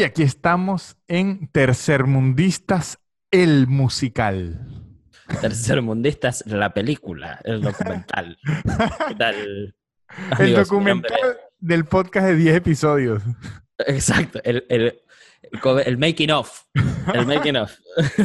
Y 0.00 0.02
aquí 0.02 0.22
estamos 0.22 0.96
en 1.08 1.48
Tercermundistas, 1.48 2.98
el 3.30 3.66
musical. 3.66 4.66
Tercermundistas, 5.42 6.42
la 6.46 6.72
película, 6.72 7.38
el 7.44 7.60
documental. 7.60 8.38
¿Qué 9.08 9.14
tal? 9.14 9.34
el 9.36 9.74
amigos? 10.30 10.68
Documental 10.70 11.36
del 11.58 11.84
podcast 11.84 12.28
de 12.28 12.36
10 12.36 12.56
episodios. 12.56 13.22
Exacto, 13.76 14.40
el, 14.42 14.64
el, 14.70 15.02
el 15.42 15.60
co- 15.60 15.78
el 15.80 15.98
making 15.98 16.30
of. 16.30 16.62
El 17.12 17.26
making 17.26 17.56
of. 17.56 17.70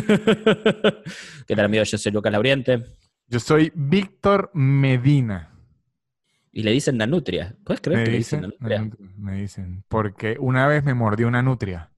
¿Qué 1.46 1.56
tal, 1.58 1.66
amigos? 1.66 1.92
Yo 1.92 1.98
soy 1.98 2.14
Lucas 2.14 2.32
Lauriente. 2.32 2.86
Yo 3.28 3.42
soy 3.42 3.70
Víctor 3.76 4.50
Medina. 4.54 5.52
Y 6.58 6.64
le 6.64 6.72
dicen 6.72 6.96
Nanutria. 6.96 7.54
¿Puedes 7.66 7.82
creer 7.82 7.98
Me 8.00 8.04
que 8.06 8.12
le 8.12 8.18
dicen 8.18 8.40
Nanutria? 8.42 8.90
me 9.18 9.42
dicen, 9.42 9.84
porque 9.90 10.38
una 10.40 10.68
vez 10.68 10.86
me 10.86 10.94
mordió 10.94 11.28
una 11.28 11.42
nutria. 11.42 11.92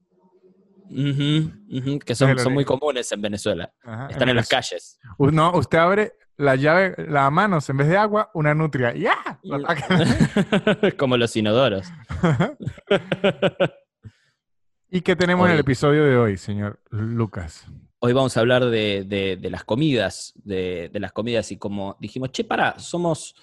Que 0.89 2.15
son, 2.15 2.39
son 2.39 2.53
muy 2.55 2.65
comunes 2.65 3.11
en 3.11 3.21
Venezuela. 3.21 3.71
Ajá, 3.83 4.07
Están 4.07 4.29
en 4.29 4.35
las 4.35 4.49
calles. 4.49 4.99
No, 5.19 5.51
usted 5.55 5.77
abre 5.77 6.13
la 6.37 6.55
llave, 6.55 6.95
la 7.07 7.29
mano, 7.29 7.59
en 7.67 7.77
vez 7.77 7.87
de 7.87 7.97
agua, 7.97 8.31
una 8.33 8.55
nutria. 8.55 8.95
¡Ya! 8.95 9.39
Lo 9.43 9.57
ataca. 9.57 9.87
Como 10.97 11.17
los 11.17 11.35
inodoros. 11.35 11.85
¿Y 14.89 15.01
qué 15.01 15.15
tenemos 15.15 15.45
en 15.47 15.53
el 15.53 15.59
episodio 15.59 16.03
de 16.03 16.17
hoy, 16.17 16.35
señor 16.37 16.79
Lucas? 16.89 17.67
Hoy 17.99 18.13
vamos 18.13 18.35
a 18.37 18.39
hablar 18.39 18.65
de, 18.65 19.03
de- 19.03 19.37
de 19.37 19.49
las 19.51 19.63
comidas, 19.63 20.33
de, 20.37 20.89
de 20.91 20.99
las 20.99 21.11
comidas 21.11 21.51
y 21.51 21.57
como 21.57 21.95
dijimos, 21.99 22.31
che, 22.31 22.43
para, 22.43 22.79
somos 22.79 23.35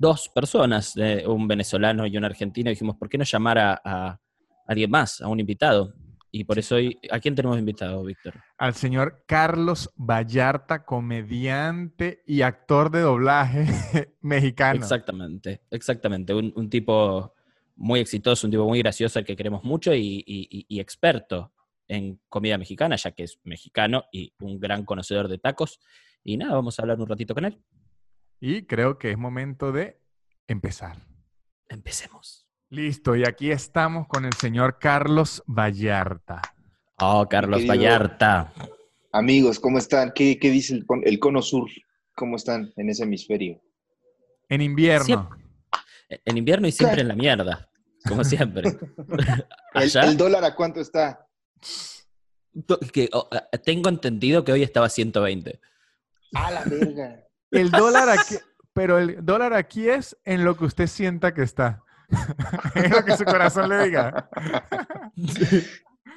dos 0.00 0.30
personas, 0.34 0.96
eh, 0.96 1.24
un 1.26 1.46
venezolano 1.46 2.06
y 2.06 2.16
un 2.16 2.24
argentino, 2.24 2.70
dijimos, 2.70 2.96
¿por 2.96 3.08
qué 3.10 3.18
no 3.18 3.24
llamar 3.24 3.58
a, 3.58 3.80
a 3.84 4.18
alguien 4.66 4.90
más, 4.90 5.20
a 5.20 5.28
un 5.28 5.38
invitado? 5.40 5.92
Y 6.32 6.44
por 6.44 6.58
eso 6.58 6.76
hoy, 6.76 6.98
¿a 7.10 7.18
quién 7.20 7.34
tenemos 7.34 7.58
invitado, 7.58 8.02
Víctor? 8.04 8.34
Al 8.56 8.72
señor 8.74 9.24
Carlos 9.26 9.90
Vallarta, 9.96 10.84
comediante 10.86 12.22
y 12.26 12.42
actor 12.42 12.90
de 12.90 13.00
doblaje 13.00 13.66
mexicano. 14.22 14.78
Exactamente, 14.80 15.60
exactamente. 15.70 16.32
Un, 16.32 16.52
un 16.56 16.70
tipo 16.70 17.34
muy 17.76 18.00
exitoso, 18.00 18.46
un 18.46 18.52
tipo 18.52 18.66
muy 18.66 18.78
gracioso 18.78 19.18
al 19.18 19.24
que 19.24 19.36
queremos 19.36 19.64
mucho 19.64 19.92
y, 19.94 20.22
y- 20.26 20.48
y- 20.50 20.66
y 20.68 20.80
experto 20.80 21.52
en 21.88 22.20
comida 22.28 22.56
mexicana, 22.56 22.96
ya 22.96 23.10
que 23.10 23.24
es 23.24 23.38
mexicano 23.44 24.04
y 24.12 24.32
un 24.40 24.58
gran 24.60 24.84
conocedor 24.84 25.28
de 25.28 25.38
tacos. 25.38 25.80
Y 26.22 26.36
nada, 26.36 26.54
vamos 26.54 26.78
a 26.78 26.82
hablar 26.82 27.00
un 27.00 27.08
ratito 27.08 27.34
con 27.34 27.44
él. 27.44 27.58
Y 28.40 28.62
creo 28.66 28.98
que 28.98 29.10
es 29.12 29.18
momento 29.18 29.72
de 29.72 30.00
empezar. 30.48 30.96
Empecemos. 31.68 32.46
Listo, 32.70 33.16
y 33.16 33.24
aquí 33.26 33.50
estamos 33.50 34.06
con 34.06 34.24
el 34.24 34.32
señor 34.34 34.78
Carlos 34.78 35.42
Vallarta. 35.46 36.40
Oh, 36.98 37.26
Carlos 37.28 37.58
querido- 37.60 37.74
Vallarta. 37.74 38.52
Amigos, 39.12 39.58
¿cómo 39.58 39.78
están? 39.78 40.12
¿Qué, 40.14 40.38
qué 40.38 40.50
dice 40.50 40.74
el, 40.74 40.86
con- 40.86 41.02
el 41.04 41.18
cono 41.18 41.42
sur? 41.42 41.68
¿Cómo 42.14 42.36
están 42.36 42.72
en 42.76 42.88
ese 42.90 43.02
hemisferio? 43.04 43.60
En 44.48 44.60
invierno. 44.60 45.04
Siempre. 45.04 45.40
En 46.24 46.36
invierno 46.36 46.66
y 46.66 46.72
siempre 46.72 47.02
en 47.02 47.08
la 47.08 47.14
mierda, 47.14 47.68
como 48.06 48.24
siempre. 48.24 48.68
¿El, 49.74 50.16
dólar 50.16 50.44
a 50.44 50.54
cuánto 50.54 50.80
está? 50.80 51.26
que, 52.92 53.08
oh, 53.12 53.28
eh, 53.32 53.58
tengo 53.58 53.88
entendido 53.88 54.44
que 54.44 54.52
hoy 54.52 54.62
estaba 54.62 54.88
120. 54.88 55.60
A 56.34 56.50
la 56.50 56.64
verga. 56.64 57.24
El 57.50 57.70
dólar 57.70 58.08
aquí, 58.08 58.36
pero 58.72 58.98
el 58.98 59.24
dólar 59.24 59.52
aquí 59.54 59.88
es 59.88 60.16
en 60.24 60.44
lo 60.44 60.56
que 60.56 60.64
usted 60.64 60.86
sienta 60.86 61.34
que 61.34 61.42
está. 61.42 61.82
en 62.74 62.90
lo 62.90 63.04
que 63.04 63.16
su 63.16 63.24
corazón 63.24 63.68
le 63.68 63.84
diga. 63.84 64.28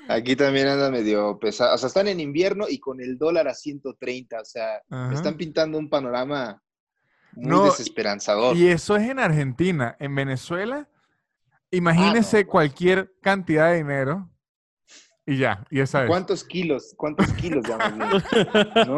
Aquí 0.09 0.35
también 0.35 0.67
anda 0.67 0.91
medio 0.91 1.39
pesado. 1.39 1.75
O 1.75 1.77
sea, 1.77 1.87
están 1.87 2.07
en 2.07 2.19
invierno 2.19 2.65
y 2.67 2.79
con 2.79 2.99
el 3.01 3.17
dólar 3.17 3.47
a 3.47 3.53
130. 3.53 4.41
O 4.41 4.45
sea, 4.45 4.81
me 4.89 5.15
están 5.15 5.35
pintando 5.37 5.77
un 5.77 5.89
panorama 5.89 6.61
muy 7.33 7.47
No, 7.49 7.65
desesperanzador. 7.65 8.55
Y 8.57 8.67
eso 8.67 8.95
es 8.97 9.09
en 9.09 9.19
Argentina. 9.19 9.95
En 9.99 10.13
Venezuela, 10.13 10.89
imagínese 11.71 12.39
Ah, 12.39 12.41
no. 12.43 12.47
cualquier 12.47 13.13
cantidad 13.21 13.69
de 13.71 13.77
dinero 13.77 14.29
y 15.25 15.37
ya, 15.37 15.65
y 15.69 15.79
esa 15.79 16.03
es. 16.03 16.09
¿Cuántos 16.09 16.43
kilos? 16.43 16.93
¿Cuántos 16.97 17.31
kilos 17.33 17.63
ya 17.65 17.77
más 17.77 17.95
bien? 17.97 18.09
¿No? 18.87 18.97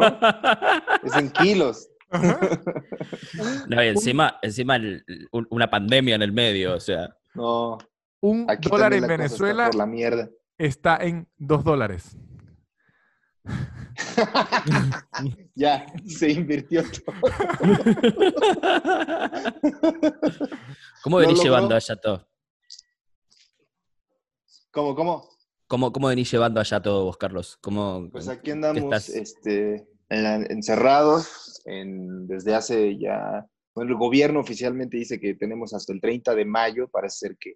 Es 1.04 1.14
en 1.16 1.30
kilos. 1.30 1.88
No, 3.68 3.82
y 3.82 3.88
encima, 3.88 4.38
encima 4.42 4.76
el- 4.76 5.04
un- 5.32 5.46
una 5.50 5.68
pandemia 5.70 6.14
en 6.14 6.22
el 6.22 6.32
medio, 6.32 6.74
o 6.74 6.80
sea. 6.80 7.16
No. 7.34 7.78
Un 8.20 8.46
Aquí 8.50 8.68
dólar 8.68 8.92
en 8.94 9.02
la 9.02 9.08
cosa 9.08 9.24
está 9.24 9.44
Venezuela 9.44 9.66
por 9.66 9.74
la 9.74 9.86
mierda. 9.86 10.30
está 10.58 10.96
en 10.98 11.28
dos 11.36 11.64
dólares. 11.64 12.16
ya, 15.54 15.86
se 16.06 16.30
invirtió 16.30 16.82
todo. 16.82 17.16
¿Cómo 21.02 21.18
venís 21.18 21.42
llevando 21.42 21.74
allá 21.74 21.96
todo? 21.96 22.28
¿Cómo, 24.70 24.94
cómo? 24.94 25.28
¿Cómo, 25.68 25.92
¿Cómo 25.92 26.08
venís 26.08 26.30
llevando 26.30 26.60
allá 26.60 26.80
todo 26.80 27.04
vos, 27.04 27.16
Carlos? 27.16 27.58
¿Cómo, 27.60 28.08
Pues 28.10 28.28
aquí 28.28 28.50
andamos 28.52 28.82
estás? 28.82 29.08
este, 29.08 29.88
encerrados 30.08 31.62
en- 31.66 32.26
desde 32.26 32.54
hace 32.54 32.98
ya... 32.98 33.46
Bueno, 33.74 33.90
el 33.92 33.98
gobierno 33.98 34.40
oficialmente 34.40 34.96
dice 34.96 35.20
que 35.20 35.34
tenemos 35.34 35.74
hasta 35.74 35.92
el 35.92 36.00
30 36.00 36.34
de 36.34 36.44
mayo. 36.46 36.88
Parece 36.88 37.28
ser 37.28 37.36
que 37.38 37.54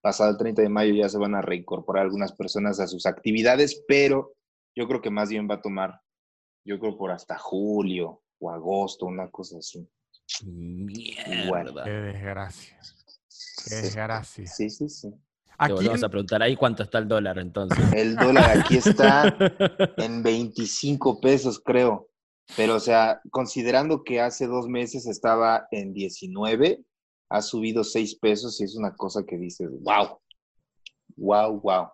pasado 0.00 0.30
el 0.30 0.36
30 0.36 0.62
de 0.62 0.68
mayo 0.68 0.94
ya 0.94 1.08
se 1.08 1.18
van 1.18 1.34
a 1.36 1.42
reincorporar 1.42 2.04
algunas 2.04 2.32
personas 2.32 2.80
a 2.80 2.86
sus 2.88 3.06
actividades, 3.06 3.84
pero 3.86 4.32
yo 4.74 4.88
creo 4.88 5.00
que 5.00 5.10
más 5.10 5.28
bien 5.28 5.48
va 5.48 5.56
a 5.56 5.62
tomar, 5.62 6.00
yo 6.64 6.80
creo 6.80 6.96
por 6.98 7.12
hasta 7.12 7.38
julio 7.38 8.22
o 8.40 8.50
agosto, 8.50 9.06
una 9.06 9.30
cosa 9.30 9.58
así. 9.58 9.86
Mierda. 10.44 11.84
Qué 11.84 11.90
desgracia. 11.90 12.78
Qué 12.78 12.86
Sí, 13.28 13.74
desgracia. 13.82 14.46
sí, 14.46 14.70
sí. 14.70 14.88
sí. 14.88 15.08
Te 15.60 15.64
Aquí 15.66 15.72
volvemos 15.74 16.00
en- 16.00 16.04
a 16.04 16.08
preguntar 16.08 16.42
ahí 16.42 16.56
cuánto 16.56 16.82
está 16.82 16.98
el 16.98 17.06
dólar 17.08 17.38
entonces. 17.38 17.78
El 17.94 18.16
dólar 18.16 18.58
aquí 18.58 18.76
está 18.78 19.36
en 19.98 20.22
25 20.22 21.20
pesos, 21.20 21.60
creo. 21.64 22.08
Pero, 22.56 22.76
o 22.76 22.80
sea, 22.80 23.20
considerando 23.30 24.02
que 24.02 24.20
hace 24.20 24.46
dos 24.46 24.66
meses 24.68 25.06
estaba 25.06 25.66
en 25.70 25.92
19, 25.92 26.82
ha 27.28 27.42
subido 27.42 27.84
6 27.84 28.16
pesos 28.16 28.60
y 28.60 28.64
es 28.64 28.74
una 28.74 28.94
cosa 28.96 29.22
que 29.24 29.36
dices, 29.36 29.68
wow, 29.82 30.18
wow, 31.16 31.60
wow. 31.60 31.88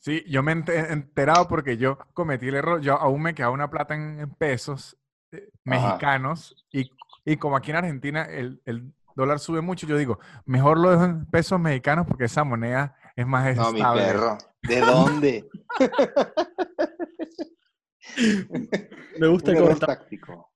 Sí, 0.00 0.22
yo 0.28 0.42
me 0.42 0.52
he 0.52 0.56
ente- 0.56 0.92
enterado 0.92 1.48
porque 1.48 1.76
yo 1.78 1.98
cometí 2.14 2.48
el 2.48 2.56
error. 2.56 2.80
Yo 2.80 2.94
aún 2.94 3.22
me 3.22 3.34
quedaba 3.34 3.54
una 3.54 3.70
plata 3.70 3.94
en, 3.94 4.28
pesos 4.34 4.96
eh, 5.32 5.48
mexicanos 5.64 6.54
y, 6.70 6.90
y 7.24 7.36
como 7.38 7.56
aquí 7.56 7.70
en 7.70 7.76
Argentina 7.78 8.24
el, 8.24 8.60
el 8.66 8.92
dólar 9.16 9.38
sube 9.40 9.60
mucho, 9.62 9.86
yo 9.86 9.96
digo, 9.96 10.18
mejor 10.44 10.78
lo 10.78 10.90
dejo 10.90 11.04
en 11.04 11.26
pesos 11.26 11.58
mexicanos 11.58 12.06
porque 12.06 12.26
esa 12.26 12.44
moneda 12.44 12.94
es 13.16 13.26
más 13.26 13.56
No, 13.56 13.72
mi 13.72 13.80
estable. 13.80 14.02
perro. 14.04 14.38
¿De 14.62 14.80
dónde? 14.80 15.48
Me 19.18 19.26
gusta 19.28 19.52
está- 19.52 19.86
táctico. 19.86 20.50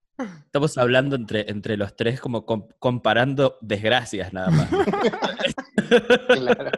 estamos 0.46 0.76
hablando 0.78 1.16
entre, 1.16 1.50
entre 1.50 1.76
los 1.76 1.96
tres 1.96 2.20
como 2.20 2.44
com- 2.44 2.68
comparando 2.78 3.56
desgracias 3.60 4.32
nada 4.32 4.50
más. 4.50 4.68
Claro. 6.28 6.70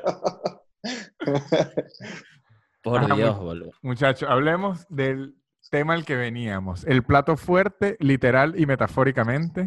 Por 2.83 3.13
Ah, 3.13 3.15
Dios, 3.15 3.39
boludo. 3.39 3.73
Muchachos, 3.83 4.27
hablemos 4.31 4.87
del 4.89 5.37
tema 5.71 5.93
al 5.93 6.07
que 6.07 6.17
veníamos. 6.17 6.85
El 6.85 7.03
plato 7.03 7.37
fuerte, 7.37 7.99
literal 8.01 8.59
y 8.59 8.65
metafóricamente, 8.65 9.67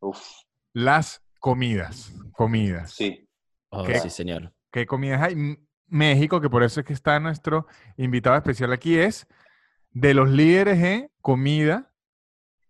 Uf, 0.00 0.20
las 0.74 1.22
comidas. 1.46 2.12
Comidas. 2.32 2.90
sí. 2.90 3.22
Oh, 3.70 3.84
¿Qué? 3.84 4.00
sí, 4.00 4.10
señor. 4.10 4.52
¿Qué 4.72 4.84
comidas 4.84 5.22
hay? 5.22 5.36
México, 5.86 6.40
que 6.40 6.50
por 6.50 6.64
eso 6.64 6.80
es 6.80 6.86
que 6.86 6.92
está 6.92 7.20
nuestro 7.20 7.68
invitado 7.96 8.34
especial 8.36 8.72
aquí, 8.72 8.98
es 8.98 9.28
de 9.90 10.12
los 10.12 10.28
líderes 10.28 10.82
en 10.82 11.08
comida 11.20 11.92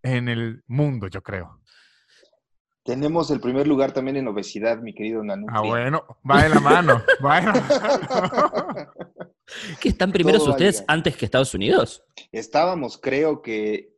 en 0.03 0.29
el 0.29 0.63
mundo, 0.67 1.07
yo 1.07 1.23
creo. 1.23 1.59
Tenemos 2.85 3.31
el 3.31 3.41
primer 3.41 3.67
lugar 3.67 3.93
también 3.93 4.19
en 4.19 4.29
obesidad, 4.29 4.79
mi 4.83 4.95
querido 4.95 5.25
Nanutria. 5.25 5.59
Ah, 5.59 5.63
bueno, 5.63 6.05
va 6.31 6.43
de 6.43 6.49
la 6.51 6.61
mano, 6.61 7.03
va 7.25 7.41
de 7.41 7.47
la 7.47 7.53
mano. 7.53 8.93
¿Qué 9.81 9.89
están 9.89 10.13
primeros 10.13 10.43
Todo 10.43 10.53
ustedes 10.53 10.85
antes 10.87 11.17
que 11.17 11.25
Estados 11.25 11.55
Unidos? 11.55 12.05
Estábamos, 12.31 12.99
creo 12.99 13.41
que 13.41 13.96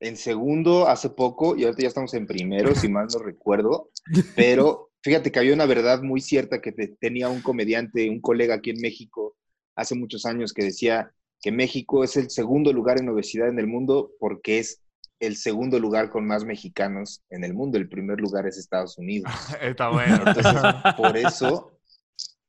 en 0.00 0.16
segundo 0.16 0.88
hace 0.88 1.10
poco 1.10 1.56
y 1.56 1.64
ahorita 1.64 1.82
ya 1.82 1.88
estamos 1.88 2.14
en 2.14 2.26
primero, 2.26 2.74
si 2.74 2.88
mal 2.88 3.06
no 3.12 3.18
recuerdo. 3.24 3.90
Pero 4.34 4.90
fíjate 5.02 5.30
que 5.30 5.38
había 5.38 5.54
una 5.54 5.66
verdad 5.66 6.02
muy 6.02 6.20
cierta 6.20 6.60
que 6.60 6.72
te- 6.72 6.96
tenía 7.00 7.28
un 7.28 7.42
comediante, 7.42 8.08
un 8.10 8.20
colega 8.20 8.54
aquí 8.56 8.70
en 8.70 8.80
México 8.80 9.36
hace 9.76 9.94
muchos 9.94 10.26
años 10.26 10.52
que 10.52 10.64
decía 10.64 11.12
que 11.42 11.52
México 11.52 12.04
es 12.04 12.16
el 12.16 12.30
segundo 12.30 12.72
lugar 12.72 12.98
en 12.98 13.08
obesidad 13.08 13.48
en 13.48 13.58
el 13.58 13.66
mundo 13.66 14.10
porque 14.18 14.58
es 14.58 14.82
el 15.20 15.36
segundo 15.36 15.78
lugar 15.78 16.10
con 16.10 16.26
más 16.26 16.44
mexicanos 16.44 17.22
en 17.30 17.44
el 17.44 17.54
mundo. 17.54 17.78
El 17.78 17.88
primer 17.88 18.20
lugar 18.20 18.46
es 18.46 18.58
Estados 18.58 18.98
Unidos. 18.98 19.30
Está 19.60 19.90
bueno. 19.90 20.16
Entonces, 20.26 20.54
por 20.96 21.16
eso 21.16 21.72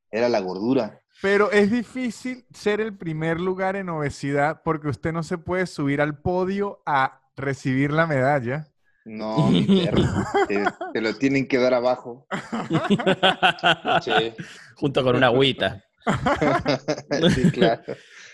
era 0.09 0.29
la 0.29 0.39
gordura. 0.39 1.01
Pero 1.21 1.51
es 1.51 1.69
difícil 1.71 2.45
ser 2.53 2.81
el 2.81 2.97
primer 2.97 3.39
lugar 3.39 3.75
en 3.75 3.89
obesidad 3.89 4.61
porque 4.63 4.87
usted 4.87 5.13
no 5.13 5.23
se 5.23 5.37
puede 5.37 5.67
subir 5.67 6.01
al 6.01 6.17
podio 6.19 6.81
a 6.85 7.20
recibir 7.41 7.91
la 7.91 8.07
medalla. 8.07 8.67
No, 9.05 9.47
mi 9.51 9.63
perro. 9.63 10.03
Te, 10.47 10.63
te 10.93 11.01
lo 11.01 11.15
tienen 11.15 11.47
que 11.47 11.57
dar 11.57 11.73
abajo. 11.73 12.27
Sí, 14.03 14.11
Junto 14.75 15.03
con 15.03 15.15
una 15.15 15.27
agüita. 15.27 15.83
sí, 17.35 17.51
claro. 17.51 17.83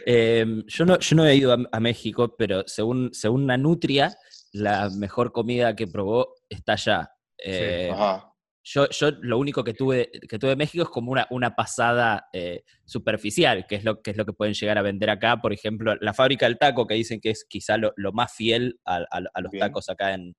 Eh, 0.06 0.64
yo, 0.68 0.86
no, 0.86 1.00
yo 1.00 1.16
no 1.16 1.26
he 1.26 1.36
ido 1.36 1.54
a, 1.54 1.58
a 1.72 1.80
México, 1.80 2.36
pero 2.38 2.64
según, 2.66 3.10
según 3.14 3.44
una 3.44 3.58
nutria, 3.58 4.16
la 4.54 4.90
mejor 4.90 5.32
comida 5.32 5.76
que 5.76 5.88
probó 5.88 6.36
está 6.50 6.74
allá. 6.74 7.12
Eh, 7.38 7.90
Ajá. 7.92 8.27
Yo, 8.70 8.90
yo 8.90 9.12
lo 9.22 9.38
único 9.38 9.64
que 9.64 9.74
tuve, 9.74 10.12
que 10.28 10.38
tuve 10.38 10.52
en 10.52 10.58
México 10.58 10.84
es 10.84 10.90
como 10.90 11.12
una, 11.12 11.26
una 11.30 11.56
pasada 11.56 12.28
eh, 12.34 12.64
superficial, 12.86 13.66
que 13.66 13.76
es, 13.76 13.84
lo, 13.86 14.02
que 14.02 14.12
es 14.12 14.18
lo 14.18 14.26
que 14.26 14.34
pueden 14.34 14.54
llegar 14.54 14.78
a 14.78 14.82
vender 14.82 15.10
acá. 15.10 15.38
Por 15.38 15.54
ejemplo, 15.54 15.96
la 16.02 16.14
fábrica 16.14 16.46
del 16.48 16.58
taco, 16.58 16.86
que 16.86 16.96
dicen 16.96 17.22
que 17.22 17.30
es 17.30 17.46
quizá 17.48 17.78
lo, 17.78 17.94
lo 17.96 18.12
más 18.12 18.34
fiel 18.34 18.80
a, 18.86 18.98
a- 18.98 19.22
a 19.34 19.42
los 19.42 19.52
Bien. 19.52 19.66
tacos 19.66 19.90
acá 19.90 20.14
en, 20.14 20.36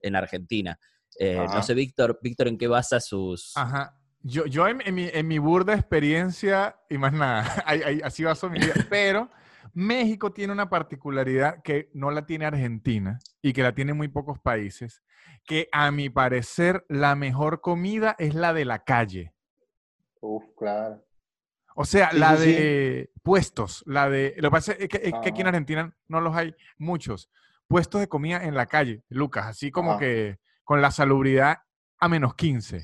en 0.00 0.16
Argentina. 0.16 0.76
Eh, 1.20 1.46
no 1.52 1.62
sé, 1.62 1.74
Víctor, 1.74 2.18
Víctor, 2.22 2.48
¿en 2.48 2.58
qué 2.58 2.66
basa 2.66 2.98
sus...? 3.00 3.52
Ajá. 3.56 3.94
Yo, 4.22 4.46
yo 4.46 4.66
en, 4.66 4.80
en 4.84 4.94
mi, 4.96 5.08
en 5.12 5.28
mi 5.28 5.38
burda 5.38 5.74
experiencia, 5.74 6.76
y 6.90 6.98
más 6.98 7.12
nada, 7.12 7.42
así 8.02 8.24
baso 8.24 8.50
mi 8.50 8.58
vida, 8.58 8.74
pero 8.90 9.30
México 9.74 10.32
tiene 10.32 10.52
una 10.52 10.68
particularidad 10.70 11.62
que 11.62 11.90
no 11.94 12.10
la 12.10 12.26
tiene 12.26 12.46
Argentina 12.46 13.18
y 13.42 13.52
que 13.52 13.62
la 13.62 13.74
tienen 13.74 13.96
muy 13.96 14.08
pocos 14.08 14.38
países, 14.38 15.02
que 15.44 15.68
a 15.72 15.90
mi 15.90 16.10
parecer 16.10 16.84
la 16.88 17.14
mejor 17.14 17.60
comida 17.60 18.14
es 18.18 18.34
la 18.34 18.52
de 18.52 18.64
la 18.64 18.84
calle. 18.84 19.34
Uf, 20.20 20.44
claro. 20.56 21.04
O 21.74 21.84
sea, 21.84 22.10
Sí, 22.10 22.18
la 22.18 22.36
sí, 22.36 22.44
sí. 22.44 22.52
de 22.52 23.10
puestos, 23.22 23.84
la 23.86 24.08
de... 24.10 24.34
Lo 24.38 24.48
que 24.48 24.52
pasa 24.52 24.72
es 24.72 24.88
que, 24.88 24.96
es 24.96 25.12
que 25.22 25.28
aquí 25.28 25.40
en 25.40 25.46
Ajá. 25.46 25.48
Argentina 25.50 25.96
no 26.08 26.20
los 26.20 26.34
hay 26.34 26.54
muchos. 26.76 27.30
Puestos 27.68 28.00
de 28.00 28.08
comida 28.08 28.42
en 28.44 28.54
la 28.54 28.66
calle, 28.66 29.04
Lucas, 29.08 29.46
así 29.46 29.70
como 29.70 29.92
Ajá. 29.92 30.00
que 30.00 30.38
con 30.64 30.82
la 30.82 30.90
salubridad 30.90 31.58
a 32.00 32.08
menos 32.08 32.34
15. 32.34 32.82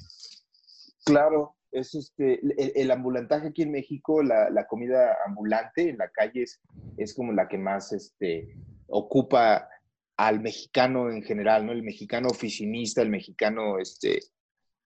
Claro, 1.04 1.56
es 1.74 1.94
este, 1.94 2.40
el, 2.40 2.72
el 2.74 2.90
ambulantaje 2.90 3.48
aquí 3.48 3.62
en 3.62 3.72
México, 3.72 4.22
la, 4.22 4.48
la 4.50 4.66
comida 4.66 5.16
ambulante 5.26 5.90
en 5.90 5.98
la 5.98 6.08
calle 6.08 6.44
es, 6.44 6.60
es 6.96 7.14
como 7.14 7.32
la 7.32 7.48
que 7.48 7.58
más 7.58 7.92
este, 7.92 8.56
ocupa 8.86 9.68
al 10.16 10.40
mexicano 10.40 11.10
en 11.10 11.22
general, 11.22 11.66
¿no? 11.66 11.72
El 11.72 11.82
mexicano 11.82 12.28
oficinista, 12.28 13.02
el 13.02 13.10
mexicano 13.10 13.78
este, 13.78 14.20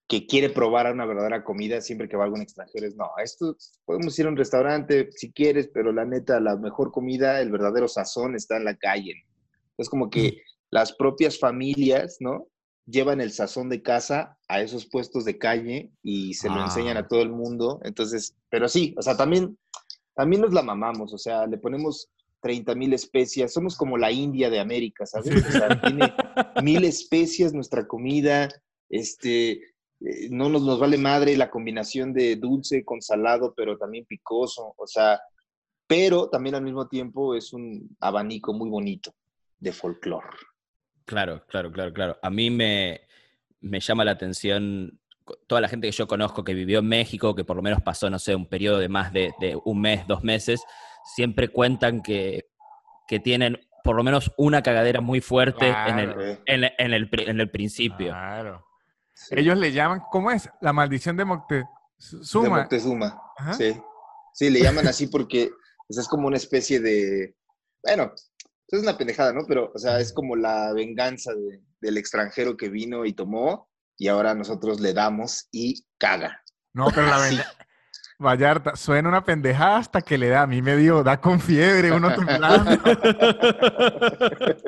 que 0.07 0.25
quiere 0.25 0.49
probar 0.49 0.91
una 0.91 1.05
verdadera 1.05 1.43
comida 1.43 1.81
siempre 1.81 2.09
que 2.09 2.17
va 2.17 2.23
a 2.23 2.25
algún 2.25 2.41
extranjero. 2.41 2.87
Es, 2.87 2.95
no, 2.95 3.11
esto 3.23 3.55
podemos 3.85 4.17
ir 4.17 4.25
a 4.25 4.29
un 4.29 4.37
restaurante 4.37 5.09
si 5.11 5.31
quieres, 5.31 5.69
pero 5.71 5.91
la 5.91 6.03
neta, 6.03 6.39
la 6.39 6.57
mejor 6.57 6.91
comida, 6.91 7.39
el 7.41 7.51
verdadero 7.51 7.87
sazón 7.87 8.35
está 8.35 8.57
en 8.57 8.65
la 8.65 8.75
calle. 8.75 9.13
Es 9.77 9.87
como 9.87 10.09
que 10.09 10.41
las 10.71 10.93
propias 10.93 11.37
familias, 11.39 12.17
¿no? 12.19 12.47
Llevan 12.89 13.21
el 13.21 13.31
sazón 13.31 13.69
de 13.69 13.81
casa 13.81 14.37
a 14.47 14.61
esos 14.61 14.85
puestos 14.87 15.25
de 15.25 15.37
calle 15.37 15.91
y 16.01 16.33
se 16.33 16.47
lo 16.49 16.55
Ah. 16.55 16.65
enseñan 16.65 16.97
a 16.97 17.07
todo 17.07 17.21
el 17.21 17.29
mundo. 17.29 17.79
Entonces, 17.83 18.35
pero 18.49 18.67
sí, 18.67 18.95
o 18.97 19.01
sea, 19.01 19.15
también, 19.15 19.57
también 20.15 20.41
nos 20.41 20.53
la 20.53 20.63
mamamos, 20.63 21.13
o 21.13 21.17
sea, 21.17 21.45
le 21.47 21.57
ponemos 21.57 22.09
30 22.41 22.73
mil 22.75 22.93
especias, 22.93 23.53
somos 23.53 23.75
como 23.75 23.97
la 23.97 24.11
India 24.11 24.49
de 24.49 24.59
América, 24.59 25.05
¿sabes? 25.05 25.45
O 25.45 25.51
sea, 25.51 25.81
tiene 25.81 26.13
mil 26.63 26.83
especias 26.85 27.53
nuestra 27.53 27.85
comida, 27.87 28.49
este, 28.89 29.51
eh, 29.51 30.29
no 30.31 30.47
nos, 30.49 30.63
nos 30.63 30.79
vale 30.79 30.97
madre 30.97 31.35
la 31.35 31.49
combinación 31.49 32.13
de 32.13 32.37
dulce 32.37 32.83
con 32.85 33.01
salado, 33.01 33.53
pero 33.55 33.77
también 33.77 34.05
picoso, 34.05 34.73
o 34.77 34.87
sea, 34.87 35.19
pero 35.85 36.29
también 36.29 36.55
al 36.55 36.63
mismo 36.63 36.87
tiempo 36.87 37.35
es 37.35 37.51
un 37.51 37.95
abanico 37.99 38.53
muy 38.53 38.69
bonito 38.69 39.13
de 39.59 39.73
folclore. 39.73 40.27
Claro, 41.09 41.43
claro, 41.47 41.71
claro, 41.71 41.91
claro. 41.91 42.19
A 42.21 42.29
mí 42.29 42.51
me, 42.51 43.01
me 43.61 43.79
llama 43.79 44.05
la 44.05 44.11
atención 44.11 44.99
toda 45.47 45.59
la 45.59 45.67
gente 45.67 45.87
que 45.87 45.91
yo 45.91 46.07
conozco 46.07 46.43
que 46.43 46.53
vivió 46.53 46.79
en 46.79 46.87
México, 46.87 47.33
que 47.33 47.43
por 47.43 47.55
lo 47.55 47.63
menos 47.63 47.81
pasó, 47.81 48.11
no 48.11 48.19
sé, 48.19 48.35
un 48.35 48.45
periodo 48.45 48.77
de 48.77 48.89
más 48.89 49.11
de, 49.11 49.33
de 49.39 49.59
un 49.65 49.81
mes, 49.81 50.05
dos 50.07 50.23
meses, 50.23 50.61
siempre 51.15 51.47
cuentan 51.47 52.03
que, 52.03 52.49
que 53.07 53.19
tienen 53.19 53.59
por 53.83 53.95
lo 53.95 54.03
menos 54.03 54.31
una 54.37 54.61
cagadera 54.61 55.01
muy 55.01 55.19
fuerte 55.19 55.65
en, 55.87 55.97
el, 55.99 56.39
en, 56.45 56.71
en 56.77 56.93
el, 56.93 57.09
pri- 57.09 57.23
en 57.27 57.39
el 57.39 57.49
principio. 57.49 58.09
Claro. 58.09 58.67
sí. 59.13 59.33
Ellos 59.35 59.57
le 59.57 59.71
llaman, 59.71 60.03
¿cómo 60.11 60.29
es? 60.29 60.47
La 60.61 60.73
maldición 60.73 61.17
de 61.17 61.21
De 61.21 61.25
Moctezuma. 61.25 62.49
Moctezuma. 62.59 63.21
Ajá. 63.35 63.53
Sí. 63.55 63.75
Sí, 64.33 64.51
le 64.51 64.61
llaman 64.61 64.87
así 64.87 65.07
porque 65.07 65.49
es 65.89 66.07
como 66.07 66.27
una 66.27 66.37
especie 66.37 66.79
de. 66.79 67.35
Bueno, 67.83 68.13
es 68.77 68.83
una 68.83 68.97
pendejada, 68.97 69.33
¿no? 69.33 69.45
Pero, 69.47 69.71
o 69.73 69.77
sea, 69.79 69.99
es 69.99 70.13
como 70.13 70.35
la 70.35 70.71
venganza 70.73 71.33
de- 71.33 71.61
del 71.81 71.97
extranjero 71.97 72.55
que 72.57 72.69
vino 72.69 73.05
y 73.05 73.13
tomó 73.13 73.69
y 73.97 74.07
ahora 74.07 74.35
nosotros 74.35 74.79
le 74.79 74.93
damos 74.93 75.47
y 75.51 75.85
caga. 75.97 76.41
No, 76.73 76.87
pero 76.93 77.07
la 77.07 77.19
Sí. 77.27 77.35
venga- 77.37 77.51
Vallarta, 78.21 78.75
suena 78.75 79.07
una 79.07 79.23
pendejada 79.23 79.77
hasta 79.77 80.01
que 80.01 80.17
le 80.17 80.27
da. 80.27 80.41
A 80.41 80.47
mí 80.47 80.61
me 80.61 80.75
dio, 80.75 81.03
da 81.03 81.21
con 81.21 81.39
fiebre, 81.39 81.93
uno 81.93 82.13
temblando. 82.13 82.71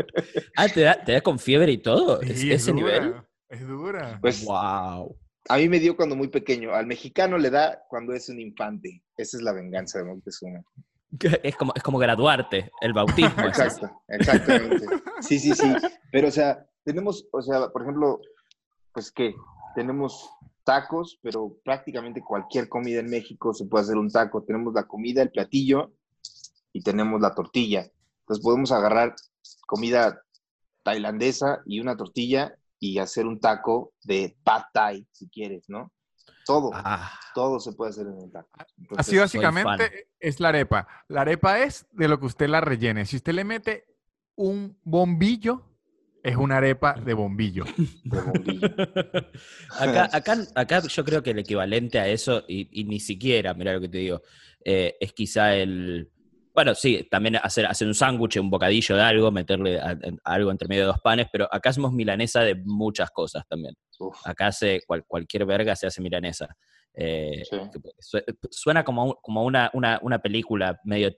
ah, 0.55 0.67
¿te 0.73 0.81
da, 0.81 1.03
¿te 1.03 1.11
da 1.13 1.21
con 1.21 1.37
fiebre 1.39 1.71
y 1.73 1.77
todo? 1.77 2.21
¿Es- 2.21 2.39
Sí, 2.39 2.51
¿Ese 2.51 2.71
dura, 2.71 2.99
nivel? 2.99 3.15
Es 3.49 3.67
dura. 3.67 4.17
Pues 4.21 4.45
Wow. 4.45 5.17
a 5.49 5.57
mí 5.57 5.67
me 5.69 5.79
dio 5.79 5.95
cuando 5.97 6.15
muy 6.15 6.29
pequeño. 6.29 6.73
Al 6.73 6.87
mexicano 6.87 7.37
le 7.37 7.49
da 7.49 7.81
cuando 7.89 8.13
es 8.13 8.29
un 8.29 8.39
infante. 8.39 9.03
Esa 9.17 9.35
es 9.37 9.43
la 9.43 9.51
venganza 9.51 9.99
de 9.99 10.05
Moctezuma. 10.05 10.61
Es 11.43 11.55
como, 11.55 11.73
es 11.75 11.83
como 11.83 11.97
graduarte, 11.97 12.71
el 12.81 12.93
bautismo. 12.93 13.43
Exacto, 13.43 13.89
exactamente. 14.07 14.87
Sí, 15.19 15.39
sí, 15.39 15.53
sí. 15.53 15.73
Pero, 16.11 16.29
o 16.29 16.31
sea, 16.31 16.65
tenemos, 16.83 17.27
o 17.31 17.41
sea, 17.41 17.69
por 17.69 17.81
ejemplo, 17.81 18.19
pues 18.93 19.11
que 19.11 19.35
tenemos 19.75 20.29
tacos, 20.63 21.19
pero 21.21 21.57
prácticamente 21.63 22.21
cualquier 22.21 22.69
comida 22.69 22.99
en 22.99 23.09
México 23.09 23.53
se 23.53 23.65
puede 23.65 23.83
hacer 23.83 23.97
un 23.97 24.11
taco. 24.11 24.43
Tenemos 24.43 24.73
la 24.73 24.87
comida, 24.87 25.21
el 25.21 25.31
platillo 25.31 25.91
y 26.73 26.81
tenemos 26.81 27.19
la 27.21 27.33
tortilla. 27.33 27.89
Entonces 28.21 28.43
podemos 28.43 28.71
agarrar 28.71 29.15
comida 29.67 30.21
tailandesa 30.83 31.61
y 31.65 31.79
una 31.79 31.97
tortilla 31.97 32.55
y 32.79 32.97
hacer 32.97 33.25
un 33.25 33.39
taco 33.39 33.93
de 34.03 34.35
pad 34.43 34.63
thai, 34.73 35.05
si 35.11 35.29
quieres, 35.29 35.65
¿no? 35.67 35.91
Todo, 36.51 36.71
Ah, 36.73 37.11
todo 37.33 37.59
se 37.59 37.71
puede 37.71 37.91
hacer 37.91 38.07
en 38.07 38.13
un 38.13 38.31
taco. 38.31 38.49
Entonces, 38.77 39.07
Así 39.07 39.17
básicamente 39.17 40.09
es 40.19 40.39
la 40.39 40.49
arepa. 40.49 40.85
La 41.07 41.21
arepa 41.21 41.59
es 41.59 41.85
de 41.93 42.07
lo 42.09 42.19
que 42.19 42.25
usted 42.25 42.49
la 42.49 42.59
rellene. 42.59 43.05
Si 43.05 43.15
usted 43.15 43.33
le 43.33 43.45
mete 43.45 43.85
un 44.35 44.77
bombillo, 44.83 45.63
es 46.23 46.35
una 46.35 46.57
arepa 46.57 46.93
de 46.93 47.13
bombillo. 47.13 47.63
de 48.03 48.21
bombillo. 48.21 48.67
acá, 49.79 50.09
acá, 50.11 50.37
acá 50.55 50.81
yo 50.81 51.05
creo 51.05 51.23
que 51.23 51.31
el 51.31 51.39
equivalente 51.39 51.99
a 51.99 52.07
eso, 52.07 52.43
y, 52.47 52.67
y 52.81 52.83
ni 52.83 52.99
siquiera, 52.99 53.53
mira 53.53 53.73
lo 53.73 53.81
que 53.81 53.89
te 53.89 53.99
digo, 53.99 54.21
eh, 54.63 54.97
es 54.99 55.13
quizá 55.13 55.55
el. 55.55 56.11
Bueno, 56.61 56.75
sí, 56.75 57.07
también 57.09 57.37
hacer, 57.37 57.65
hacer 57.65 57.87
un 57.87 57.95
sándwich, 57.95 58.37
un 58.37 58.51
bocadillo 58.51 58.95
de 58.95 59.01
algo, 59.01 59.31
meterle 59.31 59.79
a- 59.79 59.93
a- 59.93 59.97
algo 60.25 60.51
entre 60.51 60.67
medio 60.67 60.83
de 60.83 60.87
dos 60.89 61.01
panes, 61.01 61.25
pero 61.31 61.47
acá 61.51 61.71
hacemos 61.71 61.91
milanesa 61.91 62.41
de 62.41 62.53
muchas 62.53 63.09
cosas 63.09 63.47
también. 63.47 63.73
Uf, 63.97 64.15
Acá 64.25 64.45
hace 64.47 64.81
cual- 64.85 65.03
cualquier 65.07 65.47
verga 65.47 65.75
se 65.75 65.87
hace 65.87 66.03
milanesa. 66.03 66.55
Eh, 66.93 67.41
Sí. 67.49 67.57
Suena 68.51 68.83
como, 68.83 69.05
un- 69.05 69.15
como 69.23 69.43
una, 69.43 69.71
una, 69.73 69.97
una 70.03 70.19
película, 70.19 70.79
medio, 70.83 71.11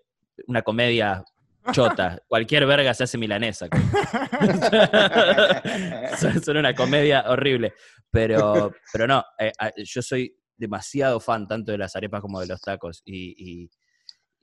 una 0.47 0.61
comedia 0.61 1.25
chota. 1.73 2.17
cualquier 2.29 2.65
verga 2.65 2.93
se 2.93 3.03
hace 3.03 3.17
milanesa. 3.17 3.67
Suena- 6.41 6.59
una 6.61 6.73
comedia 6.73 7.25
horrible. 7.27 7.73
Pero, 8.11 8.71
pero 8.93 9.07
no, 9.07 9.25
eh, 9.37 9.51
yo 9.83 10.01
soy 10.01 10.33
demasiado 10.55 11.19
fan 11.19 11.49
tanto 11.49 11.73
de 11.73 11.79
las 11.79 11.97
arepas 11.97 12.21
como 12.21 12.39
de 12.39 12.47
los 12.47 12.61
tacos. 12.61 13.01
Y, 13.03 13.63
y- 13.63 13.69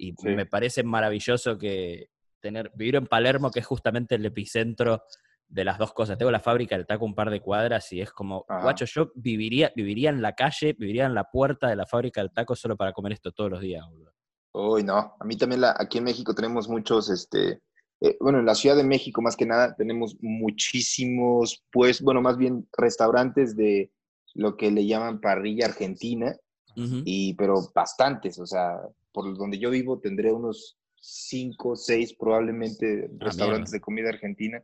y 0.09 0.15
Sí. 0.19 0.29
me 0.29 0.47
parece 0.47 0.83
maravilloso 0.83 1.59
que 1.59 2.09
tener, 2.41 2.71
vivir 2.75 2.97
en 2.97 3.07
Palermo, 3.07 3.51
que 3.51 3.61
es 3.61 3.67
justamente 3.67 4.15
el 4.15 4.25
epicentro 4.25 5.03
de 5.49 5.65
las 5.65 5.79
dos 5.79 5.93
cosas. 5.93 6.17
Tengo 6.17 6.31
la 6.31 6.41
fábrica 6.41 6.77
del 6.77 6.87
taco 6.87 7.05
un 7.05 7.15
par 7.15 7.29
de 7.29 7.41
cuadras 7.41 7.93
y 7.93 8.01
es 8.01 8.13
como, 8.13 8.45
Ajá. 8.49 8.63
guacho, 8.63 8.85
yo 8.87 9.13
viviría, 9.15 9.73
viviría 9.77 10.11
en 10.11 10.23
la 10.23 10.35
calle, 10.35 10.75
viviría 10.79 11.07
en 11.07 11.15
la 11.15 11.25
puerta 11.25 11.69
de 11.69 11.77
la 11.77 11.87
fábrica 11.87 12.21
del 12.23 12.31
taco 12.33 12.55
solo 12.57 12.77
para 12.77 12.93
comer 12.93 13.13
esto 13.13 13.33
todos 13.33 13.51
los 13.51 13.61
días, 13.61 13.85
boludo. 13.89 14.13
Uy, 14.53 14.83
no. 14.85 15.17
A 15.21 15.25
mí 15.25 15.37
también 15.37 15.61
la, 15.61 15.75
aquí 15.79 15.99
en 15.99 16.05
México 16.05 16.35
tenemos 16.35 16.69
muchos, 16.69 17.11
este, 17.11 17.61
eh, 18.01 18.17
bueno, 18.21 18.39
en 18.39 18.47
la 18.47 18.55
Ciudad 18.55 18.77
de 18.77 18.85
México 18.85 19.21
más 19.23 19.37
que 19.37 19.45
nada 19.47 19.75
tenemos 19.77 20.17
muchísimos, 20.21 21.63
pues, 21.71 22.01
bueno, 22.01 22.21
más 22.23 22.37
bien 22.37 22.67
restaurantes 22.77 23.55
de 23.57 23.93
lo 24.35 24.57
que 24.57 24.71
le 24.71 24.87
llaman 24.87 25.21
parrilla 25.21 25.67
argentina, 25.67 26.35
y, 26.77 27.35
pero 27.35 27.57
bastantes, 27.75 28.39
o 28.39 28.47
sea, 28.47 28.81
por 29.13 29.37
donde 29.37 29.59
yo 29.59 29.71
vivo 29.71 29.99
tendré 30.01 30.33
unos 30.33 30.79
cinco, 31.01 31.77
seis 31.77 32.15
probablemente 32.15 33.09
restaurantes 33.19 33.71
mierda. 33.71 33.73
de 33.73 33.81
comida 33.81 34.09
argentina. 34.11 34.63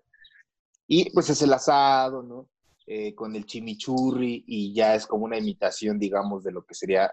Y 0.86 1.10
pues 1.10 1.30
es 1.30 1.42
el 1.42 1.52
asado, 1.52 2.22
¿no? 2.22 2.48
Eh, 2.86 3.14
con 3.14 3.34
el 3.34 3.46
chimichurri 3.46 4.44
y 4.46 4.72
ya 4.72 4.94
es 4.94 5.06
como 5.06 5.24
una 5.24 5.38
imitación, 5.38 5.98
digamos, 5.98 6.44
de 6.44 6.52
lo 6.52 6.64
que 6.64 6.74
sería 6.74 7.10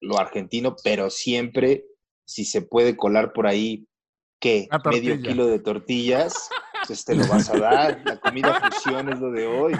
lo 0.00 0.18
argentino, 0.18 0.74
pero 0.82 1.10
siempre, 1.10 1.84
si 2.24 2.44
se 2.46 2.62
puede 2.62 2.96
colar 2.96 3.34
por 3.34 3.46
ahí, 3.46 3.86
¿qué? 4.40 4.66
Medio 4.90 5.20
kilo 5.20 5.46
de 5.46 5.58
tortillas, 5.58 6.48
pues 6.86 7.04
te 7.04 7.14
lo 7.14 7.26
vas 7.28 7.50
a 7.50 7.58
dar. 7.58 8.02
La 8.06 8.18
comida 8.18 8.58
fusión 8.70 9.12
es 9.12 9.20
lo 9.20 9.30
de 9.30 9.46
hoy. 9.46 9.74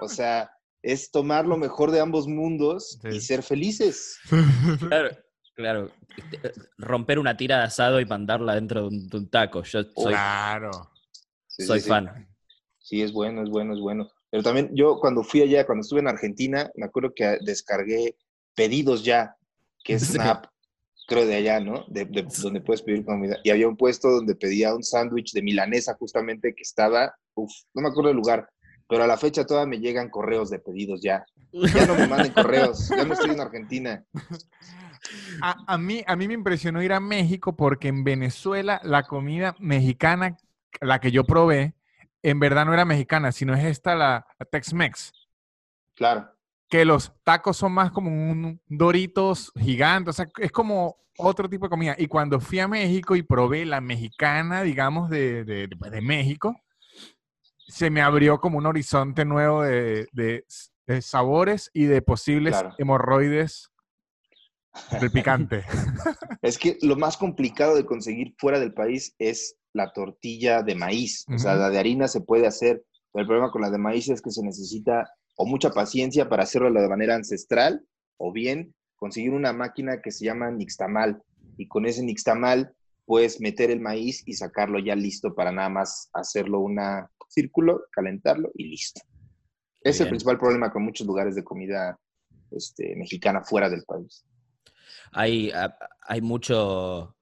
O 0.00 0.08
sea, 0.08 0.50
es 0.82 1.12
tomar 1.12 1.46
lo 1.46 1.56
mejor 1.56 1.92
de 1.92 2.00
ambos 2.00 2.26
mundos 2.26 2.98
Sí. 3.02 3.08
y 3.16 3.20
ser 3.20 3.44
felices. 3.44 4.18
Claro, 4.88 5.10
claro. 5.60 5.90
Este, 6.16 6.52
Romper 6.78 7.18
una 7.18 7.36
tira 7.36 7.58
de 7.58 7.64
asado 7.64 8.00
y 8.00 8.06
mandarla 8.06 8.54
dentro 8.54 8.82
de 8.82 8.88
un, 8.88 9.08
de 9.08 9.16
un 9.18 9.28
taco. 9.30 9.62
Yo 9.62 9.82
soy, 9.84 10.12
Claro. 10.12 10.70
Sí, 11.46 11.64
soy 11.64 11.80
sí, 11.80 11.88
fan. 11.88 12.28
Sí, 12.78 13.02
es 13.02 13.12
bueno, 13.12 13.42
es 13.42 13.50
bueno, 13.50 13.74
es 13.74 13.80
bueno. 13.80 14.10
Pero 14.30 14.42
también 14.42 14.70
yo 14.74 14.98
cuando 15.00 15.22
fui 15.22 15.42
allá, 15.42 15.66
cuando 15.66 15.82
estuve 15.82 16.00
en 16.00 16.08
Argentina, 16.08 16.70
me 16.76 16.86
acuerdo 16.86 17.12
que 17.14 17.38
descargué 17.42 18.16
pedidos 18.54 19.04
ya, 19.04 19.36
que 19.84 19.94
es 19.94 20.02
Sí. 20.08 20.14
una 20.16 20.30
app, 20.30 20.46
creo 21.06 21.26
de 21.26 21.34
allá, 21.36 21.60
¿no? 21.60 21.84
De, 21.88 22.04
de- 22.04 22.26
donde 22.42 22.60
puedes 22.60 22.82
pedir 22.82 23.04
comida. 23.04 23.38
Y 23.44 23.50
había 23.50 23.68
un 23.68 23.76
puesto 23.76 24.08
donde 24.10 24.34
pedía 24.34 24.74
un 24.74 24.82
sándwich 24.82 25.32
de 25.32 25.42
milanesa 25.42 25.94
justamente 25.94 26.54
que 26.54 26.62
estaba, 26.62 27.14
uf, 27.34 27.50
no 27.74 27.82
me 27.82 27.88
acuerdo 27.88 28.08
del 28.08 28.16
lugar, 28.16 28.48
pero 28.88 29.04
a 29.04 29.06
la 29.06 29.16
fecha 29.16 29.44
todavía 29.46 29.68
me 29.70 29.78
llegan 29.80 30.08
correos 30.10 30.50
de 30.50 30.58
pedidos 30.58 31.00
ya. 31.02 31.24
Ya 31.52 31.86
no 31.86 31.94
me 31.96 32.06
manden 32.06 32.32
correos, 32.32 32.88
ya 32.96 33.04
no 33.04 33.12
estoy 33.14 33.30
en 33.32 33.40
Argentina. 33.40 34.04
A, 35.42 35.56
a 35.66 35.78
mí, 35.78 36.02
a 36.06 36.14
mí 36.16 36.28
me 36.28 36.34
impresionó 36.34 36.82
ir 36.82 36.92
a 36.92 37.00
México 37.00 37.56
porque 37.56 37.88
en 37.88 38.04
Venezuela 38.04 38.80
la 38.84 39.04
comida 39.04 39.56
mexicana, 39.58 40.36
la 40.80 41.00
que 41.00 41.10
yo 41.10 41.24
probé, 41.24 41.74
en 42.22 42.38
verdad 42.38 42.66
no 42.66 42.74
era 42.74 42.84
mexicana, 42.84 43.32
sino 43.32 43.54
es 43.54 43.64
esta, 43.64 43.94
la, 43.94 44.26
la 44.38 44.46
Tex-Mex. 44.46 45.12
Claro, 45.96 46.30
Que 46.68 46.84
los 46.84 47.12
tacos 47.24 47.56
son 47.56 47.72
más 47.72 47.90
como 47.90 48.10
un 48.10 48.60
Doritos 48.66 49.52
gigante, 49.58 50.10
o 50.10 50.12
sea, 50.12 50.26
es 50.38 50.52
como 50.52 50.96
otro 51.16 51.48
tipo 51.48 51.66
de 51.66 51.70
comida. 51.70 51.94
Y 51.98 52.06
cuando 52.06 52.40
fui 52.40 52.60
a 52.60 52.68
México 52.68 53.16
y 53.16 53.22
probé 53.22 53.64
la 53.66 53.80
mexicana, 53.80 54.62
digamos, 54.62 55.10
de, 55.10 55.44
de, 55.44 55.66
de- 55.66 55.90
de 55.90 56.00
México, 56.00 56.54
se 57.68 57.90
me 57.90 58.02
abrió 58.02 58.40
como 58.40 58.58
un 58.58 58.66
horizonte 58.66 59.24
nuevo 59.24 59.62
de, 59.62 60.08
de- 60.12 60.44
de 60.86 61.02
sabores 61.02 61.70
y 61.72 61.84
de 61.84 62.02
posibles 62.02 62.52
Claro. 62.58 62.74
hemorroides 62.78 63.69
del 65.00 65.10
picante. 65.10 65.64
Es 66.42 66.56
que 66.56 66.78
lo 66.80 66.96
más 66.96 67.18
complicado 67.18 67.76
de 67.76 67.84
conseguir 67.84 68.34
fuera 68.38 68.58
del 68.58 68.72
país 68.72 69.14
es 69.18 69.56
la 69.74 69.92
tortilla 69.92 70.62
de 70.62 70.74
maíz. 70.74 71.26
O 71.28 71.38
sea, 71.38 71.54
la 71.54 71.68
de 71.68 71.78
harina 71.78 72.08
se 72.08 72.22
puede 72.22 72.46
hacer, 72.46 72.82
pero 73.12 73.22
el 73.22 73.26
problema 73.26 73.50
con 73.50 73.60
la 73.60 73.70
de 73.70 73.78
maíz 73.78 74.08
es 74.08 74.22
que 74.22 74.30
se 74.30 74.42
necesita 74.42 75.06
o 75.36 75.46
mucha 75.46 75.70
paciencia 75.70 76.28
para 76.28 76.44
hacerlo 76.44 76.72
de 76.72 76.88
manera 76.88 77.14
ancestral, 77.14 77.84
o 78.16 78.32
bien 78.32 78.74
conseguir 78.96 79.32
una 79.32 79.52
máquina 79.52 80.00
que 80.02 80.10
se 80.10 80.24
llama 80.24 80.50
nixtamal. 80.50 81.22
Y 81.56 81.68
con 81.68 81.86
ese 81.86 82.02
nixtamal 82.02 82.74
puedes 83.04 83.40
meter 83.40 83.70
el 83.70 83.80
maíz 83.80 84.22
y 84.26 84.34
sacarlo 84.34 84.78
ya 84.78 84.94
listo 84.94 85.34
para 85.34 85.52
nada 85.52 85.68
más 85.68 86.10
hacerlo 86.12 86.60
un 86.60 86.78
círculo, 87.28 87.82
calentarlo 87.92 88.50
y 88.54 88.68
listo. 88.68 89.00
Es 89.82 90.00
el 90.00 90.08
principal 90.08 90.38
problema 90.38 90.70
con 90.70 90.84
muchos 90.84 91.06
lugares 91.06 91.34
de 91.34 91.42
comida 91.42 91.98
este, 92.50 92.94
mexicana 92.96 93.42
fuera 93.42 93.70
del 93.70 93.84
país. 93.84 94.24
Hay, 95.12 95.52
hay 96.06 96.20
mucho 96.20 97.16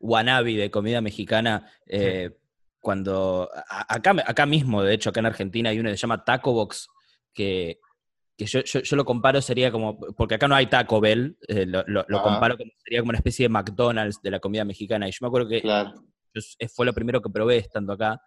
wannabe 0.00 0.54
de 0.56 0.70
comida 0.70 1.00
mexicana. 1.00 1.70
eh, 1.86 2.30
Cuando 2.80 3.50
acá, 3.68 4.14
acá 4.24 4.46
mismo, 4.46 4.82
de 4.82 4.94
hecho, 4.94 5.10
acá 5.10 5.20
en 5.20 5.26
Argentina 5.26 5.70
hay 5.70 5.78
uno 5.80 5.90
que 5.90 5.96
se 5.96 6.00
llama 6.02 6.24
Taco 6.24 6.52
Box, 6.52 6.88
que, 7.34 7.80
que 8.36 8.46
yo, 8.46 8.60
yo- 8.60 8.80
yo 8.80 8.96
lo 8.96 9.04
comparo, 9.04 9.42
sería 9.42 9.72
como, 9.72 9.98
porque 10.16 10.36
acá 10.36 10.46
no 10.46 10.54
hay 10.54 10.66
Taco 10.68 11.00
Bell, 11.00 11.36
eh, 11.48 11.66
lo, 11.66 11.82
lo- 11.88 12.04
lo 12.08 12.18
Ajá. 12.18 12.24
comparo 12.28 12.56
como 12.56 12.70
sería 12.78 13.00
como 13.00 13.10
una 13.10 13.18
especie 13.18 13.44
de 13.44 13.48
McDonald's 13.48 14.22
de 14.22 14.30
la 14.30 14.38
comida 14.40 14.64
mexicana. 14.64 15.08
Y 15.08 15.10
yo 15.12 15.18
me 15.22 15.26
acuerdo 15.26 15.48
que 15.48 15.60
Claro. 15.60 15.92
yo 16.32 16.40
fue 16.68 16.86
lo 16.86 16.92
primero 16.94 17.20
que 17.20 17.30
probé 17.30 17.56
estando 17.58 17.92
acá 17.94 18.20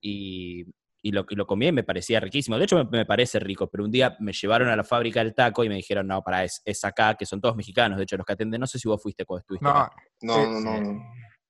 y, 0.00 0.64
y 1.06 1.12
lo, 1.12 1.24
y 1.28 1.36
lo 1.36 1.46
comí 1.46 1.68
y 1.68 1.72
me 1.72 1.84
parecía 1.84 2.18
riquísimo. 2.18 2.58
De 2.58 2.64
hecho, 2.64 2.76
me, 2.76 2.84
me 2.90 3.06
parece 3.06 3.38
rico, 3.38 3.68
pero 3.68 3.84
un 3.84 3.92
día 3.92 4.16
me 4.18 4.32
llevaron 4.32 4.68
a 4.68 4.74
la 4.74 4.82
fábrica 4.82 5.22
del 5.22 5.34
taco 5.34 5.62
y 5.62 5.68
me 5.68 5.76
dijeron, 5.76 6.08
no, 6.08 6.20
para, 6.22 6.42
es, 6.42 6.62
es 6.64 6.84
acá, 6.84 7.14
que 7.14 7.24
son 7.26 7.40
todos 7.40 7.54
mexicanos. 7.54 7.96
De 7.96 8.02
hecho, 8.02 8.16
los 8.16 8.26
que 8.26 8.32
atenden, 8.32 8.60
no 8.60 8.66
sé 8.66 8.80
si 8.80 8.88
vos 8.88 9.00
fuiste 9.00 9.24
cuando 9.24 9.40
estuviste 9.42 9.64
No, 9.64 9.70
acá. 9.70 9.92
No, 10.22 10.36
Eh, 10.36 10.48
no, 10.50 10.60
no, 10.60 10.80
no. 10.80 11.00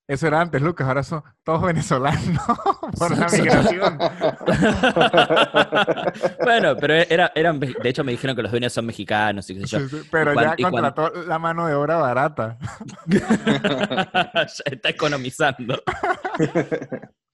eso 0.06 0.26
era 0.26 0.42
antes, 0.42 0.60
Lucas, 0.60 0.86
ahora 0.86 1.02
son 1.02 1.22
todos 1.42 1.62
venezolanos 1.62 2.42
por 2.98 3.16
la 3.16 3.28
migración. 3.28 3.98
bueno, 6.44 6.76
pero 6.76 6.94
era, 6.94 7.32
eran, 7.34 7.58
de 7.58 7.74
hecho 7.84 8.04
me 8.04 8.12
dijeron 8.12 8.36
que 8.36 8.42
los 8.42 8.50
dueños 8.50 8.74
son 8.74 8.84
mexicanos 8.84 9.48
y 9.48 9.54
qué 9.54 9.60
sé 9.60 9.66
yo. 9.66 9.88
Sí, 9.88 10.00
sí, 10.02 10.08
Pero 10.10 10.34
ya 10.34 10.54
contrató 10.70 11.10
la 11.24 11.38
mano 11.38 11.66
de 11.66 11.74
obra 11.74 11.96
barata. 11.96 12.58
ya 13.06 14.46
está 14.66 14.90
economizando. 14.90 15.82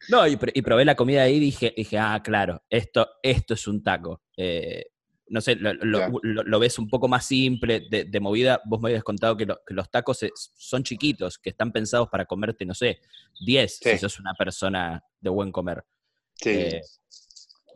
No, 0.08 0.26
y, 0.26 0.38
y 0.54 0.62
probé 0.62 0.84
la 0.84 0.94
comida 0.96 1.22
ahí 1.22 1.36
y 1.36 1.40
dije, 1.40 1.72
dije, 1.76 1.98
ah, 1.98 2.20
claro, 2.24 2.62
esto, 2.68 3.08
esto 3.22 3.54
es 3.54 3.66
un 3.68 3.82
taco. 3.82 4.22
Eh, 4.36 4.86
no 5.28 5.40
sé, 5.40 5.54
lo, 5.56 5.72
lo- 5.74 5.98
Ya. 6.00 6.08
lo- 6.22 6.42
lo 6.42 6.58
ves 6.58 6.78
un 6.78 6.88
poco 6.88 7.08
más 7.08 7.24
simple, 7.24 7.86
de, 7.88 8.04
de 8.04 8.20
movida. 8.20 8.60
Vos 8.66 8.80
me 8.80 8.88
habías 8.90 9.04
contado 9.04 9.36
que, 9.36 9.46
lo- 9.46 9.60
que 9.66 9.72
los 9.74 9.90
tacos 9.90 10.22
es- 10.24 10.52
son 10.56 10.82
chiquitos, 10.82 11.38
que 11.38 11.50
están 11.50 11.72
pensados 11.72 12.08
para 12.10 12.26
comerte, 12.26 12.66
no 12.66 12.74
sé, 12.74 13.00
10, 13.44 13.78
Sí. 13.78 13.90
si 13.90 13.98
sos 13.98 14.18
una 14.20 14.34
persona 14.34 15.02
de 15.20 15.30
buen 15.30 15.50
comer. 15.52 15.84
Sí. 16.34 16.50
Eh, 16.50 16.80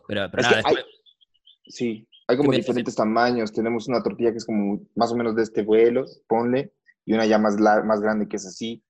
Pero, 0.08 0.28
pero 0.30 0.42
nada, 0.42 0.62
hay- 0.64 0.76
Sí, 1.68 2.06
hay 2.28 2.36
como 2.36 2.50
me- 2.50 2.56
diferentes 2.58 2.94
tamaños. 2.94 3.52
Tenemos 3.52 3.88
una 3.88 4.02
tortilla 4.02 4.30
que 4.30 4.38
es 4.38 4.44
como 4.46 4.80
más 4.94 5.10
o 5.12 5.16
menos 5.16 5.34
de 5.34 5.42
este 5.42 5.62
vuelo, 5.62 6.04
ponle, 6.28 6.72
y 7.04 7.12
una 7.14 7.26
ya 7.26 7.38
más, 7.38 7.56
más 7.56 8.00
grande 8.00 8.28
que 8.28 8.36
es 8.36 8.46
así. 8.46 8.82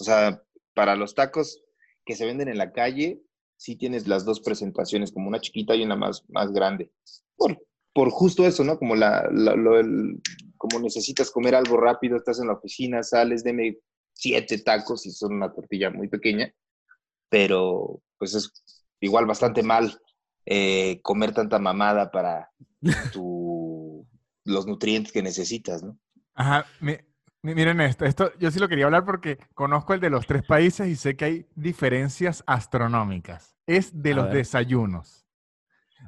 O 0.00 0.04
sea, 0.04 0.40
para 0.74 0.94
los 0.96 1.14
tacos 1.14 1.60
que 2.04 2.16
se 2.16 2.26
venden 2.26 2.48
en 2.48 2.58
la 2.58 2.72
calle, 2.72 3.22
sí 3.56 3.76
tienes 3.76 4.06
las 4.08 4.24
dos 4.24 4.40
presentaciones, 4.40 5.12
como 5.12 5.28
una 5.28 5.40
chiquita 5.40 5.74
y 5.74 5.82
una 5.84 5.96
más, 5.96 6.24
más 6.28 6.52
grande. 6.52 6.92
Por, 7.36 7.58
por 7.92 8.10
justo 8.10 8.46
eso, 8.46 8.64
¿no? 8.64 8.78
Como, 8.78 8.96
la, 8.96 9.28
la- 9.32 9.54
lo- 9.56 9.78
el- 9.78 10.20
como 10.56 10.80
necesitas 10.80 11.30
comer 11.30 11.54
algo 11.54 11.76
rápido, 11.76 12.16
estás 12.16 12.40
en 12.40 12.48
la 12.48 12.54
oficina, 12.54 13.02
sales, 13.02 13.44
deme 13.44 13.78
siete 14.14 14.58
tacos 14.58 15.06
y 15.06 15.10
son 15.12 15.34
una 15.34 15.52
tortilla 15.52 15.90
muy 15.90 16.08
pequeña, 16.08 16.52
pero 17.28 18.02
pues 18.18 18.34
es 18.34 18.50
igual 19.00 19.26
bastante 19.26 19.62
mal 19.62 20.00
eh, 20.46 21.00
comer 21.02 21.32
tanta 21.34 21.58
mamada 21.58 22.10
para 22.10 22.50
tu, 23.10 24.06
los 24.44 24.66
nutrientes 24.66 25.12
que 25.12 25.22
necesitas, 25.22 25.82
¿no? 25.82 25.98
Ajá, 26.34 26.66
mi- 26.80 26.98
miren 27.42 27.80
esto, 27.80 28.04
esto 28.04 28.32
yo 28.38 28.50
sí 28.50 28.58
lo 28.58 28.68
quería 28.68 28.84
hablar 28.86 29.04
porque 29.04 29.38
conozco 29.54 29.94
el 29.94 30.00
de 30.00 30.10
los 30.10 30.26
tres 30.26 30.42
países 30.42 30.88
y 30.88 30.96
sé 30.96 31.16
que 31.16 31.24
hay 31.24 31.46
diferencias 31.54 32.42
astronómicas. 32.46 33.54
Es 33.66 34.02
de 34.02 34.12
A 34.12 34.16
los 34.16 34.24
ver. 34.26 34.34
desayunos. 34.36 35.26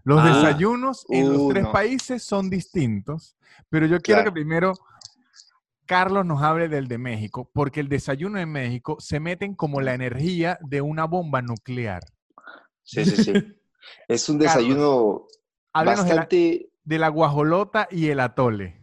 Los 0.04 0.20
Ah. 0.20 0.34
desayunos 0.34 1.06
en 1.10 1.32
los 1.32 1.48
tres 1.48 1.64
no. 1.64 1.72
países 1.72 2.22
son 2.22 2.50
distintos, 2.50 3.36
pero 3.68 3.86
yo 3.86 4.00
quiero 4.00 4.24
que 4.24 4.32
primero 4.32 4.72
Carlos 5.86 6.24
nos 6.24 6.42
hable 6.42 6.68
del 6.68 6.88
de 6.88 6.96
México, 6.98 7.50
porque 7.52 7.80
el 7.80 7.88
desayuno 7.88 8.38
en 8.38 8.50
México 8.50 8.96
se 8.98 9.20
meten 9.20 9.54
como 9.54 9.80
la 9.80 9.94
energía 9.94 10.58
de 10.62 10.80
una 10.80 11.04
bomba 11.04 11.42
nuclear. 11.42 12.02
Sí, 12.82 13.04
sí, 13.04 13.22
sí. 13.24 13.32
Es 14.08 14.28
un 14.28 14.38
desayuno 14.38 15.26
Háblenos 15.72 16.04
de 16.04 16.10
la, 16.10 16.16
bastante... 16.22 16.70
de 16.84 16.98
la 16.98 17.08
guajolota 17.08 17.88
y 17.90 18.08
el 18.08 18.20
atole. 18.20 18.80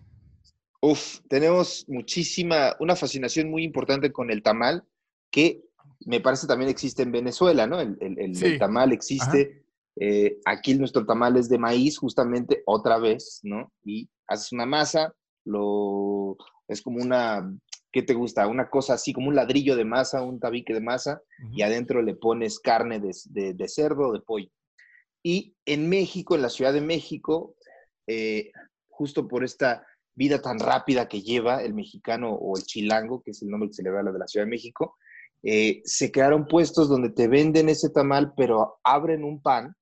Uf, 0.82 1.20
tenemos 1.28 1.86
muchísima, 1.90 2.76
una 2.80 2.96
fascinación 2.96 3.50
muy 3.50 3.64
importante 3.64 4.12
con 4.12 4.32
el 4.32 4.42
tamal, 4.42 4.84
que 5.32 5.62
me 6.06 6.22
parece 6.22 6.48
también 6.48 6.70
existe 6.70 7.04
en 7.04 7.12
Venezuela, 7.12 7.68
¿no? 7.68 7.82
El, 7.82 7.98
el- 8.00 8.20
el- 8.20 8.36
Sí. 8.36 8.46
el 8.46 8.60
tamal 8.60 8.92
existe. 8.94 9.64
eh, 10.02 10.40
aquí 10.46 10.76
nuestro 10.76 11.06
tamal 11.06 11.36
es 11.36 11.50
de 11.50 11.58
maíz, 11.58 11.98
justamente, 11.98 12.64
otra 12.66 12.98
vez, 13.00 13.42
¿no? 13.44 13.74
Y 13.84 14.08
haces 14.28 14.54
una 14.54 14.66
masa, 14.66 15.14
lo, 15.44 16.38
es 16.70 16.82
como 16.82 17.02
una, 17.04 17.54
¿qué 17.92 18.02
te 18.04 18.14
gusta? 18.14 18.48
Una 18.48 18.70
cosa 18.70 18.94
así, 18.94 19.12
como 19.12 19.28
un 19.28 19.36
ladrillo 19.36 19.76
de 19.76 19.84
masa, 19.84 20.22
un 20.22 20.40
tabique 20.40 20.74
de 20.74 20.80
masa, 20.80 21.22
y 21.52 21.64
adentro 21.64 22.02
le 22.02 22.16
pones 22.16 22.60
carne 22.62 23.02
de, 23.02 23.12
de- 23.26 23.54
de 23.54 23.68
cerdo 23.68 24.08
o 24.08 24.14
de 24.14 24.22
pollo. 24.22 24.48
Y 25.22 25.54
en 25.66 25.90
México, 25.90 26.34
en 26.36 26.44
la 26.44 26.50
Ciudad 26.50 26.72
de 26.72 26.82
México, 26.82 27.56
eh, 28.08 28.52
justo 28.88 29.28
por 29.28 29.44
esta 29.44 29.86
vida 30.20 30.42
tan 30.42 30.60
rápida 30.60 31.08
que 31.08 31.22
lleva 31.22 31.64
el 31.64 31.74
mexicano 31.74 32.34
o 32.34 32.58
el 32.58 32.64
chilango, 32.64 33.22
que 33.24 33.32
es 33.32 33.42
el 33.42 33.50
nombre 33.50 33.70
que 33.70 33.76
se 33.76 33.84
le 33.84 33.90
da 33.90 34.02
a 34.02 34.04
la 34.04 34.12
de 34.12 34.20
la 34.20 34.28
Ciudad 34.28 34.46
de 34.46 34.50
México, 34.52 34.98
eh, 35.44 35.82
se 35.86 36.12
crearon 36.12 36.46
puestos 36.46 36.90
donde 36.90 37.10
te 37.10 37.30
venden 37.30 37.70
ese 37.70 37.90
tamal, 37.90 38.34
pero 38.36 38.82
abren 38.84 39.24
un 39.24 39.42
pan 39.42 39.74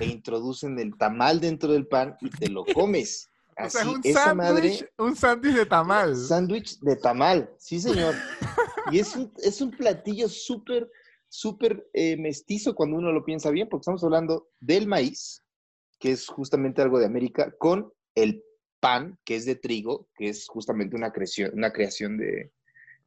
e 0.00 0.06
introducen 0.06 0.76
el 0.80 0.96
tamal 0.98 1.40
dentro 1.40 1.72
del 1.72 1.86
pan 1.86 2.16
y 2.20 2.28
te 2.28 2.48
lo 2.50 2.64
comes. 2.66 3.28
O 3.56 3.70
sea, 3.70 3.82
Así, 3.82 3.88
un 3.88 4.00
esa 4.02 4.24
sándwich, 4.24 4.36
madre, 4.36 4.90
un 4.98 5.14
sándwich 5.14 5.54
de 5.54 5.66
tamal. 5.66 6.16
sándwich 6.16 6.80
de 6.80 6.96
tamal, 6.96 7.54
sí 7.56 7.78
señor. 7.78 8.12
Y 8.90 8.98
es 8.98 9.14
un, 9.14 9.32
es 9.36 9.60
un 9.60 9.70
platillo 9.70 10.28
súper, 10.28 10.90
súper 11.28 11.88
eh, 11.92 12.16
mestizo 12.16 12.74
cuando 12.74 12.96
uno 12.96 13.12
lo 13.12 13.24
piensa 13.24 13.50
bien, 13.50 13.68
porque 13.68 13.82
estamos 13.82 14.02
hablando 14.02 14.48
del 14.58 14.88
maíz, 14.88 15.44
que 16.00 16.10
es 16.10 16.26
justamente 16.26 16.82
algo 16.82 16.98
de 16.98 17.06
América, 17.06 17.54
con 17.56 17.92
el 18.16 18.42
pan, 18.84 19.18
que 19.24 19.34
es 19.36 19.44
de 19.46 19.54
trigo, 19.56 20.08
que 20.14 20.28
es 20.28 20.46
justamente 20.46 20.94
una 20.94 21.10
creación, 21.10 21.50
una 21.54 21.72
creación 21.72 22.18
de, 22.18 22.52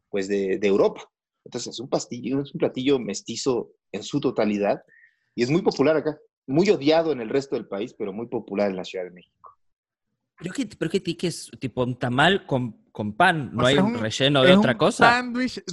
pues 0.10 0.28
de, 0.28 0.58
de 0.58 0.68
Europa. 0.68 1.02
Entonces 1.46 1.74
es 1.76 1.80
un 1.80 1.88
pastillo, 1.90 2.42
es 2.42 2.52
un 2.54 2.58
platillo 2.60 2.98
mestizo 3.00 3.70
en 3.92 4.02
su 4.02 4.20
totalidad 4.20 4.82
y 5.36 5.44
es 5.44 5.50
muy 5.52 5.62
popular 5.62 5.96
acá, 5.96 6.18
muy 6.48 6.68
odiado 6.70 7.12
en 7.12 7.22
el 7.22 7.30
resto 7.30 7.56
del 7.56 7.68
país, 7.68 7.94
pero 7.94 8.12
muy 8.12 8.28
popular 8.28 8.70
en 8.72 8.76
la 8.76 8.84
Ciudad 8.84 9.06
de 9.06 9.12
México. 9.12 9.52
¿Pero 10.40 10.54
qué, 10.54 10.66
pero 10.80 10.90
qué, 10.92 11.02
qué 11.04 11.28
es? 11.28 11.50
¿Tipo 11.60 11.84
un 11.84 11.98
tamal 11.98 12.46
con, 12.48 12.72
con 12.92 13.14
pan? 13.14 13.52
¿No 13.54 13.64
O 13.64 13.68
sea, 13.68 13.70
hay 13.70 13.78
un 13.78 14.00
relleno 14.00 14.44
de 14.44 14.52
es 14.52 14.58
otra 14.58 14.72
un 14.74 14.78
cosa? 14.78 15.24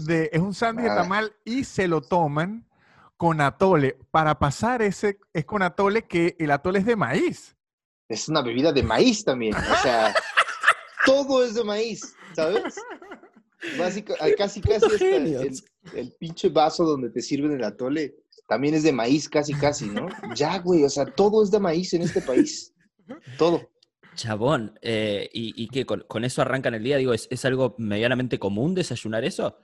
de, 0.07 0.31
es 0.33 0.41
un 0.41 0.55
sándwich 0.55 0.85
de 0.87 0.91
Ah. 0.91 0.97
tamal 1.03 1.33
y 1.45 1.65
se 1.65 1.89
lo 1.89 2.01
toman 2.03 2.67
con 3.17 3.41
atole. 3.41 3.97
Para 4.11 4.39
pasar 4.39 4.83
ese 4.83 5.19
es 5.33 5.45
con 5.45 5.63
atole 5.63 6.03
que 6.03 6.37
el 6.39 6.51
atole 6.51 6.79
es 6.81 6.87
de 6.87 6.97
maíz. 6.97 7.57
Es 8.09 8.29
una 8.29 8.43
bebida 8.43 8.73
de 8.73 8.83
maíz 8.83 9.25
también, 9.25 9.55
o 9.55 9.83
sea, 9.83 10.15
todo 11.07 11.45
es 11.45 11.55
de 11.55 11.65
maíz, 11.65 12.15
¿sabes? 12.35 12.77
Básica, 13.79 14.15
ah, 14.21 14.29
casi, 14.37 14.61
casi 14.61 14.85
hasta 14.85 15.97
el, 15.99 16.13
pinche 16.19 16.51
vaso 16.51 16.85
donde 16.85 17.11
te 17.11 17.23
sirven 17.23 17.53
el 17.53 17.65
atole 17.65 18.15
también 18.47 18.75
es 18.75 18.83
de 18.83 18.93
maíz, 18.93 19.29
casi, 19.29 19.55
casi, 19.55 19.87
¿no? 19.87 20.09
Ya, 20.35 20.59
güey, 20.59 20.85
o 20.85 20.91
sea, 20.91 21.07
todo 21.07 21.43
es 21.43 21.51
de 21.51 21.61
maíz 21.61 21.95
en 21.95 22.03
este 22.03 22.21
país. 22.21 22.75
Todo. 23.39 23.71
Chabón, 24.15 24.79
eh, 24.83 25.29
¿y, 25.33 25.55
y 25.61 25.69
qué? 25.69 25.87
Con, 25.87 26.05
con 26.07 26.25
eso 26.25 26.43
arrancan 26.43 26.75
el 26.75 26.85
día? 26.85 26.99
Digo, 26.99 27.15
¿es, 27.15 27.27
es 27.31 27.45
algo 27.47 27.75
medianamente 27.79 28.39
común 28.39 28.75
desayunar 28.75 29.25
eso? 29.25 29.59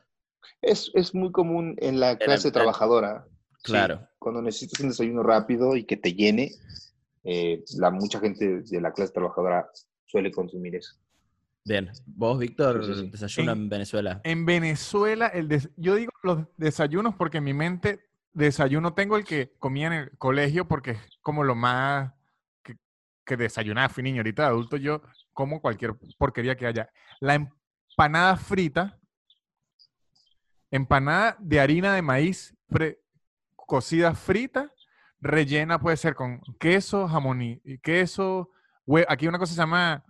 Es, 0.62 0.90
es 0.94 1.14
muy 1.14 1.30
común 1.30 1.76
en 1.78 2.00
la 2.00 2.16
clase 2.16 2.48
en- 2.48 2.54
trabajadora. 2.54 3.26
sí. 3.28 3.64
Claro. 3.64 4.08
cuando 4.18 4.40
necesitas 4.40 4.80
un 4.80 4.88
desayuno 4.88 5.22
rápido 5.22 5.76
y 5.76 5.84
que 5.84 5.98
te 5.98 6.14
llene, 6.14 6.52
eh, 7.24 7.62
la, 7.78 7.90
mucha 7.90 8.18
gente 8.20 8.62
de 8.62 8.80
la 8.80 8.92
clase 8.92 9.12
trabajadora 9.12 9.68
suele 10.06 10.30
consumir 10.30 10.76
eso. 10.76 10.94
Bien. 11.64 11.90
¿Vos, 12.06 12.38
Víctor, 12.38 12.84
Sí, 12.84 12.94
sí, 12.94 13.00
sí. 13.02 13.10
desayuno 13.10 13.52
En- 13.52 13.58
en 13.58 13.68
Venezuela? 13.68 14.20
En 14.24 14.46
Venezuela, 14.46 15.26
el 15.28 15.46
des- 15.48 15.68
yo 15.76 15.94
digo 15.94 16.10
los 16.22 16.38
desayunos 16.56 17.14
porque 17.16 17.38
en 17.38 17.44
mi 17.44 17.52
mente 17.54 18.00
desayuno 18.32 18.94
tengo 18.94 19.16
el 19.16 19.24
que 19.24 19.52
comía 19.58 19.88
en 19.88 19.92
el 19.92 20.18
colegio 20.18 20.66
porque 20.66 20.92
es 20.92 20.98
como 21.20 21.44
lo 21.44 21.54
más 21.54 22.12
que, 22.62 22.76
que 23.26 23.36
desayunaba 23.36 23.88
fui 23.90 24.02
niño. 24.02 24.20
Ahorita 24.20 24.42
de 24.44 24.48
adulto 24.48 24.76
yo 24.78 25.02
como 25.34 25.60
cualquier 25.60 25.94
porquería 26.16 26.56
que 26.56 26.66
haya. 26.66 26.90
La 27.20 27.34
empanada 27.34 28.36
frita, 28.36 28.98
empanada 30.70 31.36
de 31.40 31.60
harina 31.60 31.94
de 31.94 32.02
maíz 32.02 32.54
pre- 32.68 33.00
cocida 33.54 34.14
frita, 34.14 34.72
rellena 35.20 35.78
puede 35.80 35.96
ser 35.96 36.14
con 36.14 36.40
queso, 36.58 37.06
jamón 37.08 37.42
y 37.42 37.78
queso. 37.78 38.50
hue- 38.86 39.06
Aquí 39.08 39.26
una 39.28 39.38
cosa 39.38 39.52
se 39.54 39.60
llama 39.60 40.04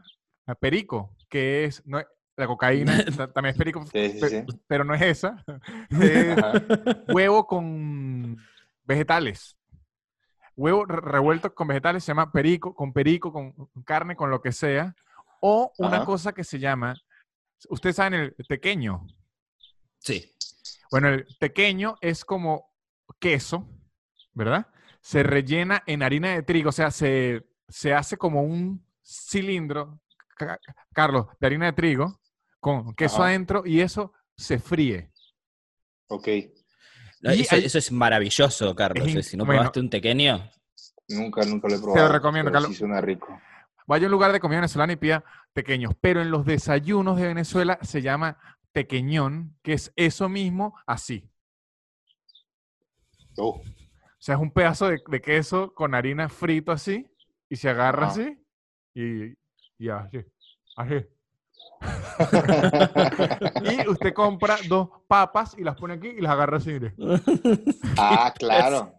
ah, 0.46 0.54
perico, 0.54 1.16
que 1.28 1.64
es 1.64 1.82
no 1.86 2.00
la 2.36 2.46
cocaína, 2.46 2.92
ta- 3.16 3.32
también 3.32 3.52
es 3.52 3.58
perico, 3.58 3.84
Sí, 3.86 4.12
sí, 4.12 4.20
pe- 4.20 4.28
sí. 4.28 4.44
pero 4.66 4.84
no 4.84 4.94
es 4.94 5.02
esa. 5.02 5.44
Es 5.90 6.36
huevo 7.08 7.46
con 7.46 8.36
vegetales. 8.84 9.56
Huevo 10.56 10.84
re- 10.86 11.00
revuelto 11.00 11.54
con 11.54 11.68
vegetales 11.68 12.04
se 12.04 12.08
llama 12.10 12.32
perico, 12.32 12.74
con 12.74 12.92
perico, 12.92 13.32
con 13.32 13.54
carne, 13.84 14.16
con 14.16 14.30
lo 14.30 14.40
que 14.40 14.52
sea. 14.52 14.94
O 15.40 15.72
una 15.78 15.96
Ajá. 15.98 16.04
cosa 16.06 16.32
que 16.32 16.44
se 16.44 16.58
llama, 16.58 16.94
ustedes 17.70 17.96
saben 17.96 18.14
el 18.14 18.34
pequeño. 18.48 19.06
Sí. 19.98 20.30
Bueno, 20.90 21.08
el 21.08 21.26
pequeño 21.38 21.96
es 22.00 22.25
como 22.25 22.70
queso, 23.18 23.66
¿verdad? 24.34 24.66
Se 25.00 25.23
rellena 25.23 25.82
en 25.86 26.02
harina 26.02 26.34
de 26.34 26.43
trigo, 26.43 26.69
o 26.69 26.73
sea, 26.73 26.91
se, 26.91 27.47
se 27.69 27.95
hace 27.95 28.17
como 28.17 28.43
un 28.43 28.84
cilindro, 29.02 30.00
Ca- 30.36 30.58
Carlos, 30.93 31.26
de 31.41 31.47
harina 31.47 31.67
de 31.67 31.73
trigo, 31.73 32.21
con 32.60 32.95
queso 32.95 33.17
Ajá. 33.17 33.26
adentro 33.26 33.63
y 33.65 33.80
eso 33.80 34.13
se 34.36 34.58
fríe. 34.58 35.10
Ok, 36.08 36.28
No, 37.23 37.30
eso, 37.30 37.54
hay- 37.54 37.65
eso 37.65 37.78
es 37.78 37.93
maravilloso, 37.93 38.75
Carlos. 38.75 39.06
Es 39.06 39.13
in- 39.13 39.19
eh, 39.19 39.23
Si 39.23 39.36
no 39.36 39.45
bueno. 39.45 39.60
probaste 39.60 39.80
un 39.80 39.91
pequeño, 39.91 40.50
nunca, 41.08 41.45
nunca 41.45 41.69
lo 41.69 41.75
he 41.76 41.78
probado. 41.80 42.13
recomiendo, 42.13 42.50
pero 42.50 42.54
Carlos. 42.54 42.71
Sí 42.73 42.78
suena 42.78 43.00
rico. 43.00 43.39
Vaya 43.86 44.04
a 44.04 44.08
un 44.08 44.13
lugar 44.13 44.32
de 44.32 44.41
comida 44.41 44.58
venezolana 44.60 44.93
y 44.93 44.97
pida 44.97 45.25
pequeños. 45.52 45.95
Pero 46.00 46.21
en 46.23 46.30
los 46.30 46.45
desayunos 46.47 47.17
de 47.19 47.26
Venezuela 47.26 47.78
se 47.82 48.02
llama 48.02 48.39
pequeñón, 48.73 49.58
que 49.63 49.73
es 49.75 49.93
eso 49.97 50.28
mismo 50.28 50.75
así. 50.86 51.28
Oh, 53.36 53.63
O 54.21 54.23
sea, 54.23 54.35
es 54.35 54.41
un 54.41 54.50
pedazo 54.52 54.89
de, 54.89 55.00
de 55.09 55.21
queso 55.23 55.73
con 55.73 55.95
harina 55.95 56.28
frito 56.28 56.73
así 56.73 57.06
y 57.49 57.56
se 57.56 57.71
agarra 57.71 58.09
así 58.09 58.39
y, 58.95 59.33
y 59.78 59.89
así. 59.89 60.19
Así. 60.76 61.06
Y 63.63 63.89
usted 63.89 64.13
compra 64.13 64.56
dos 64.69 64.89
papas 65.09 65.54
y 65.59 65.65
las 65.65 65.76
pone 65.76 65.95
aquí 65.95 66.09
y 66.09 66.21
las 66.21 66.33
agarra 66.33 66.59
así. 66.59 66.71
mire. 66.73 66.95
ah, 67.97 68.33
claro. 68.39 68.93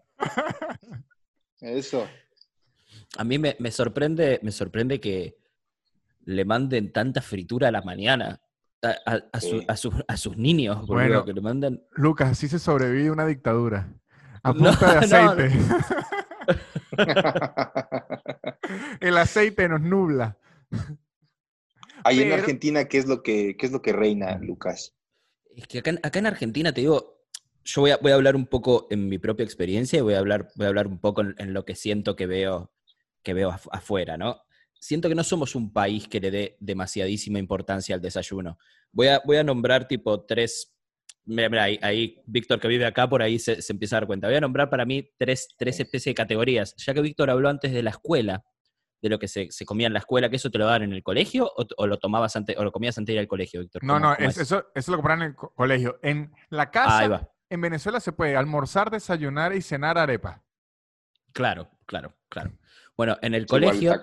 Eso. 1.60 2.06
a 3.16 3.24
mí 3.24 3.38
me, 3.38 3.56
me 3.60 3.70
sorprende, 3.70 4.40
me 4.42 4.50
sorprende 4.50 5.00
que 5.00 5.36
le 6.24 6.44
manden 6.44 6.92
tanta 6.92 7.22
fritura 7.22 7.68
a 7.68 7.72
la 7.72 7.82
mañana 7.82 8.40
a, 8.82 8.88
a- 9.12 9.20
a 9.32 9.40
su- 9.40 9.64
a 9.68 9.76
sus- 9.76 10.04
a 10.08 10.16
sus 10.16 10.36
niños, 10.36 10.78
boludo, 10.86 10.94
Bueno. 10.94 11.24
que 11.24 11.32
le 11.32 11.40
mandan... 11.40 11.80
Lucas, 11.92 12.30
así 12.32 12.48
se 12.48 12.58
sobrevive 12.58 13.10
una 13.12 13.26
dictadura. 13.26 13.92
A 14.44 14.52
No, 14.52 14.70
de 14.70 14.70
no, 14.76 14.98
aceite. 14.98 15.50
El 19.00 19.16
aceite 19.18 19.68
nos 19.68 19.80
nubla. 19.80 20.36
Ahí 22.04 22.22
en 22.22 22.32
Argentina, 22.32 22.86
¿qué 22.86 22.98
es 22.98 23.06
lo 23.06 23.22
que, 23.22 23.56
qué 23.56 23.66
es 23.66 23.72
lo 23.72 23.82
que 23.82 23.92
reina, 23.92 24.38
Lucas? 24.38 24.94
Es 25.54 25.66
que 25.66 25.78
acá, 25.78 25.90
en- 25.90 26.00
acá 26.02 26.18
en 26.18 26.26
Argentina, 26.26 26.72
te 26.72 26.80
digo, 26.80 27.20
yo 27.64 27.82
voy 27.82 27.90
a, 27.92 27.96
voy 27.98 28.10
a 28.12 28.16
hablar 28.16 28.34
un 28.34 28.46
poco 28.46 28.88
en 28.90 29.08
mi 29.08 29.18
propia 29.18 29.44
experiencia 29.44 29.98
y 29.98 30.02
voy 30.02 30.14
a 30.14 30.18
hablar, 30.18 30.48
voy 30.56 30.66
a 30.66 30.68
hablar 30.68 30.86
un 30.88 30.98
poco 30.98 31.20
en, 31.20 31.34
en 31.38 31.52
lo 31.52 31.64
que 31.64 31.76
siento 31.76 32.16
que 32.16 32.26
veo, 32.26 32.72
que 33.22 33.34
veo 33.34 33.50
af- 33.52 33.68
afuera, 33.70 34.16
¿no? 34.16 34.40
Siento 34.80 35.08
que 35.08 35.14
no 35.14 35.22
somos 35.22 35.54
un 35.54 35.72
país 35.72 36.08
que 36.08 36.18
le 36.20 36.32
dé 36.32 36.56
demasiadísima 36.58 37.38
importancia 37.38 37.94
al 37.94 38.00
desayuno. 38.00 38.58
Voy 38.90 39.08
a, 39.08 39.22
voy 39.24 39.36
a 39.36 39.44
nombrar 39.44 39.86
tipo 39.86 40.24
tres, 40.24 40.74
mira, 41.24 41.48
mira, 41.48 41.64
ahí, 41.64 41.78
ahí 41.82 42.22
Víctor 42.26 42.58
que 42.60 42.68
vive 42.68 42.84
acá, 42.86 43.08
por 43.08 43.22
ahí 43.22 43.38
se, 43.38 43.62
se 43.62 43.72
empieza 43.72 43.96
a 43.96 44.00
dar 44.00 44.06
cuenta. 44.06 44.26
Voy 44.28 44.36
a 44.36 44.40
nombrar 44.40 44.68
para 44.70 44.84
mí 44.84 45.08
tres, 45.18 45.48
tres 45.58 45.78
especies 45.80 46.12
de 46.12 46.14
categorías, 46.14 46.74
ya 46.76 46.94
que 46.94 47.00
Víctor 47.00 47.30
habló 47.30 47.48
antes 47.48 47.72
de 47.72 47.82
la 47.82 47.90
escuela, 47.90 48.44
de 49.00 49.08
lo 49.08 49.18
que 49.18 49.26
se, 49.28 49.50
se 49.50 49.64
comía 49.64 49.88
en 49.88 49.92
la 49.94 49.98
escuela, 49.98 50.28
que 50.30 50.36
eso 50.36 50.50
te 50.50 50.58
lo 50.58 50.64
daban 50.66 50.82
en 50.84 50.92
el 50.92 51.02
colegio 51.02 51.46
o, 51.56 51.66
o 51.76 51.86
lo 51.88 51.98
tomabas 51.98 52.36
antes, 52.36 52.56
o 52.56 52.62
lo 52.64 52.70
comías 52.70 52.96
antes 52.98 53.08
de 53.08 53.14
ir 53.14 53.18
al 53.20 53.26
colegio, 53.28 53.60
Víctor. 53.60 53.82
No, 53.82 53.94
¿Cómo- 53.94 54.06
no, 54.06 54.14
es- 54.14 54.38
Eso, 54.38 54.64
eso 54.74 54.90
lo 54.92 54.98
compran 54.98 55.22
en 55.22 55.28
el 55.30 55.34
co- 55.34 55.52
colegio. 55.54 55.98
En 56.02 56.32
la 56.50 56.70
casa, 56.70 56.98
Ahí 56.98 57.08
va. 57.08 57.28
en 57.50 57.60
Venezuela 57.60 57.98
se 57.98 58.12
puede 58.12 58.36
almorzar, 58.36 58.90
desayunar 58.90 59.54
y 59.54 59.60
cenar 59.62 59.98
arepa. 59.98 60.44
Claro, 61.32 61.68
claro, 61.86 62.14
claro. 62.28 62.52
Bueno, 62.96 63.16
en 63.22 63.34
el 63.34 63.42
Es 63.42 63.48
colegio, 63.48 64.02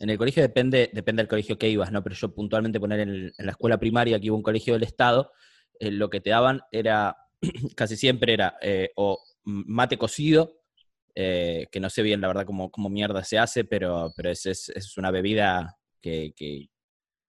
en 0.00 0.10
el 0.10 0.18
colegio 0.18 0.42
depende, 0.42 0.90
depende 0.92 1.22
del 1.22 1.28
colegio 1.28 1.58
que 1.58 1.68
ibas, 1.68 1.92
¿no? 1.92 2.02
Pero 2.02 2.14
yo 2.16 2.34
puntualmente 2.34 2.80
poner 2.80 3.00
en, 3.00 3.08
el- 3.10 3.34
en 3.38 3.46
la 3.46 3.52
escuela 3.52 3.78
primaria, 3.78 4.18
que 4.18 4.26
iba 4.26 4.34
a 4.34 4.36
un 4.38 4.42
colegio 4.42 4.74
del 4.74 4.82
Estado, 4.82 5.30
eh, 5.80 5.90
lo 5.90 6.10
que 6.10 6.20
te 6.20 6.30
daban 6.30 6.62
era, 6.72 7.16
casi 7.76 7.96
siempre 7.96 8.34
era 8.34 8.56
eh, 8.60 8.90
o 8.96 9.20
mate 9.44 9.98
cocido, 9.98 10.60
eh, 11.14 11.66
que 11.70 11.80
no 11.80 11.90
sé 11.90 12.02
bien 12.02 12.20
la 12.20 12.28
verdad 12.28 12.46
cómo, 12.46 12.70
cómo 12.70 12.88
mierda 12.88 13.22
se 13.24 13.38
hace, 13.38 13.64
pero, 13.64 14.12
pero 14.16 14.30
es, 14.30 14.46
es- 14.46 14.68
es 14.70 14.96
una 14.98 15.10
bebida 15.10 15.76
que, 16.00 16.32
que 16.36 16.68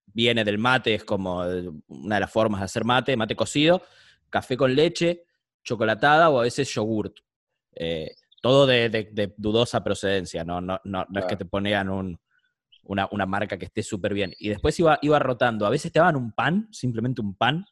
viene 0.08 0.44
del 0.46 0.58
mate, 0.58 0.96
es 0.96 1.04
como 1.06 1.40
una 1.88 2.16
de 2.16 2.22
las 2.22 2.32
formas 2.32 2.62
de 2.62 2.66
hacer 2.66 2.86
mate, 2.86 3.18
mate 3.18 3.36
cocido, 3.36 3.82
café 4.30 4.58
con 4.58 4.76
leche, 4.76 5.26
chocolatada 5.64 6.30
o 6.30 6.40
a 6.40 6.44
veces 6.44 6.70
yogurt. 6.74 7.18
Todo 8.42 8.68
de, 8.68 8.90
de- 8.90 9.10
de 9.12 9.34
dudosa 9.38 9.84
procedencia, 9.84 10.44
no, 10.44 10.62
no, 10.62 10.80
no, 10.84 11.06
no 11.10 11.20
es 11.20 11.26
que 11.26 11.36
te 11.36 11.46
ponían 11.46 11.90
un- 11.90 12.20
una, 12.84 13.08
una 13.12 13.26
marca 13.26 13.58
que 13.58 13.66
esté 13.66 13.84
súper 13.84 14.14
bien. 14.14 14.34
Y 14.40 14.50
después 14.50 14.80
iba, 14.80 15.00
iba 15.02 15.20
rotando. 15.20 15.66
A 15.66 15.70
veces 15.72 15.92
te 15.92 16.00
daban 16.00 16.16
un 16.18 16.32
pan, 16.34 16.68
simplemente 16.72 17.22
un 17.22 17.36
pan. 17.36 17.66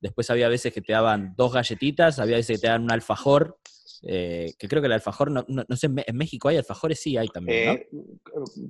Después 0.00 0.28
había 0.30 0.48
veces 0.48 0.72
que 0.72 0.82
te 0.82 0.92
daban 0.92 1.34
dos 1.36 1.52
galletitas, 1.52 2.18
había 2.18 2.36
veces 2.36 2.56
que 2.58 2.60
te 2.62 2.66
daban 2.68 2.82
un 2.84 2.92
alfajor, 2.92 3.58
eh, 4.02 4.52
que 4.58 4.68
creo 4.68 4.82
que 4.82 4.86
el 4.86 4.92
alfajor, 4.92 5.30
no, 5.30 5.44
no, 5.48 5.64
no 5.66 5.76
sé, 5.76 5.86
en 5.86 6.16
México 6.16 6.48
hay 6.48 6.58
alfajores, 6.58 7.00
sí 7.00 7.16
hay 7.16 7.28
también, 7.28 7.64
¿no? 7.64 7.72
Eh, 7.72 7.88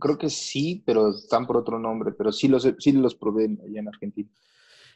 creo- 0.00 0.16
que 0.18 0.30
sí, 0.30 0.82
pero 0.86 1.10
están 1.10 1.46
por 1.46 1.56
otro 1.56 1.78
nombre, 1.78 2.12
pero 2.12 2.30
sí 2.32 2.46
los, 2.48 2.66
sí 2.78 2.92
los 2.92 3.14
probé 3.16 3.44
allá 3.44 3.80
en 3.80 3.88
Argentina. 3.88 4.28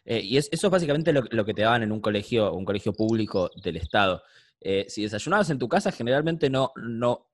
Eh, 0.04 0.20
y 0.20 0.36
es- 0.38 0.48
eso 0.52 0.68
es 0.68 0.70
básicamente 0.70 1.12
lo, 1.12 1.22
lo 1.30 1.44
que 1.44 1.52
te 1.52 1.62
daban 1.62 1.82
en 1.82 1.92
un 1.92 2.00
colegio, 2.00 2.52
un 2.54 2.64
colegio 2.64 2.92
público 2.92 3.50
del 3.62 3.76
Estado. 3.76 4.22
Eh, 4.60 4.86
si 4.88 5.02
desayunabas 5.02 5.50
en 5.50 5.58
tu 5.58 5.68
casa, 5.68 5.90
generalmente 5.92 6.48
no, 6.48 6.72
no, 6.76 7.28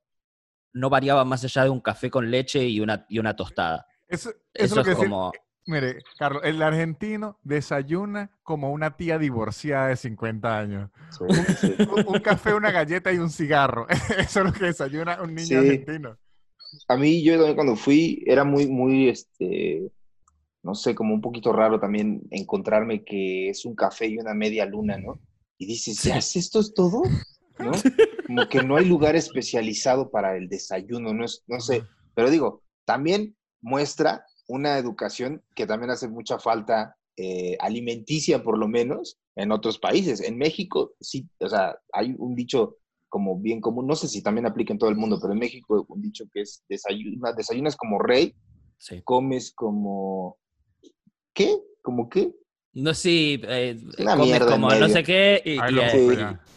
no 0.73 0.91
variaba 0.91 1.25
más 1.25 1.45
allá 1.45 1.65
de 1.65 1.71
un 1.71 1.81
café 1.81 2.11
con 2.11 2.31
leche 2.31 2.67
y 2.67 2.81
una, 2.81 3.07
y 3.09 3.19
una 3.19 3.37
tostada. 3.37 3.87
Eso, 4.09 4.31
eso 4.31 4.37
Eso 4.55 4.75
lo 4.77 4.81
es 4.81 4.85
que 4.87 4.91
decir- 4.95 5.05
como... 5.11 5.33
Mire, 5.67 5.99
Carlos, 6.19 6.43
el 6.45 6.63
argentino 6.63 7.39
desayuna 7.43 8.31
como 8.45 8.71
una 8.73 8.97
tía 8.97 9.19
divorciada 9.19 9.89
de 9.89 9.97
50 9.97 10.59
años. 10.59 10.91
Sí, 11.11 11.25
sí. 11.61 11.75
Un, 11.93 12.15
un 12.15 12.21
café, 12.21 12.55
una 12.55 12.71
galleta 12.71 13.13
y 13.13 13.19
un 13.19 13.31
cigarro. 13.31 13.87
Eso 14.19 14.41
es 14.41 14.47
lo 14.47 14.53
que 14.53 14.67
desayuna 14.67 15.21
un 15.23 15.35
niño 15.35 15.47
Sí. 15.47 15.55
argentino. 15.57 16.17
a 16.89 16.97
mí 16.97 17.23
yo 17.25 17.35
también 17.37 17.55
cuando 17.57 17.75
fui 17.77 18.23
era 18.27 18.45
muy, 18.45 18.67
muy, 18.69 19.09
este, 19.09 19.91
no 20.63 20.75
sé, 20.75 20.95
como 20.95 21.15
un 21.15 21.21
poquito 21.21 21.53
raro 21.53 21.81
también 21.81 22.23
encontrarme 22.31 23.05
que 23.05 23.49
es 23.51 23.65
un 23.65 23.75
café 23.75 24.07
y 24.07 24.19
una 24.19 24.35
media 24.35 24.67
luna, 24.67 24.99
¿no? 24.99 25.21
Y 25.59 25.67
dices, 25.67 26.03
¿ya 26.03 26.19
esto 26.19 26.61
es 26.61 26.75
todo? 26.75 27.03
¿No? 27.59 27.73
Como 28.27 28.49
que 28.49 28.63
no 28.63 28.77
hay 28.77 28.85
lugar 28.85 29.17
especializado 29.17 30.11
para 30.11 30.37
el 30.37 30.49
desayuno, 30.49 31.13
no, 31.15 31.25
es, 31.25 31.43
no 31.47 31.59
sé, 31.61 31.83
pero 32.15 32.31
digo, 32.31 32.63
también 32.85 33.35
muestra 33.63 34.25
una 34.47 34.79
educación 34.79 35.43
que 35.55 35.67
también 35.67 35.91
hace 35.91 36.09
mucha 36.09 36.39
falta 36.39 36.97
eh, 37.17 37.57
alimenticia, 37.61 38.43
por 38.43 38.59
lo 38.59 38.69
menos, 38.69 39.19
en 39.37 39.53
otros 39.53 39.79
países. 39.79 40.21
En 40.21 40.37
México, 40.39 40.93
sí, 41.01 41.29
o 41.41 41.49
sea, 41.49 41.79
hay 41.93 42.15
un 42.19 42.35
dicho 42.35 42.77
como 43.09 43.39
bien 43.39 43.61
común, 43.61 43.87
no 43.87 43.97
sé 43.97 44.09
si 44.09 44.23
también 44.23 44.47
aplica 44.47 44.73
en 44.73 44.79
todo 44.79 44.91
el 44.91 44.97
mundo, 44.97 45.19
pero 45.21 45.33
en 45.33 45.39
México 45.39 45.87
un 45.89 46.03
dicho 46.03 46.25
que 46.33 46.43
es 46.43 46.63
desayuna, 46.69 47.33
desayunas 47.33 47.77
como 47.77 47.99
rey, 47.99 48.35
comes 49.05 49.53
como... 49.55 50.37
¿Qué? 51.33 51.57
¿Como 51.83 52.09
qué? 52.09 52.35
No, 52.73 52.93
sí, 52.93 53.41
eh, 53.45 53.79
comes 53.97 54.41
como 54.41 54.69
no 54.75 54.89
sé 54.91 55.03
qué 55.03 55.43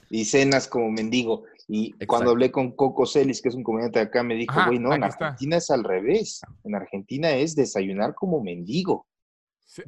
y, 0.09 0.25
cenas 0.25 0.67
como 0.67 0.91
mendigo. 0.91 1.43
Y 1.71 1.93
cuando 2.07 2.31
hablé 2.31 2.51
con 2.51 2.71
Coco 2.71 3.05
Celis, 3.05 3.43
que 3.43 3.49
es 3.49 3.55
un 3.55 3.61
comediante 3.61 3.99
de 3.99 4.05
acá, 4.05 4.23
me 4.23 4.33
dijo, 4.33 4.55
güey, 4.65 4.79
no, 4.79 4.91
en 4.91 5.03
Argentina 5.03 5.57
es 5.57 5.69
al 5.69 5.83
revés. 5.83 6.41
En 6.63 6.73
Argentina 6.73 7.29
es 7.29 7.55
desayunar 7.55 8.15
como 8.15 8.41
mendigo. 8.41 9.05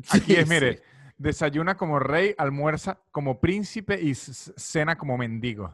Aquí 0.10 0.36
es, 0.36 0.48
mire, 0.50 0.84
desayuna 1.17 1.76
como 1.76 1.98
rey, 1.98 2.36
almuerza 2.38 3.02
como 3.10 3.39
príncipe 3.39 4.00
y 4.00 4.13
cena 4.13 4.96
como 4.96 5.17
mendigo. 5.17 5.74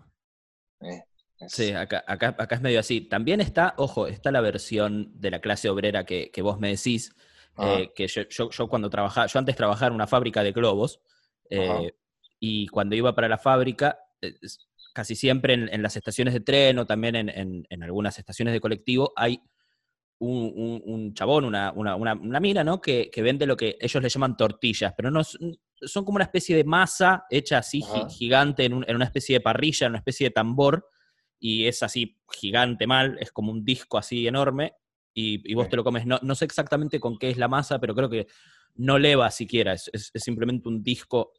Eh, 0.79 1.03
sí, 1.49 1.73
acá, 1.73 2.05
acá, 2.07 2.37
acá, 2.39 2.55
es 2.55 2.61
medio 2.61 2.79
así. 2.79 3.01
También 3.01 3.41
está, 3.41 3.73
ojo, 3.75 4.07
está 4.07 4.31
la 4.31 4.39
versión 4.39 5.11
de 5.19 5.31
la 5.31 5.41
clase 5.41 5.69
obrera 5.69 6.05
que, 6.05 6.31
que 6.31 6.41
vos 6.41 6.57
me 6.57 6.69
decís, 6.69 7.13
ah. 7.57 7.79
eh, 7.79 7.91
que 7.93 8.07
yo, 8.07 8.49
yo, 8.49 8.67
cuando 8.69 8.89
trabajaba, 8.89 9.27
yo 9.27 9.39
antes 9.39 9.57
trabajaba 9.57 9.87
en 9.87 9.95
una 9.95 10.07
fábrica 10.07 10.41
de 10.41 10.53
globos, 10.53 11.01
eh, 11.49 11.91
y 12.39 12.67
cuando 12.67 12.95
iba 12.95 13.13
para 13.13 13.27
la 13.27 13.37
fábrica, 13.37 13.99
casi 14.97 15.15
siempre 15.15 15.53
en, 15.53 15.83
las 15.83 15.95
estaciones 15.95 16.33
de 16.33 16.39
tren 16.39 16.79
o 16.79 16.87
también 16.87 17.15
en, 17.15 17.67
en, 17.69 17.83
algunas 17.83 18.17
estaciones 18.17 18.51
de 18.51 18.59
colectivo 18.59 19.13
hay 19.15 19.39
un, 20.17 20.81
un, 20.83 21.13
chabón, 21.13 21.45
una, 21.45 21.71
una, 21.71 21.95
una, 21.95 22.39
mina, 22.39 22.63
¿no? 22.63 22.81
Que, 22.81 23.11
que, 23.11 23.21
vende 23.21 23.45
lo 23.45 23.55
que 23.55 23.77
ellos 23.79 24.01
le 24.01 24.09
llaman 24.09 24.35
tortillas, 24.35 24.95
pero 24.97 25.11
no 25.11 25.21
son 25.23 26.03
como 26.03 26.15
una 26.15 26.23
especie 26.23 26.55
de 26.55 26.63
masa 26.63 27.25
hecha 27.29 27.59
así 27.59 27.83
gigante 28.09 28.65
en, 28.65 28.73
una 28.73 29.05
especie 29.05 29.35
de 29.35 29.41
parrilla, 29.41 29.85
en 29.85 29.91
una 29.91 29.99
especie 29.99 30.29
de 30.29 30.31
tambor, 30.31 30.89
y 31.37 31.67
es 31.67 31.83
así 31.83 32.17
gigante 32.31 32.87
mal, 32.87 33.19
es 33.19 33.31
como 33.31 33.51
un 33.51 33.63
disco 33.63 33.99
así 33.99 34.25
enorme, 34.25 34.73
y, 35.13 35.53
vos 35.53 35.69
te 35.69 35.75
lo 35.75 35.83
comes. 35.83 36.07
No, 36.07 36.17
no, 36.23 36.33
sé 36.33 36.45
exactamente 36.45 36.99
con 36.99 37.19
qué 37.19 37.29
es 37.29 37.37
la 37.37 37.47
masa, 37.47 37.77
pero 37.79 37.93
creo 37.93 38.09
que 38.09 38.25
no 38.73 38.97
leva 38.97 39.29
siquiera, 39.29 39.73
es, 39.73 39.91
es, 39.93 40.11
simplemente 40.15 40.67
un 40.67 40.81
disco, 40.81 41.33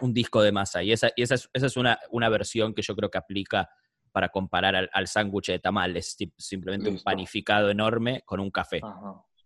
un 0.00 0.12
disco 0.12 0.42
de 0.42 0.52
masa. 0.52 0.82
Y 0.82 0.92
esa, 0.92 1.10
y 1.16 1.22
esa 1.22 1.34
es, 1.34 1.48
esa 1.52 1.66
es 1.66 1.76
una, 1.76 1.98
una 2.10 2.28
versión 2.28 2.74
que 2.74 2.82
yo 2.82 2.94
creo 2.96 3.10
que 3.10 3.18
aplica 3.18 3.68
para 4.12 4.30
comparar 4.30 4.74
al, 4.74 4.88
al 4.92 5.06
sándwich 5.06 5.48
de 5.48 5.58
tamales, 5.58 6.16
simplemente 6.38 6.88
un 6.88 6.98
panificado 7.02 7.70
enorme 7.70 8.22
con 8.24 8.40
un 8.40 8.50
café. 8.50 8.80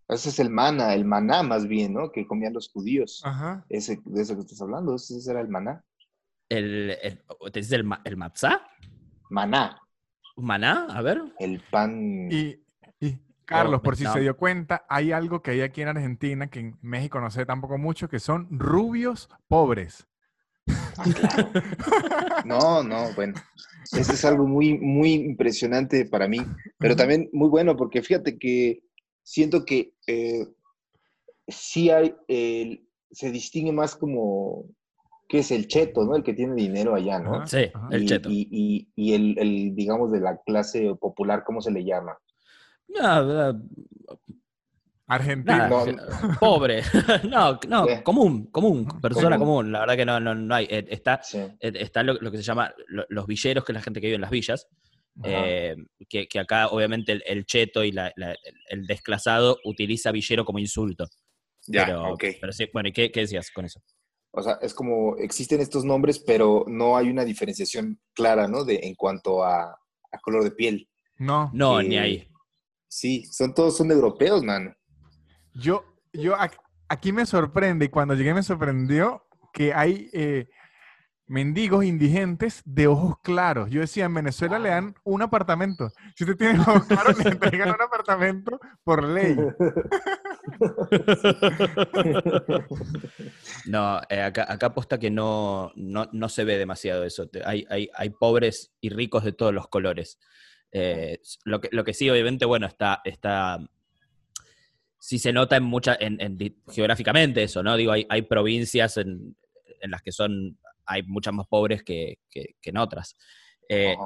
Ese 0.09 0.29
es 0.29 0.39
el 0.41 0.51
maná, 0.51 0.95
el 0.95 1.05
maná 1.05 1.43
más 1.43 1.67
bien, 1.67 1.95
¿no? 1.95 2.11
Que 2.11 2.27
comían 2.27 2.53
los 2.53 2.69
judíos. 2.69 3.21
Ajá. 3.25 3.65
Ese, 3.69 4.01
de 4.05 4.23
eso 4.23 4.35
que 4.35 4.41
estás 4.41 4.61
hablando, 4.61 4.95
ese, 4.95 5.19
era 5.31 5.41
el 5.41 5.49
maná. 5.49 5.85
¿El, 6.49 6.97
el, 7.03 7.23
¿Te 7.53 7.61
dices 7.61 7.73
el, 7.73 7.89
el 8.05 8.17
matzá? 8.17 8.63
Maná. 9.29 9.81
¿Maná? 10.37 10.87
A 10.91 11.03
ver. 11.03 11.23
El 11.39 11.61
pan. 11.71 12.29
Y, 12.31 12.61
y 12.99 13.19
Carlos, 13.45 13.81
por 13.83 13.97
si 13.97 14.05
se 14.07 14.21
dio 14.21 14.37
cuenta, 14.37 14.85
hay 14.89 15.13
algo 15.13 15.43
que 15.43 15.53
hay 15.53 15.61
aquí 15.63 15.83
en 15.83 15.89
Argentina 15.89 16.49
que 16.49 16.61
en 16.61 16.79
México 16.81 17.21
no 17.21 17.31
sé 17.31 17.47
tampoco 17.47 17.79
mucho, 17.79 18.09
que 18.09 18.19
son 18.19 18.49
rubios 18.51 19.29
pobres. 19.49 20.07
Ah, 20.97 21.05
claro. 21.15 21.51
No, 22.45 22.83
no, 22.83 23.13
bueno. 23.15 23.35
Eso 23.93 24.13
es 24.13 24.25
algo 24.25 24.47
muy, 24.47 24.79
muy 24.79 25.15
impresionante 25.15 26.05
para 26.05 26.29
mí, 26.29 26.39
pero 26.79 26.95
también 26.95 27.29
muy 27.33 27.49
bueno 27.49 27.77
porque 27.77 28.03
fíjate 28.03 28.39
que 28.39 28.83
siento 29.23 29.65
que 29.65 29.95
eh, 30.07 30.47
sí 31.49 31.91
hay, 31.91 32.15
se 33.11 33.31
distingue 33.33 33.73
más 33.73 33.97
como, 33.97 34.65
que 35.31 35.39
es 35.39 35.53
el 35.53 35.69
cheto, 35.69 36.05
¿no? 36.05 36.17
El 36.17 36.25
que 36.25 36.35
tiene 36.35 36.57
dinero 36.57 36.95
allá, 36.95 37.21
¿no? 37.21 37.47
Sí, 37.47 37.71
el 37.93 38.07
cheto. 38.07 38.29
Y, 38.33 38.89
el, 38.97 39.75
digamos, 39.77 40.11
de 40.11 40.21
la 40.21 40.37
clase 40.39 40.93
popular, 40.97 41.45
¿cómo 41.47 41.63
se 41.63 41.71
le 41.71 41.85
llama? 41.85 42.19
No, 42.89 43.61
Argentino. 45.11 45.69
pobre. 46.39 46.83
no, 47.29 47.59
no, 47.69 47.87
común, 48.05 48.47
común, 48.47 48.87
persona 49.01 49.39
común. 49.39 49.73
La 49.73 49.81
verdad 49.81 49.97
que 49.97 50.07
no, 50.07 50.21
no, 50.21 50.35
no 50.35 50.55
hay. 50.55 50.67
Eh, 50.71 50.87
está, 50.89 51.21
eh, 51.33 51.73
está 51.75 52.03
lo, 52.03 52.19
que 52.31 52.37
se 52.37 52.43
llama 52.43 52.73
los 53.09 53.27
villeros, 53.27 53.65
que 53.65 53.73
es 53.73 53.75
la 53.75 53.83
gente 53.83 54.01
que 54.01 54.07
vive 54.07 54.17
en 54.17 54.21
las 54.23 54.31
villas. 54.31 54.69
Eh, 55.25 55.75
que, 56.09 56.29
acá, 56.39 56.69
obviamente, 56.69 57.21
el, 57.27 57.45
cheto 57.45 57.85
y 57.85 57.95
el 58.69 58.87
desclasado 58.87 59.59
utiliza 59.65 60.13
villero 60.13 60.45
como 60.45 60.61
insulto. 60.61 61.09
Ya, 61.67 61.87
pero, 61.87 62.15
pero 62.41 62.53
sí, 62.53 62.69
bueno, 62.73 62.89
¿y 62.89 62.93
qué, 62.93 63.11
qué 63.11 63.21
decías 63.21 63.51
con 63.51 63.65
eso? 63.65 63.81
O 64.33 64.43
sea, 64.43 64.59
es 64.63 64.73
como 64.73 65.17
existen 65.17 65.61
estos 65.61 65.85
nombres, 65.85 66.21
pero 66.21 66.65
no 66.69 66.97
hay 66.97 67.11
una 67.11 67.25
diferenciación 67.25 68.01
clara, 68.15 68.47
¿no? 68.47 68.65
De, 68.65 68.79
en 68.83 68.95
cuanto 68.95 69.45
a, 69.45 69.77
color 70.23 70.45
de 70.45 70.53
piel. 70.53 70.89
No. 71.19 71.51
No, 71.53 71.83
ni 71.83 71.99
ahí. 71.99 72.29
Sí, 72.89 73.25
son 73.25 73.55
todos 73.55 73.77
son 73.77 73.91
europeos, 73.91 74.43
man. 74.43 74.75
Yo, 75.55 75.85
yo 76.13 76.35
aquí 76.89 77.13
me 77.13 77.27
sorprende, 77.27 77.87
y 77.87 77.89
cuando 77.89 78.15
llegué 78.15 78.35
me 78.35 78.43
sorprendió 78.43 79.27
que 79.53 79.75
hay 79.75 80.09
eh, 80.13 80.49
mendigos 81.31 81.85
indigentes 81.85 82.61
de 82.65 82.89
ojos 82.89 83.15
claros. 83.23 83.71
Yo 83.71 83.81
decía, 83.81 84.07
en 84.07 84.15
Venezuela 84.15 84.59
le 84.59 84.71
dan 84.71 84.95
un 85.05 85.23
apartamento. 85.23 85.89
Si 86.17 86.25
usted 86.25 86.37
tiene 86.37 86.59
ojos 86.59 86.85
claros, 86.87 87.25
le 87.25 87.31
entregan 87.31 87.69
un 87.69 87.81
apartamento 87.81 88.59
por 88.85 89.05
ley. 89.05 89.37
No, 93.67 94.01
eh, 94.09 94.23
acá, 94.23 94.47
acá 94.51 94.67
aposta 94.67 94.99
que 94.99 95.11
no, 95.11 95.71
no, 95.77 96.29
se 96.29 96.45
ve 96.45 96.59
demasiado 96.59 97.05
eso. 97.05 97.29
Hay, 97.45 97.67
hay, 97.71 97.89
hay, 97.95 98.11
pobres 98.11 98.73
y 98.81 98.89
ricos 98.89 99.23
de 99.23 99.33
todos 99.33 99.55
los 99.55 99.69
colores. 99.69 100.19
Eh, 100.73 101.21
lo, 101.45 101.61
que, 101.61 101.69
lo 101.71 101.85
que 101.85 101.95
sí, 101.95 102.09
obviamente, 102.11 102.47
bueno, 102.47 102.67
está, 102.67 103.01
está 103.05 103.59
sí 105.01 105.19
se 105.19 105.33
nota 105.33 105.57
en 105.57 105.65
muchas, 105.65 105.97
en, 105.99 106.39
geográficamente 106.71 107.43
eso, 107.43 107.63
¿no? 107.63 107.77
Digo, 107.77 107.91
hay, 107.91 108.07
hay 108.09 108.23
provincias 108.23 108.99
en, 108.99 109.35
las 109.83 110.03
que 110.03 110.13
son, 110.13 110.59
hay 110.85 111.03
muchas 111.03 111.35
más 111.35 111.47
pobres 111.49 111.83
que, 111.83 112.19
en 112.63 112.77
otras. 112.77 113.17
Eh, 113.69 113.97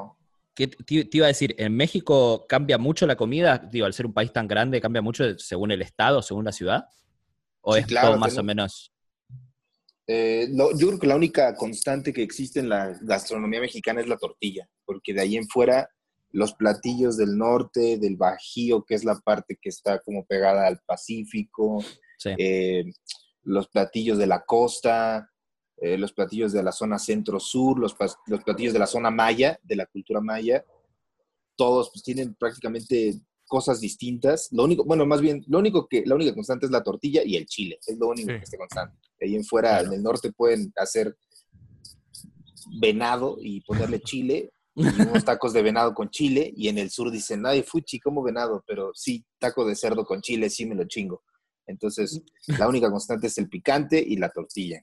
¿qué 0.55 0.69
te, 0.69 1.09
iba 1.13 1.27
a 1.27 1.29
decir? 1.29 1.55
¿En 1.59 1.77
México 1.77 2.47
cambia 2.49 2.79
mucho 2.79 3.07
la 3.07 3.17
comida? 3.17 3.59
Digo, 3.59 3.87
al 3.87 3.93
ser 3.93 4.07
un 4.07 4.15
país 4.15 4.33
tan 4.33 4.47
grande, 4.47 4.81
¿cambia 4.81 5.03
mucho 5.03 5.37
según 5.39 5.73
el 5.73 5.83
estado, 5.83 6.23
según 6.23 6.45
la 6.45 6.53
ciudad? 6.53 6.85
¿O 7.61 7.77
es 7.77 7.87
todo 7.87 8.17
más 8.17 8.39
o 8.39 8.45
menos? 8.45 8.93
Eh, 10.07 10.49
yo 10.77 10.89
creo 10.89 10.99
que 10.99 11.07
la 11.07 11.17
única 11.17 11.57
constante 11.57 12.13
que 12.13 12.23
existe 12.23 12.61
en 12.61 12.69
la 12.69 12.97
gastronomía 13.01 13.61
mexicana 13.61 14.01
es 14.01 14.07
la 14.07 14.19
tortilla, 14.19 14.69
porque 14.85 15.13
de 15.13 15.23
ahí 15.23 15.37
en 15.37 15.49
fuera 15.49 15.89
los 16.35 16.53
platillos 16.55 17.17
del 17.17 17.39
norte, 17.39 17.97
del 17.97 18.17
Bajío, 18.17 18.85
que 18.85 18.97
es 18.97 19.05
la 19.05 19.15
parte 19.21 19.57
que 19.61 19.69
está 19.69 20.01
como 20.01 20.27
pegada 20.27 20.67
al 20.67 20.81
Pacífico, 20.85 21.79
eh, 22.25 22.85
los 23.45 23.69
platillos 23.69 24.19
de 24.19 24.27
la 24.27 24.45
costa, 24.45 25.31
eh, 25.77 25.97
los 25.97 26.13
platillos 26.13 26.53
de 26.53 26.65
la 26.65 26.73
zona 26.73 26.99
centro-sur, 26.99 27.79
los, 27.79 27.95
los, 28.27 28.43
platillos 28.43 28.73
de 28.73 28.81
la 28.81 28.89
zona 28.89 29.13
maya, 29.13 29.61
de 29.63 29.77
la 29.77 29.87
cultura 29.87 30.21
maya, 30.21 30.65
todos 31.55 31.91
pues, 31.93 32.03
tienen 32.03 32.35
prácticamente 32.35 33.15
cosas 33.47 33.81
distintas. 33.81 34.49
Lo 34.51 34.65
único, 34.65 34.85
bueno, 34.85 35.07
más 35.07 35.21
bien, 35.21 35.45
lo 35.47 35.61
único 35.61 35.87
que, 35.87 36.03
la 36.05 36.17
única 36.17 36.35
constante 36.35 36.67
es 36.67 36.73
la 36.73 36.83
tortilla 36.83 37.23
y 37.25 37.37
el 37.37 37.47
chile, 37.47 37.79
es 37.87 37.97
lo 37.97 38.09
único 38.09 38.27
que 38.27 38.43
está 38.43 38.59
constante. 38.59 38.99
Ahí 39.23 39.37
en 39.37 39.45
fuera, 39.45 39.83
en 39.83 39.93
el 39.93 40.03
norte 40.03 40.33
pueden 40.33 40.73
hacer 40.75 41.17
venado 42.81 43.37
y 43.41 43.61
ponerle 43.61 44.01
chile, 44.01 44.51
y 44.75 44.87
unos 44.87 45.25
tacos 45.25 45.53
de 45.53 45.63
venado 45.63 45.95
con 45.95 46.11
chile, 46.11 46.53
y 46.57 46.69
en 46.69 46.79
el 46.79 46.91
sur 46.91 47.11
dicen, 47.11 47.47
ay, 47.47 47.63
fuchi, 47.63 48.01
como 48.01 48.23
venado, 48.23 48.65
pero 48.67 48.91
sí, 48.95 49.25
taco 49.39 49.65
de 49.65 49.77
cerdo 49.77 50.05
con 50.05 50.21
chile, 50.21 50.51
sí 50.51 50.67
me 50.67 50.75
lo 50.75 50.85
chingo. 50.85 51.23
Entonces, 51.67 52.23
la 52.59 52.69
única 52.69 52.91
constante 52.91 53.29
es 53.29 53.39
el 53.39 53.49
picante 53.49 54.03
y 54.05 54.17
la 54.17 54.31
tortilla. 54.31 54.83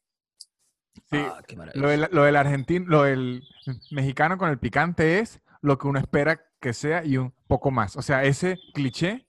Sí, 1.10 1.18
ah, 1.18 1.42
lo, 1.74 1.90
del, 2.24 2.36
argentino, 2.36 2.86
lo 2.88 3.04
del 3.04 3.44
mexicano 3.92 4.38
con 4.38 4.50
el 4.50 4.60
picante 4.60 5.20
es 5.20 5.42
lo 5.62 5.78
que 5.78 5.88
uno 5.88 6.00
espera 6.00 6.42
que 6.60 6.74
sea 6.74 7.06
y 7.06 7.18
un 7.18 7.34
poco 7.48 7.72
más. 7.72 7.96
O 7.96 8.02
sea, 8.02 8.24
ese 8.24 8.58
cliché 8.74 9.26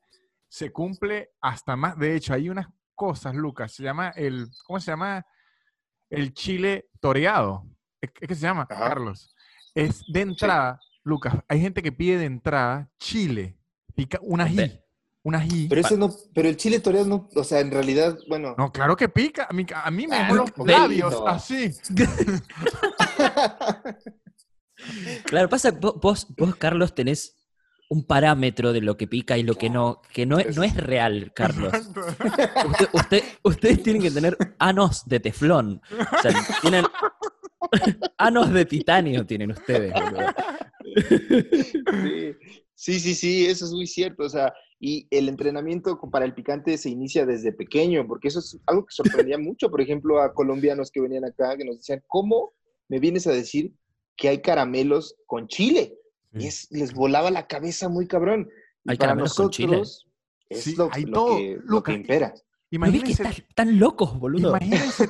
se 0.48 0.70
cumple 0.70 1.30
hasta 1.40 1.76
más. 1.76 1.98
De 1.98 2.14
hecho, 2.14 2.34
hay 2.34 2.48
unas 2.48 2.66
cosas, 2.94 3.34
Lucas, 3.34 3.72
se 3.72 3.82
llama 3.82 4.10
el, 4.10 4.48
¿cómo 4.66 4.80
se 4.80 4.90
llama? 4.90 5.24
El 6.10 6.34
chile 6.34 6.88
toreado. 7.00 7.64
¿Es 8.00 8.10
que 8.10 8.34
se 8.34 8.42
llama, 8.42 8.66
Carlos? 8.66 9.31
Es 9.74 10.02
de 10.08 10.20
entrada, 10.20 10.80
Lucas, 11.04 11.34
hay 11.48 11.60
gente 11.60 11.82
que 11.82 11.92
pide 11.92 12.18
de 12.18 12.26
entrada 12.26 12.90
chile, 12.98 13.56
Pica 13.94 14.18
un 14.22 14.40
ají. 14.40 14.78
Un 15.24 15.34
ají. 15.36 15.68
Pero 15.68 15.80
ese 15.82 15.96
no, 15.96 16.10
pero 16.34 16.48
el 16.48 16.56
chile 16.56 16.80
toreado 16.80 17.06
no, 17.06 17.28
o 17.34 17.44
sea, 17.44 17.60
en 17.60 17.70
realidad, 17.70 18.18
bueno, 18.28 18.54
No, 18.58 18.72
claro 18.72 18.96
que 18.96 19.08
pica. 19.08 19.46
A 19.48 19.52
mí, 19.52 19.64
a 19.74 19.90
mí 19.90 20.06
me 20.08 20.16
Ah, 20.16 20.32
los 20.32 20.50
labios 20.66 21.12
no. 21.12 21.26
así. 21.28 21.70
Claro, 25.26 25.48
pasa, 25.48 25.70
vo- 25.72 25.98
vos, 26.00 26.26
vos, 26.36 26.56
Carlos, 26.56 26.94
tenés 26.94 27.36
un 27.88 28.04
parámetro 28.04 28.72
de 28.72 28.80
lo 28.80 28.96
que 28.96 29.06
pica 29.06 29.36
y 29.38 29.42
lo 29.44 29.54
que 29.54 29.70
no, 29.70 30.00
que 30.12 30.26
no, 30.26 30.38
es- 30.40 30.56
no 30.56 30.64
es 30.64 30.74
real, 30.76 31.32
Carlos. 31.36 31.72
Usted- 32.64 32.88
usted- 32.92 33.24
ustedes 33.44 33.82
tienen 33.82 34.02
que 34.02 34.10
tener 34.10 34.36
anos 34.58 35.04
de 35.06 35.20
teflón. 35.20 35.80
O 35.92 36.22
sea, 36.22 36.32
tienen 36.62 36.84
anos 38.18 38.52
de 38.52 38.64
titanio 38.64 39.24
tienen 39.26 39.50
ustedes. 39.52 39.92
boludo. 39.92 40.26
Sí. 42.74 42.98
Sí, 42.98 43.14
sí, 43.14 43.46
eso 43.46 43.64
es 43.66 43.70
muy 43.72 43.86
cierto. 43.86 44.24
O 44.24 44.28
sea, 44.28 44.52
y 44.80 45.06
el 45.10 45.28
entrenamiento 45.28 46.00
para 46.10 46.24
el 46.24 46.34
picante 46.34 46.76
se 46.76 46.90
inicia 46.90 47.24
desde 47.24 47.52
pequeño, 47.52 48.06
porque 48.08 48.28
eso 48.28 48.40
es 48.40 48.58
algo 48.66 48.86
que 48.86 48.94
sorprendía 48.94 49.38
mucho, 49.38 49.70
por 49.70 49.80
ejemplo, 49.80 50.20
a 50.20 50.34
colombianos 50.34 50.90
que 50.90 51.00
venían 51.00 51.24
acá, 51.24 51.56
que 51.56 51.64
nos 51.64 51.76
decían, 51.76 52.02
¿cómo 52.08 52.52
me 52.88 52.98
vienes 52.98 53.26
a 53.26 53.32
decir 53.32 53.72
que 54.16 54.28
hay 54.28 54.42
caramelos 54.42 55.14
con 55.26 55.46
chile? 55.48 55.94
Y 56.34 56.46
es- 56.46 56.68
les 56.70 56.92
volaba 56.94 57.30
la 57.30 57.46
cabeza 57.46 57.88
muy 57.88 58.06
cabrón. 58.08 58.48
Y 58.84 58.90
¿Hay 58.92 58.96
para 58.96 59.08
caramelos 59.10 59.34
con 59.34 59.50
chile? 59.50 59.76
nosotros 59.76 60.06
es 60.48 60.64
Sí, 60.64 60.74
lo, 60.76 60.88
hay 60.92 61.04
lo 61.04 61.12
todo. 61.12 61.36
que, 61.36 61.58
lo 61.64 61.82
que 61.82 61.92
impera. 61.92 62.28
¿No 62.28 62.32
ves 62.32 62.40
que 62.70 62.76
Imagínense, 63.12 63.22
están 63.22 63.34
tan 63.54 63.78
locos, 63.78 64.18
boludo? 64.18 64.48
imagínense 64.48 65.06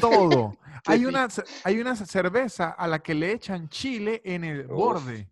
todo. 0.00 0.56
Hay 0.86 1.06
una, 1.06 1.28
hay 1.64 1.80
una 1.80 1.96
cerveza 1.96 2.70
a 2.70 2.88
la 2.88 3.00
que 3.00 3.14
le 3.14 3.32
echan 3.32 3.68
chile 3.68 4.20
en 4.24 4.44
el 4.44 4.66
Uf. 4.66 4.72
borde. 4.72 5.30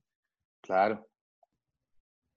Claro. 0.63 1.09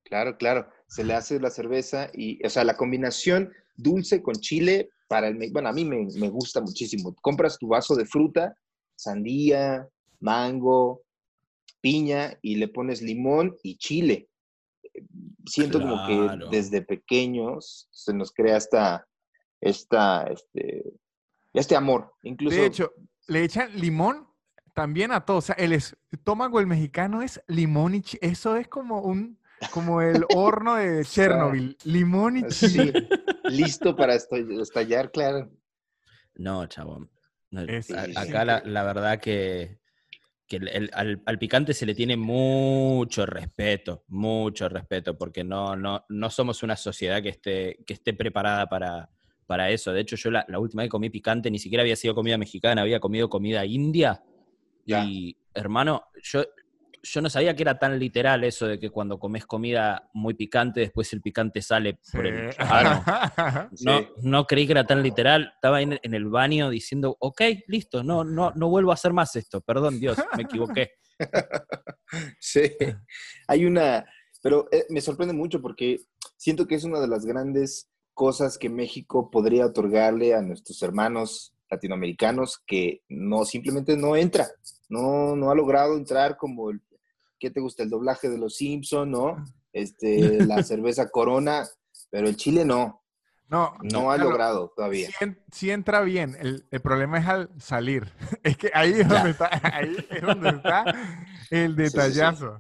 Claro, 0.04 0.38
claro. 0.38 0.70
Se 0.88 1.04
le 1.04 1.14
hace 1.14 1.40
la 1.40 1.50
cerveza 1.50 2.10
y, 2.14 2.46
o 2.46 2.50
sea, 2.50 2.64
la 2.64 2.78
combinación 2.78 3.52
dulce 3.76 4.22
con 4.22 4.36
chile, 4.36 4.90
para 5.08 5.28
el, 5.28 5.52
bueno, 5.52 5.70
a 5.70 5.74
mí 5.74 5.84
me, 5.86 6.08
me 6.16 6.30
gusta 6.30 6.62
muchísimo. 6.62 7.16
Compras 7.22 7.58
tu 7.58 7.68
vaso 7.68 7.96
de 7.96 8.06
fruta, 8.06 8.56
sandía, 8.96 9.88
mango, 10.20 11.04
piña 11.82 12.38
y 12.42 12.56
le 12.56 12.68
pones 12.68 13.02
limón 13.02 13.58
y 13.62 13.78
chile. 13.78 14.30
Siento 15.46 15.80
como 15.80 16.08
que 16.08 16.48
desde 16.50 16.82
pequeños 16.82 17.88
se 17.92 18.14
nos 18.14 18.32
crea 18.32 18.58
esta, 18.58 19.08
esta, 19.62 20.24
este, 20.24 20.84
este 21.60 21.76
amor. 21.76 22.14
Incluso, 22.24 22.56
De 22.56 22.66
hecho, 22.66 22.94
le 23.28 23.44
echan 23.44 23.70
limón 23.80 24.28
también 24.74 25.12
a 25.12 25.26
todo. 25.26 25.38
O 25.38 25.42
sea, 25.42 25.56
el 25.56 25.72
estómago 25.74 26.60
del 26.60 26.68
mexicano 26.68 27.22
es 27.22 27.42
limón 27.48 27.96
y 27.96 28.02
chile. 28.02 28.20
Eso 28.24 28.56
es 28.58 28.68
como 28.68 29.02
un, 29.02 29.40
como 29.72 30.02
el 30.02 30.24
horno 30.36 30.76
de 30.76 31.04
Chernobyl. 31.06 31.78
Limón 31.86 32.38
y 32.38 32.52
sí, 32.52 32.70
chile. 32.70 33.10
listo 33.46 33.96
para 33.96 34.16
estallar, 34.16 35.12
claro. 35.12 35.50
No, 36.36 36.66
chabón. 36.68 37.10
No, 37.52 37.62
Es- 37.62 37.90
a- 37.92 38.06
sí, 38.06 38.14
acá 38.18 38.44
la, 38.44 38.62
la 38.66 38.84
verdad 38.84 39.20
que, 39.20 39.80
que 40.48 40.58
el- 40.58 40.68
el- 40.68 40.92
al, 40.94 41.24
al 41.26 41.40
picante 41.40 41.74
se 41.74 41.86
le 41.86 41.96
tiene 41.96 42.18
mucho 42.18 43.26
respeto, 43.26 44.04
mucho 44.08 44.68
respeto, 44.68 45.18
porque 45.18 45.44
no, 45.46 45.76
no, 45.78 46.04
no 46.10 46.30
somos 46.30 46.64
una 46.64 46.76
sociedad 46.76 47.22
que 47.24 47.30
esté, 47.30 47.78
que 47.86 47.94
esté 47.94 48.14
preparada 48.14 48.68
para, 48.68 49.10
para 49.46 49.70
eso. 49.70 49.92
De 49.94 50.02
hecho, 50.02 50.16
yo 50.16 50.32
la, 50.32 50.46
la 50.48 50.60
última 50.60 50.82
vez 50.84 50.88
que 50.88 50.92
comí 50.92 51.10
picante 51.10 51.50
ni 51.52 51.60
siquiera 51.60 51.82
había 51.82 51.96
sido 51.96 52.16
comida 52.16 52.38
mexicana, 52.38 52.82
había 52.82 53.00
comido 53.00 53.30
comida 53.30 53.66
india. 53.66 54.24
Y, 54.86 55.36
hermano, 55.54 56.04
yo, 56.22 56.44
yo 57.02 57.22
no 57.22 57.30
sabía 57.30 57.56
que 57.56 57.64
era 57.64 57.80
tan 57.80 57.98
literal 57.98 58.44
eso 58.44 58.68
de 58.68 58.80
que 58.80 58.90
cuando 58.90 59.18
comes 59.18 59.46
comida 59.46 60.10
muy 60.14 60.34
picante, 60.36 60.80
después 60.82 61.12
el 61.14 61.22
picante 61.22 61.62
sale 61.62 62.00
por 62.12 62.26
el 62.28 62.52
Sí. 62.52 62.58
No, 63.86 64.00
Sí. 64.00 64.08
no 64.22 64.46
creí 64.46 64.66
que 64.66 64.74
era 64.74 64.86
tan 64.86 65.02
literal. 65.02 65.52
Estaba 65.56 65.82
en, 65.82 66.00
en 66.02 66.14
el 66.14 66.26
baño 66.26 66.70
diciendo, 66.70 67.18
ok, 67.20 67.42
listo, 67.68 68.04
no, 68.04 68.24
no, 68.24 68.52
no 68.56 68.70
vuelvo 68.70 68.92
a 68.92 68.96
hacer 68.96 69.14
más 69.14 69.36
esto. 69.36 69.62
Perdón, 69.62 70.00
Dios, 70.00 70.18
me 70.36 70.44
equivoqué. 70.44 70.92
Sí, 72.40 72.62
hay 73.48 73.66
una, 73.66 74.06
pero 74.42 74.68
eh, 74.72 74.86
me 74.90 75.02
sorprende 75.02 75.34
mucho 75.34 75.62
porque 75.62 76.02
siento 76.38 76.68
que 76.68 76.76
es 76.76 76.84
una 76.84 77.00
de 77.00 77.08
las 77.08 77.26
grandes 77.26 77.90
cosas 78.16 78.58
que 78.58 78.70
México 78.70 79.30
podría 79.30 79.68
otorgarle 79.68 80.34
a 80.34 80.42
nuestros 80.42 80.82
hermanos 80.82 81.54
latinoamericanos 81.70 82.60
que 82.66 83.02
no, 83.10 83.46
simplemente 83.46 83.96
no 83.98 84.16
entra, 84.16 84.48
no, 84.90 85.36
no 85.36 85.52
ha 85.52 85.56
logrado 85.56 85.96
entrar 85.98 86.38
como 86.38 86.72
el, 86.72 86.82
¿qué 87.40 87.52
te 87.52 87.60
gusta? 87.62 87.84
El 87.84 87.90
doblaje 87.92 88.30
de 88.30 88.38
los 88.40 88.56
Simpson, 88.56 89.12
¿no? 89.12 89.46
Este, 89.74 90.44
la 90.46 90.64
cerveza 90.64 91.10
Corona, 91.10 91.68
pero 92.10 92.28
el 92.28 92.36
Chile 92.38 92.64
no, 92.66 93.04
No, 93.50 93.74
no 93.84 94.10
ha 94.12 94.18
logrado 94.18 94.72
todavía. 94.76 95.08
sí, 95.10 95.14
en- 95.20 95.40
sí 95.52 95.70
entra 95.72 96.02
bien. 96.02 96.36
El, 96.40 96.66
el 96.72 96.82
problema 96.82 97.18
es 97.20 97.28
al 97.28 97.50
salir. 97.60 98.12
Es 98.44 98.58
que 98.58 98.72
ahí 98.74 98.92
es 99.02 99.08
donde 99.08 99.32
está, 99.32 99.50
ahí 99.62 99.96
es 100.10 100.22
donde 100.22 100.50
está 100.50 100.84
el 101.50 101.76
sí, 101.76 101.92
sí. 101.92 102.56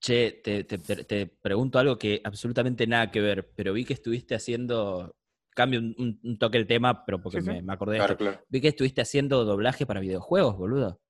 Che, 0.00 0.40
te, 0.42 0.64
te- 0.64 0.78
te- 0.78 1.26
pregunto 1.26 1.78
algo 1.78 1.98
que 1.98 2.20
absolutamente 2.24 2.86
nada 2.86 3.10
que 3.10 3.20
ver, 3.20 3.52
pero 3.54 3.72
vi 3.74 3.84
que 3.84 3.92
estuviste 3.92 4.34
haciendo, 4.34 5.14
cambio 5.50 5.80
un, 5.80 5.94
un- 5.98 6.20
un 6.24 6.38
toque 6.38 6.56
el 6.56 6.66
tema, 6.66 7.04
pero 7.04 7.20
porque 7.20 7.40
Sí, 7.40 7.46
sí. 7.46 7.50
me, 7.52 7.62
me 7.62 7.72
acordé 7.74 7.94
de 7.94 7.98
Claro, 7.98 8.16
claro. 8.16 8.44
Vi 8.48 8.60
que 8.62 8.68
estuviste 8.68 9.02
haciendo 9.02 9.44
doblaje 9.44 9.84
para 9.84 10.00
videojuegos, 10.00 10.56
boludo. 10.56 11.00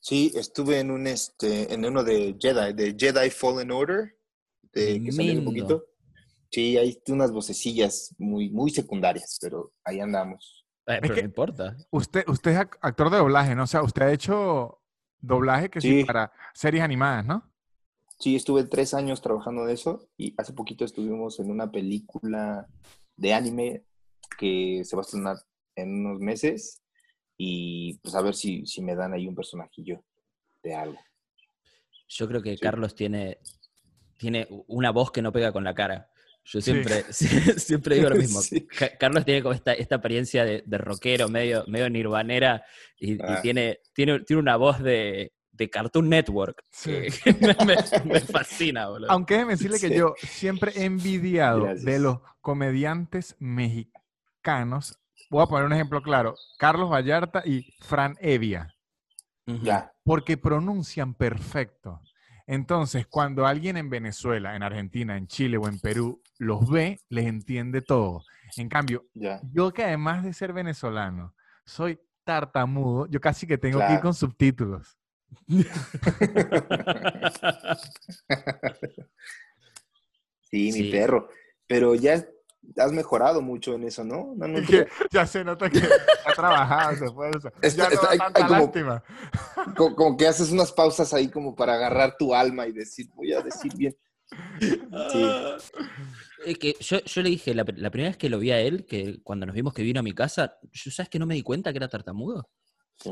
Sí, 0.00 0.32
estuve 0.34 0.80
en 0.80 0.90
un 0.90 1.06
este, 1.06 1.72
en 1.72 1.84
uno 1.84 2.02
de 2.02 2.34
Jedi, 2.40 2.72
de 2.72 2.96
Jedi 2.98 3.28
Fallen 3.30 3.70
Order, 3.70 4.16
de, 4.72 5.02
que 5.02 5.12
salió 5.12 5.32
Tremendo. 5.34 5.44
poquito. 5.44 5.86
Sí, 6.50 6.78
hay 6.78 6.98
unas 7.08 7.30
vocecillas 7.32 8.14
muy, 8.18 8.48
muy 8.48 8.70
secundarias, 8.70 9.38
pero 9.40 9.72
ahí 9.84 10.00
andamos. 10.00 10.64
Eh, 10.86 10.98
pero 11.02 11.14
que- 11.14 11.22
no 11.22 11.26
importa. 11.26 11.76
Usted, 11.90 12.24
usted 12.28 12.50
es 12.52 12.58
ac- 12.58 12.78
actor 12.80 13.10
de 13.10 13.18
doblaje, 13.18 13.54
¿no? 13.54 13.64
O 13.64 13.66
sea, 13.66 13.82
usted 13.82 14.02
ha 14.02 14.12
hecho 14.12 14.80
doblaje 15.18 15.68
que 15.68 15.80
sí, 15.80 16.00
Sí. 16.00 16.04
para 16.04 16.30
series 16.54 16.82
animadas, 16.84 17.24
¿no? 17.26 17.50
Sí, 18.18 18.36
estuve 18.36 18.64
tres 18.64 18.94
años 18.94 19.20
trabajando 19.20 19.64
de 19.66 19.74
eso 19.74 20.08
y 20.16 20.34
hace 20.38 20.52
poquito 20.52 20.84
estuvimos 20.84 21.40
en 21.40 21.50
una 21.50 21.70
película 21.70 22.66
de 23.16 23.34
anime 23.34 23.84
que 24.38 24.82
se 24.84 24.96
va 24.96 25.02
a 25.02 25.04
estrenar 25.04 25.36
en 25.76 26.06
unos 26.06 26.20
meses 26.20 26.82
y 27.36 27.98
pues 27.98 28.14
a 28.14 28.22
ver 28.22 28.34
si, 28.34 28.64
si 28.66 28.80
me 28.82 28.94
dan 28.94 29.12
ahí 29.12 29.26
un 29.26 29.34
personajillo 29.34 30.02
de 30.62 30.74
algo. 30.74 30.98
Yo 32.08 32.28
creo 32.28 32.40
que 32.42 32.54
Sí. 32.54 32.60
Carlos 32.60 32.94
tiene, 32.94 33.38
tiene 34.18 34.46
una 34.68 34.90
voz 34.90 35.10
que 35.10 35.20
no 35.22 35.32
pega 35.32 35.52
con 35.52 35.64
la 35.64 35.74
cara. 35.74 36.08
Yo 36.44 36.60
Sí. 36.60 36.70
siempre, 36.72 37.02
siempre 37.58 37.96
digo 37.96 38.10
lo 38.10 38.16
mismo. 38.16 38.40
Sí. 38.40 38.66
Carlos 38.98 39.24
tiene 39.24 39.42
como 39.42 39.54
esta, 39.54 39.72
esta 39.72 39.96
experiencia 39.96 40.44
de, 40.44 40.62
de 40.64 40.78
rockero, 40.78 41.28
medio, 41.28 41.64
medio 41.66 41.90
nirvanera, 41.90 42.64
y, 42.98 43.14
y 43.14 43.18
Ah. 43.20 43.40
tiene, 43.42 43.80
tiene, 43.92 44.20
tiene 44.20 44.40
una 44.40 44.56
voz 44.56 44.80
de, 44.82 45.32
de 45.56 45.70
Cartoon 45.70 46.08
Network. 46.08 46.62
Sí. 46.70 47.06
que 47.22 47.32
me, 47.34 47.56
me- 47.64 48.12
me 48.12 48.20
fascina, 48.20 48.88
boludo. 48.88 49.10
Aunque 49.10 49.34
déjeme 49.34 49.52
decirle 49.52 49.78
que 49.80 49.88
Sí. 49.88 49.94
yo 49.96 50.14
siempre 50.18 50.72
he 50.74 50.84
envidiado 50.84 51.66
de 51.74 51.98
los 51.98 52.18
comediantes 52.40 53.36
mexicanos. 53.38 54.98
Voy 55.30 55.42
a 55.42 55.46
poner 55.46 55.66
un 55.66 55.72
ejemplo 55.72 56.02
claro. 56.02 56.34
Carlos 56.58 56.90
Vallarta 56.90 57.42
y 57.46 57.72
Fran 57.80 58.16
Evia. 58.20 58.74
Ya, 59.46 59.92
porque 60.04 60.36
pronuncian 60.36 61.14
perfecto. 61.14 62.00
Entonces, 62.46 63.06
cuando 63.06 63.46
alguien 63.46 63.76
en 63.76 63.88
Venezuela, 63.90 64.54
en 64.56 64.62
Argentina, 64.62 65.16
en 65.16 65.26
Chile 65.28 65.56
o 65.56 65.66
en 65.68 65.78
Perú 65.80 66.22
los 66.38 66.68
ve, 66.68 67.00
les 67.08 67.26
entiende 67.26 67.80
todo. 67.80 68.22
En 68.56 68.68
cambio, 68.68 69.04
yo 69.52 69.72
que 69.72 69.84
además 69.84 70.24
de 70.24 70.32
ser 70.32 70.52
venezolano, 70.52 71.34
soy 71.64 71.98
tartamudo, 72.24 73.06
yo 73.06 73.20
casi 73.20 73.46
que 73.46 73.58
tengo 73.58 73.78
que 73.86 73.94
ir 73.94 74.00
con 74.00 74.14
subtítulos. 74.14 74.98
Sí, 80.50 80.72
Sí. 80.72 80.82
mi 80.82 80.90
perro. 80.90 81.28
Pero 81.66 81.94
ya 81.94 82.24
has 82.78 82.92
mejorado 82.92 83.42
mucho 83.42 83.74
en 83.74 83.84
eso, 83.84 84.04
¿no? 84.04 84.34
No, 84.36 84.46
no, 84.48 84.60
que 84.66 84.86
ya 85.10 85.26
se 85.26 85.44
nota 85.44 85.68
que 85.70 85.78
ha 86.26 86.32
trabajado, 86.34 86.96
se 86.96 87.04
esfuerza. 87.06 87.52
Está- 87.60 87.84
ya 87.84 87.88
no 87.88 87.94
está- 87.94 88.06
da 88.06 88.12
hay- 88.12 88.18
tanta 88.18 88.40
hay 88.40 88.46
como- 88.48 88.60
lástima. 88.60 89.04
como, 89.76 89.96
como 89.96 90.16
que 90.16 90.26
haces 90.26 90.50
unas 90.50 90.72
pausas 90.72 91.12
ahí 91.14 91.28
como 91.28 91.54
para 91.54 91.74
agarrar 91.74 92.16
tu 92.18 92.34
alma 92.34 92.66
y 92.66 92.72
decir, 92.72 93.08
voy 93.14 93.32
a 93.32 93.40
decir 93.42 93.72
bien. 93.76 93.96
Sí. 95.12 95.26
Es 96.46 96.58
que 96.58 96.74
yo, 96.80 96.98
yo 97.00 97.22
le 97.22 97.30
dije, 97.30 97.54
la, 97.54 97.64
la 97.76 97.90
primera 97.90 98.10
vez 98.10 98.16
que 98.18 98.28
lo 98.28 98.38
vi 98.38 98.50
a 98.50 98.60
él, 98.60 98.84
que 98.86 99.20
cuando 99.22 99.46
nos 99.46 99.54
vimos 99.54 99.72
que 99.74 99.82
vino 99.82 100.00
a 100.00 100.02
mi 100.02 100.12
casa, 100.12 100.58
yo 100.72 100.90
sabes 100.90 101.08
que 101.08 101.18
no 101.18 101.26
me 101.26 101.34
di 101.34 101.42
cuenta 101.42 101.72
que 101.72 101.78
era 101.78 101.88
tartamudo. 101.88 102.48
Sí. 103.02 103.10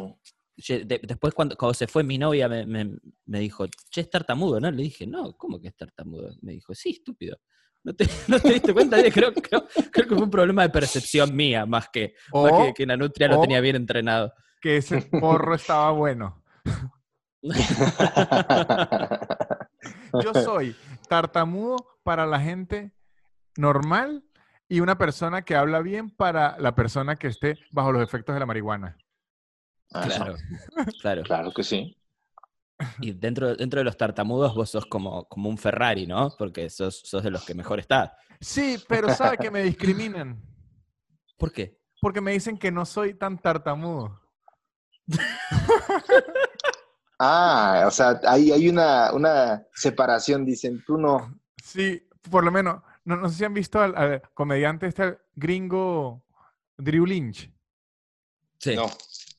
Después 0.68 1.34
cuando, 1.34 1.56
cuando 1.56 1.74
se 1.74 1.86
fue 1.86 2.04
mi 2.04 2.18
novia 2.18 2.48
me, 2.48 2.66
me- 2.66 2.96
me 3.26 3.40
dijo, 3.40 3.66
che, 3.90 4.02
es 4.02 4.10
tartamudo, 4.10 4.60
¿no? 4.60 4.70
Le 4.70 4.82
dije, 4.84 5.06
no, 5.06 5.32
¿cómo 5.36 5.60
que 5.60 5.68
es 5.68 5.76
tartamudo? 5.76 6.34
Me 6.42 6.52
dijo, 6.52 6.74
sí, 6.74 6.90
estúpido. 6.90 7.38
¿No 7.84 7.94
te, 7.94 8.04
no 8.28 8.38
te 8.38 8.52
diste 8.52 8.72
cuenta? 8.72 8.96
Creo, 9.10 9.32
creo, 9.34 9.66
creo 9.90 10.08
que 10.08 10.14
fue 10.14 10.24
un 10.24 10.30
problema 10.30 10.62
de 10.62 10.70
percepción 10.70 11.34
mía, 11.34 11.66
más 11.66 11.88
que, 11.88 12.14
más 12.32 12.52
que, 12.52 12.74
que 12.74 12.86
Nanutria 12.86 13.28
lo 13.28 13.38
o- 13.38 13.40
tenía 13.40 13.60
bien 13.60 13.76
entrenado. 13.76 14.32
que 14.60 14.76
ese 14.76 15.02
porro 15.02 15.54
estaba 15.54 15.90
bueno. 15.90 16.42
Yo 20.22 20.34
soy 20.34 20.76
tartamudo 21.08 21.76
para 22.04 22.26
la 22.26 22.40
gente 22.40 22.92
normal 23.56 24.24
y 24.68 24.80
una 24.80 24.98
persona 24.98 25.42
que 25.42 25.56
habla 25.56 25.80
bien 25.80 26.10
para 26.10 26.56
la 26.58 26.74
persona 26.74 27.16
que 27.16 27.28
esté 27.28 27.58
bajo 27.72 27.92
los 27.92 28.02
efectos 28.02 28.34
de 28.34 28.40
la 28.40 28.46
marihuana. 28.46 28.96
Claro, 29.92 30.36
claro. 31.00 31.22
Claro 31.22 31.52
que 31.52 31.62
sí. 31.62 31.96
Y 33.00 33.12
dentro, 33.12 33.54
dentro 33.54 33.80
de 33.80 33.84
los 33.84 33.96
tartamudos 33.96 34.54
vos 34.54 34.70
sos 34.70 34.86
como, 34.86 35.24
como 35.28 35.48
un 35.48 35.58
Ferrari, 35.58 36.06
¿no? 36.06 36.34
Porque 36.36 36.68
sos, 36.70 37.00
sos 37.04 37.22
de 37.22 37.30
los 37.30 37.44
que 37.44 37.54
mejor 37.54 37.78
está. 37.78 38.16
Sí, 38.40 38.82
pero 38.88 39.14
sabe 39.14 39.38
que 39.38 39.50
me 39.50 39.62
discriminan. 39.62 40.40
¿Por 41.38 41.52
qué? 41.52 41.78
Porque 42.00 42.20
me 42.20 42.32
dicen 42.32 42.58
que 42.58 42.72
no 42.72 42.84
soy 42.84 43.14
tan 43.14 43.38
tartamudo. 43.38 44.20
Ah, 47.24 47.84
o 47.86 47.90
sea, 47.92 48.20
hay, 48.26 48.50
hay 48.50 48.68
una, 48.68 49.12
una 49.12 49.64
separación, 49.72 50.44
dicen, 50.44 50.82
tú 50.84 50.98
no. 50.98 51.40
Sí, 51.62 52.04
por 52.28 52.42
lo 52.42 52.50
menos. 52.50 52.82
No, 53.04 53.14
no 53.14 53.28
sé 53.28 53.36
si 53.36 53.44
han 53.44 53.54
visto 53.54 53.80
al, 53.80 53.94
al 53.96 54.22
comediante 54.34 54.88
este 54.88 55.18
gringo 55.36 56.24
Drew 56.76 57.06
Lynch. 57.06 57.48
Sí. 58.58 58.74
No. 58.74 58.86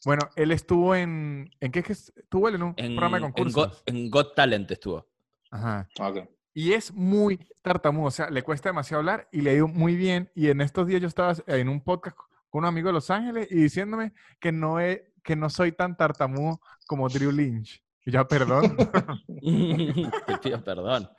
Bueno, 0.06 0.30
él 0.36 0.52
estuvo 0.52 0.96
en. 0.96 1.50
¿En 1.60 1.72
qué 1.72 1.80
es 1.80 1.86
que 1.86 1.94
estuvo 1.94 2.48
él? 2.48 2.56
En 2.56 2.64
un 2.64 2.74
En, 2.78 2.96
programa 2.96 3.20
de 3.20 3.26
en 3.26 3.32
concursos. 3.32 3.56
Got, 3.56 3.84
en 3.86 4.10
Got 4.10 4.36
Talent 4.36 4.70
estuvo. 4.72 5.08
Ajá. 5.52 5.88
Ok. 6.00 6.28
Y 6.54 6.74
es 6.74 6.94
muy 6.94 7.40
tartamudo, 7.62 8.08
o 8.08 8.12
sea, 8.12 8.30
le 8.30 8.44
cuesta 8.44 8.70
demasiado 8.70 9.00
hablar 9.00 9.28
y 9.32 9.42
le 9.42 9.52
ha 9.52 9.54
ido 9.54 9.68
muy 9.68 9.96
bien. 9.96 10.30
Y 10.36 10.50
en 10.50 10.62
estos 10.62 10.86
días 10.86 11.02
yo 11.02 11.08
estaba 11.08 11.34
en 11.48 11.68
un 11.68 11.82
podcast 11.82 12.18
con 12.50 12.60
un 12.60 12.66
amigo 12.66 12.88
de 12.88 12.94
Los 12.94 13.10
Ángeles 13.10 13.48
y 13.50 13.56
diciéndome 13.56 14.14
que 14.40 14.52
no, 14.52 14.80
he, 14.80 15.12
que 15.24 15.36
no 15.36 15.50
soy 15.50 15.72
tan 15.72 15.98
tartamudo 15.98 16.62
como 16.86 17.10
Drew 17.10 17.32
Lynch. 17.32 17.84
Y 18.06 18.12
ya, 18.12 18.28
perdón. 18.28 18.76
Te 20.28 20.38
pido 20.38 20.64
perdón. 20.64 21.10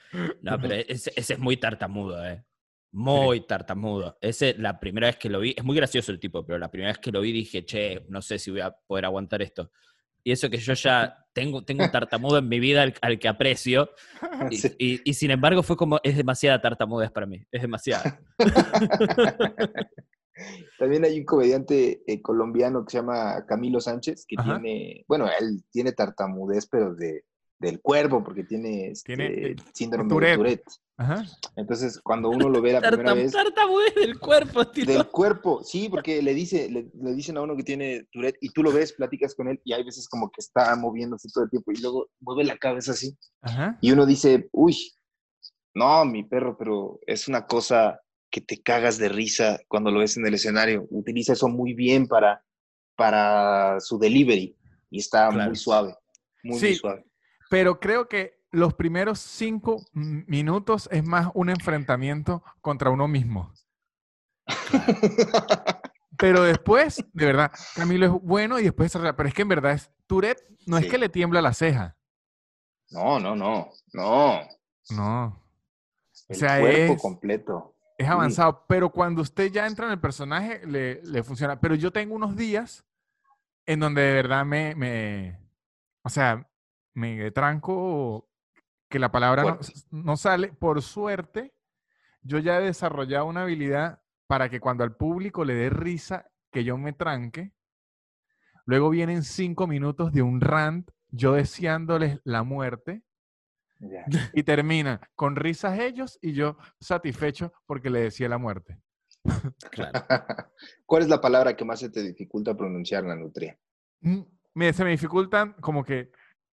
No, 0.42 0.60
pero 0.60 0.74
ese, 0.74 1.12
ese 1.16 1.32
es 1.32 1.38
muy 1.38 1.56
tartamudo, 1.56 2.24
¿eh? 2.24 2.44
Muy 2.96 3.44
tartamudo. 3.46 4.16
Ese, 4.20 4.54
la 4.56 4.78
primera 4.78 5.08
vez 5.08 5.16
que 5.16 5.28
lo 5.28 5.40
vi, 5.40 5.52
es 5.56 5.64
muy 5.64 5.74
gracioso 5.76 6.12
el 6.12 6.20
tipo, 6.20 6.46
pero 6.46 6.58
la 6.58 6.70
primera 6.70 6.90
vez 6.92 6.98
que 6.98 7.10
lo 7.10 7.20
vi 7.20 7.32
dije, 7.32 7.64
che, 7.64 8.04
no 8.08 8.22
sé 8.22 8.38
si 8.38 8.50
voy 8.52 8.60
a 8.60 8.70
poder 8.70 9.04
aguantar 9.04 9.42
esto. 9.42 9.72
Y 10.22 10.30
eso 10.32 10.48
que 10.48 10.56
yo 10.58 10.72
ya 10.74 11.18
tengo, 11.34 11.64
tengo 11.64 11.84
un 11.84 11.90
tartamudo 11.90 12.38
en 12.38 12.48
mi 12.48 12.58
vida 12.60 12.82
al, 12.82 12.94
al 13.02 13.18
que 13.18 13.28
aprecio. 13.28 13.90
Y, 14.50 14.56
Sí. 14.58 14.74
y- 14.78 15.00
y 15.10 15.14
sin 15.14 15.30
embargo 15.30 15.62
fue 15.62 15.76
como, 15.76 15.98
es 16.02 16.16
demasiada 16.16 16.60
tartamudez 16.60 17.10
para 17.10 17.26
mí. 17.26 17.42
Es 17.50 17.62
demasiada. 17.62 18.20
También 20.78 21.04
hay 21.04 21.18
un 21.20 21.24
comediante 21.24 22.02
eh, 22.06 22.20
colombiano 22.20 22.84
que 22.84 22.90
se 22.92 22.98
llama 22.98 23.44
Camilo 23.46 23.80
Sánchez, 23.80 24.24
que 24.26 24.34
Ajá. 24.38 24.60
tiene, 24.60 25.04
bueno, 25.06 25.26
él 25.40 25.62
tiene 25.70 25.92
tartamudez, 25.92 26.66
pero 26.66 26.94
de, 26.94 27.24
del 27.58 27.80
cuerpo, 27.80 28.22
porque 28.22 28.44
tiene, 28.44 28.88
este, 28.90 29.14
Tiene, 29.16 29.26
eh, 29.50 29.56
síndrome 29.72 30.08
Tourette. 30.08 30.30
de 30.32 30.36
Tourette. 30.36 30.64
Ajá. 30.96 31.24
Entonces, 31.56 32.00
cuando 32.00 32.28
uno 32.28 32.48
lo 32.48 32.60
ve 32.62 32.72
la 32.72 32.80
primera 32.80 33.12
Tartam- 33.12 33.16
vez, 33.16 33.32
tartamudez 33.32 33.94
del 33.94 34.18
cuerpo, 34.18 34.64
tío. 34.72 34.84
del 34.84 35.06
cuerpo, 35.08 35.62
sí, 35.64 35.88
porque 35.88 36.22
le, 36.22 36.34
dice, 36.34 36.68
le, 36.70 36.86
le 36.94 37.14
dicen 37.14 37.36
a 37.36 37.42
uno 37.42 37.56
que 37.56 37.62
tiene 37.64 38.06
Tourette 38.12 38.36
y 38.40 38.50
tú 38.50 38.62
lo 38.62 38.72
ves, 38.72 38.92
platicas 38.92 39.34
con 39.34 39.48
él 39.48 39.60
y 39.64 39.72
hay 39.72 39.82
veces 39.82 40.08
como 40.08 40.30
que 40.30 40.40
está 40.40 40.74
moviéndose 40.76 41.28
todo 41.32 41.44
el 41.44 41.50
tiempo 41.50 41.72
y 41.72 41.80
luego 41.80 42.08
mueve 42.20 42.44
la 42.44 42.56
cabeza 42.58 42.92
así. 42.92 43.16
Ajá. 43.42 43.76
Y 43.80 43.90
uno 43.92 44.06
dice, 44.06 44.48
uy, 44.52 44.76
no, 45.74 46.04
mi 46.04 46.22
perro, 46.22 46.56
pero 46.56 47.00
es 47.06 47.26
una 47.28 47.46
cosa 47.46 48.00
que 48.30 48.40
te 48.40 48.62
cagas 48.62 48.98
de 48.98 49.08
risa 49.08 49.58
cuando 49.68 49.90
lo 49.90 50.00
ves 50.00 50.16
en 50.16 50.26
el 50.26 50.34
escenario. 50.34 50.86
Utiliza 50.90 51.32
eso 51.32 51.48
muy 51.48 51.72
bien 51.74 52.06
para, 52.06 52.44
para 52.96 53.80
su 53.80 53.98
delivery 53.98 54.56
y 54.90 54.98
está 55.00 55.28
Claro. 55.30 55.46
muy 55.50 55.56
suave, 55.56 55.94
muy, 56.44 56.58
Sí. 56.58 56.66
muy 56.66 56.74
suave. 56.76 57.04
Pero 57.54 57.78
creo 57.78 58.08
que 58.08 58.42
los 58.50 58.74
primeros 58.74 59.20
cinco 59.20 59.80
minutos 59.92 60.88
es 60.90 61.04
más 61.04 61.28
un 61.34 61.50
enfrentamiento 61.50 62.42
contra 62.60 62.90
uno 62.90 63.06
mismo. 63.06 63.52
Pero 66.18 66.42
después, 66.42 67.04
de 67.12 67.26
verdad, 67.26 67.52
Camilo 67.76 68.06
es 68.06 68.12
bueno 68.22 68.58
y 68.58 68.64
después. 68.64 68.92
Pero 68.92 69.28
es 69.28 69.34
que 69.34 69.42
en 69.42 69.48
verdad 69.48 69.72
es 69.72 69.88
Tourette, 70.08 70.42
no 70.66 70.78
es 70.78 70.84
Sí. 70.84 70.90
que 70.90 70.98
le 70.98 71.08
tiembla 71.08 71.40
la 71.42 71.52
ceja. 71.54 71.96
no, 72.90 73.18
no, 73.20 73.36
no, 73.36 73.70
no. 73.92 74.40
No. 74.90 75.24
O 75.26 75.42
El 76.28 76.36
sea, 76.36 76.58
cuerpo 76.60 76.92
es- 76.94 77.02
completo. 77.02 77.76
Es 77.98 78.06
Sí. 78.06 78.12
avanzado, 78.12 78.64
pero 78.68 78.90
cuando 78.90 79.22
usted 79.22 79.52
ya 79.52 79.66
entra 79.68 79.86
en 79.86 79.92
el 79.92 80.00
personaje, 80.00 80.60
le, 80.66 81.00
le 81.04 81.22
funciona. 81.22 81.60
Pero 81.60 81.76
yo 81.76 81.92
tengo 81.92 82.16
unos 82.16 82.34
días 82.36 82.84
en 83.66 83.78
donde 83.78 84.02
de 84.02 84.12
verdad 84.14 84.44
me, 84.44 84.74
me 84.74 85.38
o 86.02 86.08
sea, 86.08 86.48
me 86.94 87.30
tranco 87.30 88.28
que 88.88 88.98
la 88.98 89.10
palabra 89.10 89.58
no, 89.90 90.16
sale. 90.16 90.52
Por 90.52 90.82
suerte, 90.82 91.54
yo 92.22 92.38
ya 92.38 92.58
he 92.58 92.64
desarrollado 92.64 93.26
una 93.26 93.42
habilidad 93.42 94.00
para 94.26 94.48
que 94.48 94.60
cuando 94.60 94.84
al 94.84 94.96
público 94.96 95.44
le 95.44 95.54
dé 95.54 95.70
risa 95.70 96.30
que 96.50 96.64
yo 96.64 96.78
me 96.78 96.92
tranque, 96.92 97.52
luego 98.64 98.90
vienen 98.90 99.22
cinco 99.22 99.66
minutos 99.66 100.12
de 100.12 100.22
un 100.22 100.40
rant, 100.40 100.90
yo 101.08 101.34
deseándoles 101.34 102.20
la 102.24 102.42
muerte, 102.42 103.02
y 104.32 104.42
termina 104.44 105.00
con 105.14 105.36
risas 105.36 105.78
ellos 105.78 106.18
y 106.22 106.32
yo 106.32 106.56
satisfecho 106.80 107.52
porque 107.66 107.90
le 107.90 108.00
decía 108.00 108.28
la 108.28 108.38
muerte. 108.38 108.78
Claro. 109.70 109.92
¿Cuál 110.86 111.02
es 111.02 111.08
la 111.08 111.20
palabra 111.20 111.56
que 111.56 111.64
más 111.64 111.80
se 111.80 111.90
te 111.90 112.02
dificulta 112.02 112.56
pronunciar, 112.56 113.04
la 113.04 113.16
nutria? 113.16 113.58
Mm, 114.00 114.20
Me, 114.54 114.72
se 114.72 114.84
me 114.84 114.90
dificultan 114.90 115.54
como 115.54 115.84
que 115.84 116.12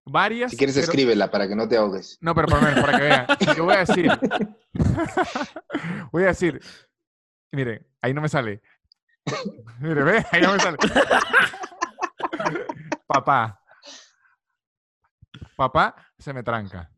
varias. 0.09 0.51
Si 0.51 0.57
quieres, 0.57 0.75
pero- 0.75 0.85
escríbela 0.85 1.29
para 1.31 1.47
que 1.47 1.55
no 1.55 1.67
te 1.67 1.77
ahogues. 1.77 2.17
No, 2.21 2.33
pero 2.35 2.47
por 2.47 2.61
lo 2.61 2.67
menos, 2.67 2.81
para 2.83 2.97
que 2.97 3.03
vean. 3.03 3.27
Yo 3.57 3.65
voy 3.65 3.75
a 3.75 3.79
decir. 3.79 4.11
voy 6.11 6.23
a 6.23 6.27
decir. 6.27 6.61
Mire, 7.51 7.87
ahí 8.01 8.13
no 8.13 8.21
me 8.21 8.29
sale. 8.29 8.61
Mire, 9.79 10.03
ve, 10.03 10.25
ahí 10.31 10.41
no 10.41 10.53
me 10.53 10.59
sale. 10.59 10.77
Papá. 13.07 13.61
Papá 15.55 15.95
se 16.17 16.33
me 16.33 16.43
tranca. 16.43 16.91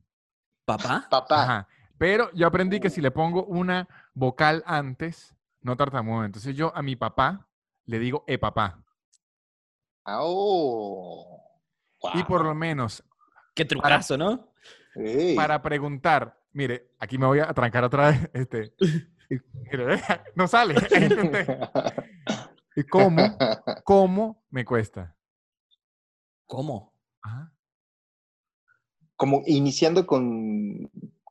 ¿Papá? 0.66 1.08
Papá. 1.10 1.44
Ajá. 1.44 1.68
Pero 1.98 2.32
yo 2.34 2.48
aprendí 2.48 2.80
que 2.80 2.90
si 2.90 3.02
le 3.02 3.12
pongo 3.12 3.44
una 3.46 3.88
vocal 4.14 4.64
antes, 4.66 5.36
no 5.62 5.76
tartamudo. 5.76 6.26
Entonces 6.26 6.56
yo 6.56 6.76
a 6.76 6.82
mi 6.82 6.96
papá 6.96 7.48
le 7.86 8.00
digo 8.00 8.24
e 8.28 8.38
papá. 8.38 8.84
Ah, 10.06 10.20
Y 12.14 12.24
por 12.24 12.44
lo 12.44 12.56
menos 12.56 13.04
Qué 13.56 13.66
trucazo, 13.66 14.18
¿no? 14.18 14.54
Ey. 14.96 15.36
para 15.36 15.62
preguntar, 15.62 16.40
mire, 16.54 16.92
aquí 17.00 17.18
me 17.18 17.26
voy 17.26 17.40
a 17.40 17.54
trancar 17.54 17.84
otra 17.84 18.10
vez. 18.12 18.30
Este, 18.34 18.74
no 20.36 20.48
sale. 20.48 20.74
ahí 20.96 21.04
intenté. 21.04 21.46
¿Y 22.76 22.84
cómo? 22.84 23.38
¿Cómo 23.84 24.44
me 24.50 24.66
cuesta? 24.66 25.16
¿Cómo? 26.48 26.96
Ajá. 27.22 27.52
Como 29.16 29.44
iniciando 29.46 30.08
con 30.08 30.90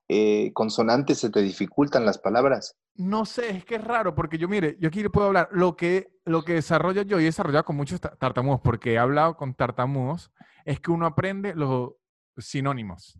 eh, 0.09 0.52
consonantes 0.52 1.18
se 1.18 1.31
te 1.31 1.40
dificultan 1.42 2.04
las 2.07 2.18
palabras. 2.18 2.76
No 2.94 3.24
sé, 3.24 3.50
es 3.57 3.64
que 3.64 3.76
es 3.76 3.85
raro, 3.85 4.14
porque 4.14 4.38
yo, 4.38 4.46
mire, 4.48 4.76
yo 4.81 4.88
aquí 4.88 5.02
le 5.02 5.11
puedo 5.11 5.26
hablar. 5.28 5.48
Lo 5.52 5.74
que, 5.76 6.12
lo 6.24 6.44
que 6.44 6.54
desarrollo 6.54 7.02
yo 7.02 7.18
y 7.18 7.22
he 7.22 7.26
desarrollado 7.26 7.64
con 7.64 7.76
muchos 7.76 8.00
ta- 8.00 8.14
tartamudos, 8.16 8.61
porque 8.61 8.92
he 8.92 8.98
hablado 8.98 9.37
con 9.37 9.54
tartamudos, 9.54 10.31
es 10.68 10.81
que 10.81 10.90
uno 10.90 11.07
aprende 11.07 11.54
los 11.54 11.94
sinónimos. 12.37 13.18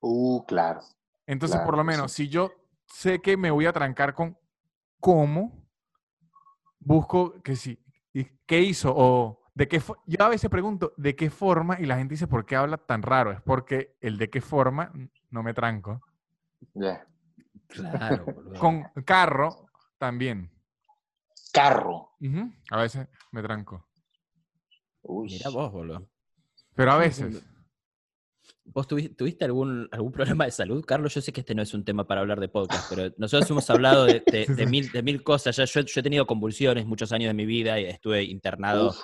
Uh, 0.00 0.44
claro. 0.46 0.80
Entonces, 1.26 1.60
por 1.62 1.76
lo 1.76 1.82
sí. 1.82 1.86
menos, 1.88 2.12
si 2.12 2.28
yo 2.28 2.52
sé 2.86 3.20
que 3.20 3.36
me 3.36 3.50
voy 3.50 3.66
a 3.66 3.72
trancar 3.72 4.14
con 4.14 4.38
cómo, 5.00 5.66
busco 6.78 7.42
que 7.42 7.56
sí, 7.56 7.84
y 8.12 8.24
¿qué 8.46 8.60
hizo? 8.60 8.94
O 8.96 9.42
de 9.54 9.66
qué 9.66 9.82
Yo 10.06 10.24
a 10.24 10.28
veces 10.28 10.48
pregunto 10.48 10.92
de 10.96 11.16
qué 11.16 11.30
forma 11.30 11.80
y 11.80 11.86
la 11.86 11.96
gente 11.96 12.14
dice, 12.14 12.28
¿por 12.28 12.46
qué 12.46 12.54
habla 12.54 12.76
tan 12.76 13.02
raro? 13.02 13.32
Es 13.32 13.42
porque 13.42 13.96
el 14.00 14.16
de 14.16 14.30
qué 14.30 14.40
forma 14.40 14.92
no 15.30 15.42
me 15.42 15.52
tranco. 15.52 16.00
Ya. 16.74 17.08
Claro, 17.66 18.24
boludo. 18.32 18.60
Con 18.60 18.84
carro 19.04 19.66
también. 19.98 20.48
Carro. 21.52 22.12
A 22.70 22.76
veces 22.76 23.08
me 23.32 23.42
tranco. 23.42 23.88
Uy. 25.02 25.28
Mira 25.28 25.50
vos, 25.50 25.72
boludo. 25.72 26.08
Pero 26.74 26.92
a 26.92 26.98
veces. 26.98 27.42
¿Vos 28.64 28.86
tuvi- 28.86 29.14
tuviste 29.16 29.44
algún, 29.44 29.88
algún 29.90 30.12
problema 30.12 30.44
de 30.44 30.50
salud, 30.52 30.84
Carlos? 30.84 31.12
Yo 31.14 31.20
sé 31.20 31.32
que 31.32 31.40
este 31.40 31.54
no 31.54 31.62
es 31.62 31.74
un 31.74 31.84
tema 31.84 32.06
para 32.06 32.20
hablar 32.20 32.38
de 32.38 32.48
podcast, 32.48 32.86
pero 32.88 33.12
nosotros 33.18 33.50
hemos 33.50 33.68
hablado 33.70 34.04
de, 34.04 34.22
mil, 34.68 34.90
de 34.92 35.02
mil 35.02 35.22
cosas. 35.24 35.56
Ya 35.56 35.64
yo, 35.64 35.80
yo 35.80 36.00
he 36.00 36.02
tenido 36.02 36.26
convulsiones 36.26 36.86
muchos 36.86 37.10
años 37.12 37.28
de 37.30 37.34
mi 37.34 37.46
vida 37.46 37.80
y 37.80 37.86
estuve 37.86 38.22
internado 38.22 38.90
Uf. 38.90 38.98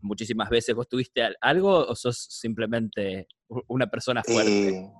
muchísimas 0.00 0.48
veces. 0.48 0.74
¿Vos 0.74 0.88
tuviste 0.88 1.22
al- 1.22 1.36
algo 1.40 1.86
o 1.86 1.94
sos 1.94 2.18
simplemente 2.30 3.28
una 3.68 3.90
persona 3.90 4.22
fuerte? 4.24 4.68
Eh, 4.78 4.90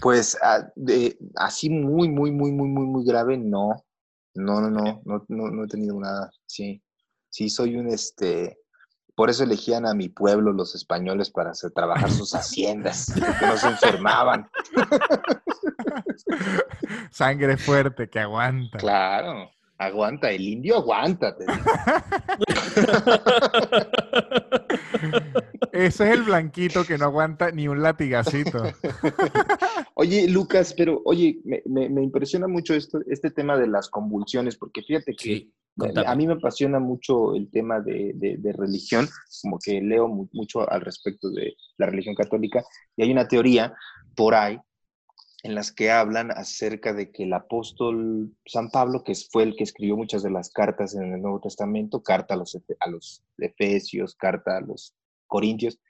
pues 0.00 0.38
ah, 0.42 0.66
de- 0.74 1.18
así 1.36 1.68
muy, 1.68 2.08
muy, 2.08 2.30
muy, 2.32 2.52
muy, 2.52 2.68
muy, 2.68 2.86
muy 2.86 3.04
grave, 3.04 3.36
no. 3.36 3.84
No, 4.34 4.62
no, 4.62 4.70
no, 4.70 5.02
no, 5.04 5.24
no, 5.28 5.50
no 5.50 5.64
he 5.64 5.68
tenido 5.68 6.00
nada. 6.00 6.30
Sí, 6.46 6.82
sí, 7.28 7.50
soy 7.50 7.76
un, 7.76 7.88
este, 7.88 8.58
por 9.22 9.30
eso 9.30 9.44
elegían 9.44 9.86
a 9.86 9.94
mi 9.94 10.08
pueblo 10.08 10.52
los 10.52 10.74
españoles 10.74 11.30
para 11.30 11.52
hacer 11.52 11.70
trabajar 11.70 12.10
sus 12.10 12.34
haciendas, 12.40 13.06
que 13.38 13.46
no 13.46 13.56
se 13.56 13.68
enfermaban. 13.68 14.50
Sangre 17.12 17.56
fuerte 17.56 18.10
que 18.10 18.18
aguanta. 18.18 18.78
Claro, 18.78 19.48
aguanta, 19.78 20.28
el 20.32 20.42
indio 20.42 20.78
aguanta. 20.78 21.36
te 21.36 21.44
digo. 21.46 21.62
Ese 25.72 26.04
es 26.04 26.10
el 26.18 26.22
blanquito 26.24 26.84
que 26.84 26.98
no 26.98 27.04
aguanta 27.04 27.52
ni 27.52 27.68
un 27.68 27.80
latigacito. 27.80 28.64
Oye, 29.94 30.26
Lucas, 30.28 30.74
pero 30.76 31.00
oye, 31.04 31.38
me, 31.44 31.62
me- 31.66 31.88
me 31.88 32.02
impresiona 32.02 32.48
mucho 32.48 32.74
esto, 32.74 32.98
este 33.08 33.30
tema 33.30 33.56
de 33.56 33.68
las 33.68 33.88
convulsiones, 33.88 34.56
porque 34.56 34.82
fíjate 34.82 35.12
que 35.14 35.22
Sí, 35.22 35.52
contame. 35.76 36.06
a 36.06 36.14
mí 36.14 36.26
me 36.26 36.34
apasiona 36.34 36.78
mucho 36.80 37.34
el 37.34 37.50
tema 37.50 37.80
de, 37.80 38.12
de- 38.14 38.36
de 38.38 38.52
religión, 38.52 39.08
como 39.42 39.58
que 39.58 39.80
leo 39.80 40.08
mu- 40.08 40.28
mucho 40.32 40.70
al 40.70 40.80
respecto 40.82 41.30
de 41.30 41.54
la 41.78 41.86
religión 41.86 42.14
católica, 42.14 42.64
y 42.96 43.02
hay 43.02 43.12
una 43.12 43.28
teoría 43.28 43.74
por 44.16 44.34
ahí 44.34 44.58
en 45.44 45.54
las 45.56 45.72
que 45.72 45.90
hablan 45.90 46.30
acerca 46.30 46.92
de 46.92 47.10
que 47.10 47.24
el 47.24 47.32
apóstol 47.32 48.32
San 48.46 48.70
Pablo, 48.70 49.02
que 49.02 49.14
fue 49.30 49.42
el 49.42 49.56
que 49.56 49.64
escribió 49.64 49.96
muchas 49.96 50.22
de 50.22 50.30
las 50.30 50.50
cartas 50.50 50.94
en 50.94 51.12
el 51.14 51.20
Nuevo 51.22 51.40
Testamento, 51.40 52.02
carta 52.02 52.34
a 52.34 52.36
los, 52.36 52.56
a 52.80 52.88
los 52.90 53.24
Efesios, 53.38 54.14
carta 54.14 54.58
a 54.58 54.60
los 54.60 54.94
Corintios, 55.26 55.80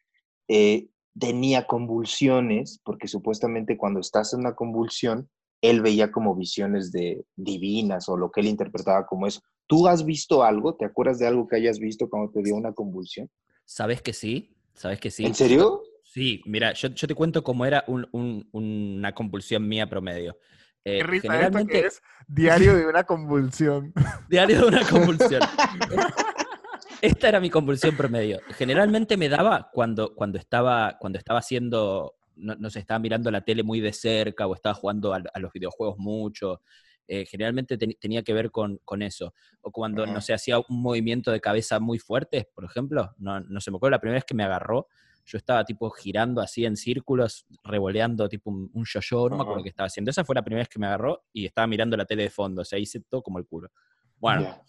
eh, 0.48 0.88
tenía 1.18 1.66
convulsiones, 1.66 2.80
porque 2.84 3.08
supuestamente 3.08 3.76
cuando 3.76 4.00
estás 4.00 4.32
en 4.32 4.40
una 4.40 4.54
convulsión, 4.54 5.28
él 5.60 5.82
veía 5.82 6.10
como 6.10 6.34
visiones 6.34 6.90
de 6.92 7.24
divinas 7.36 8.08
o 8.08 8.16
lo 8.16 8.30
que 8.30 8.40
él 8.40 8.46
interpretaba 8.48 9.06
como 9.06 9.26
eso. 9.26 9.40
¿Tú 9.66 9.88
has 9.88 10.04
visto 10.04 10.42
algo? 10.44 10.74
¿Te 10.76 10.84
acuerdas 10.84 11.18
de 11.18 11.26
algo 11.26 11.46
que 11.48 11.56
hayas 11.56 11.78
visto 11.78 12.08
cuando 12.08 12.30
te 12.30 12.42
dio 12.42 12.54
una 12.56 12.72
convulsión? 12.72 13.30
¿Sabes 13.64 14.02
que 14.02 14.12
sí? 14.12 14.56
¿Sabes 14.74 15.00
que 15.00 15.10
sí? 15.10 15.24
¿En 15.24 15.34
serio? 15.34 15.82
Sí, 16.04 16.42
mira, 16.44 16.72
yo, 16.74 16.88
yo 16.88 17.06
te 17.08 17.14
cuento 17.14 17.42
cómo 17.42 17.64
era 17.64 17.84
un- 17.86 18.06
un- 18.12 18.48
una 18.52 19.14
compulsión 19.14 19.66
mía 19.66 19.88
promedio. 19.88 20.36
Eh, 20.84 20.98
Qué 20.98 21.04
risa 21.04 21.26
esto 21.26 21.32
generalmente, 21.32 21.80
que 21.80 21.86
es 21.86 22.02
diario 22.26 22.74
de 22.74 22.86
una 22.86 23.04
convulsión. 23.04 23.92
diario 24.28 24.60
de 24.60 24.66
una 24.66 24.86
convulsión. 24.88 25.40
Esta 27.00 27.28
era 27.28 27.40
mi 27.40 27.50
convulsión 27.50 27.96
promedio. 27.96 28.40
Generalmente 28.58 29.16
me 29.16 29.28
daba 29.28 29.70
cuando, 29.72 30.14
cuando, 30.14 30.38
estaba, 30.38 30.96
cuando 31.00 31.18
estaba 31.18 31.40
haciendo, 31.40 32.14
no, 32.36 32.54
no 32.56 32.70
sé, 32.70 32.78
estaba 32.80 32.98
mirando 33.00 33.30
la 33.30 33.40
tele 33.44 33.62
muy 33.62 33.80
de 33.80 33.92
cerca 33.92 34.46
o 34.46 34.54
estaba 34.54 34.74
jugando 34.74 35.12
a, 35.14 35.22
a 35.32 35.40
los 35.40 35.52
videojuegos 35.52 35.98
mucho. 35.98 36.60
Eh, 37.08 37.26
generalmente 37.26 37.76
ten- 37.76 37.96
tenía 38.00 38.22
que 38.22 38.32
ver 38.32 38.50
con, 38.50 38.78
con 38.84 39.02
eso. 39.02 39.34
O 39.60 39.70
cuando, 39.70 40.04
Ajá. 40.04 40.12
no 40.12 40.20
sé, 40.20 40.32
hacía 40.32 40.58
un 40.58 40.80
movimiento 40.80 41.30
de 41.30 41.40
cabeza 41.40 41.80
muy 41.80 41.98
fuerte, 41.98 42.48
por 42.54 42.64
ejemplo. 42.64 43.12
No, 43.18 43.40
no 43.40 43.60
se 43.60 43.70
me 43.70 43.76
acuerdo 43.76 43.90
la 43.92 44.00
primera 44.00 44.16
vez 44.16 44.24
que 44.24 44.34
me 44.34 44.44
agarró. 44.44 44.86
Yo 45.24 45.38
estaba 45.38 45.64
tipo 45.64 45.88
girando 45.90 46.40
así 46.40 46.64
en 46.64 46.76
círculos, 46.76 47.46
revoleando 47.64 48.28
tipo 48.28 48.50
un, 48.50 48.70
un 48.74 48.84
yo-yo, 48.84 49.28
no 49.28 49.36
me 49.36 49.42
acuerdo 49.42 49.62
qué 49.62 49.68
estaba 49.68 49.86
haciendo. 49.86 50.10
Esa 50.10 50.24
fue 50.24 50.34
la 50.34 50.42
primera 50.42 50.62
vez 50.62 50.68
que 50.68 50.78
me 50.80 50.86
agarró 50.86 51.24
y 51.32 51.46
estaba 51.46 51.66
mirando 51.66 51.96
la 51.96 52.04
tele 52.04 52.24
de 52.24 52.30
fondo. 52.30 52.62
O 52.62 52.64
sea, 52.64 52.78
hice 52.78 53.00
todo 53.00 53.22
como 53.22 53.38
el 53.38 53.46
culo. 53.46 53.70
Bueno, 54.18 54.42
Ya. 54.42 54.62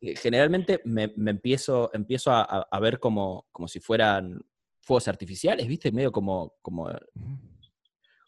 eh, 0.00 0.16
generalmente 0.16 0.80
me, 0.84 1.12
me 1.16 1.30
empiezo, 1.32 1.90
empiezo 1.92 2.30
a, 2.30 2.42
a- 2.42 2.66
a 2.70 2.80
ver 2.80 2.98
como, 2.98 3.46
como 3.52 3.68
si 3.68 3.78
fueran 3.80 4.40
fuegos 4.80 5.06
artificiales, 5.08 5.66
¿viste? 5.68 5.92
Medio 5.92 6.10
como, 6.12 6.54
como, 6.62 6.88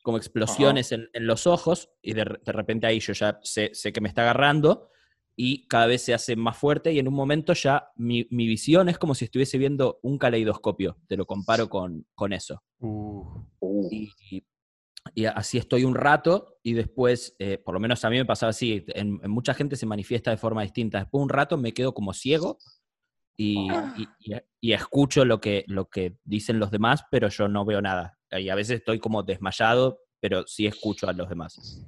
como 0.03 0.17
explosiones 0.19 0.93
en, 0.93 1.09
en 1.13 1.27
los 1.27 1.47
ojos 1.47 1.91
y 2.03 2.13
de, 2.13 2.25
de 2.45 2.53
repente 2.53 2.87
ahí 2.87 3.01
yo 3.01 3.13
ya 3.13 3.39
sé, 3.43 3.71
sé 3.73 3.93
que 3.93 4.01
me 4.01 4.09
está 4.09 4.23
agarrando 4.23 4.89
y 5.37 5.67
cada 5.69 5.87
vez 5.87 6.03
se 6.03 6.13
hace 6.13 6.37
más 6.37 6.59
fuerte 6.59 6.93
y 6.93 6.99
en 6.99 7.09
un 7.09 7.15
momento 7.15 7.55
ya 7.55 7.89
mi, 7.97 8.27
mi 8.31 8.47
visión 8.47 8.89
es 8.89 8.99
como 8.99 9.15
si 9.15 9.25
estuviese 9.25 9.57
viendo 9.59 9.99
un 10.03 10.19
caleidoscopio, 10.19 10.99
te 11.09 11.17
lo 11.17 11.25
comparo 11.25 11.69
con, 11.71 12.07
con 12.15 12.33
eso. 12.33 12.63
Uh, 12.81 13.41
Uh, 13.61 13.89
Y, 13.91 14.11
y- 14.31 14.45
y 15.15 15.25
así 15.25 15.59
estoy 15.59 15.85
un 15.85 15.95
rato 15.97 16.59
y 16.63 16.75
después, 16.75 17.35
eh, 17.41 17.59
por 17.59 17.75
lo 17.75 17.81
menos 17.81 18.05
a 18.05 18.11
mí 18.11 18.17
me 18.19 18.25
pasaba 18.25 18.51
así, 18.51 18.85
en, 18.89 19.19
en 19.23 19.31
mucha 19.31 19.53
gente 19.55 19.75
se 19.77 19.87
manifiesta 19.87 20.31
de 20.31 20.37
forma 20.37 20.63
distinta. 20.63 20.99
Después 21.01 21.21
de 21.21 21.25
un 21.25 21.29
rato 21.29 21.57
me 21.59 21.73
quedo 21.75 21.93
como 21.95 22.13
ciego 22.13 22.59
y, 23.37 23.73
y- 23.97 24.09
y- 24.21 24.35
y 24.61 24.73
escucho 24.75 25.25
lo 25.25 25.41
que, 25.41 25.65
lo 25.67 25.89
que 25.89 26.17
dicen 26.25 26.59
los 26.61 26.71
demás, 26.71 27.05
pero 27.11 27.29
yo 27.29 27.49
no 27.49 27.65
veo 27.65 27.81
nada. 27.81 28.19
Y 28.39 28.49
a 28.49 28.55
veces 28.55 28.79
estoy 28.79 28.99
como 28.99 29.23
desmayado, 29.23 30.01
pero 30.21 30.47
sí 30.47 30.67
escucho 30.67 31.09
a 31.09 31.13
los 31.13 31.29
demás. 31.29 31.85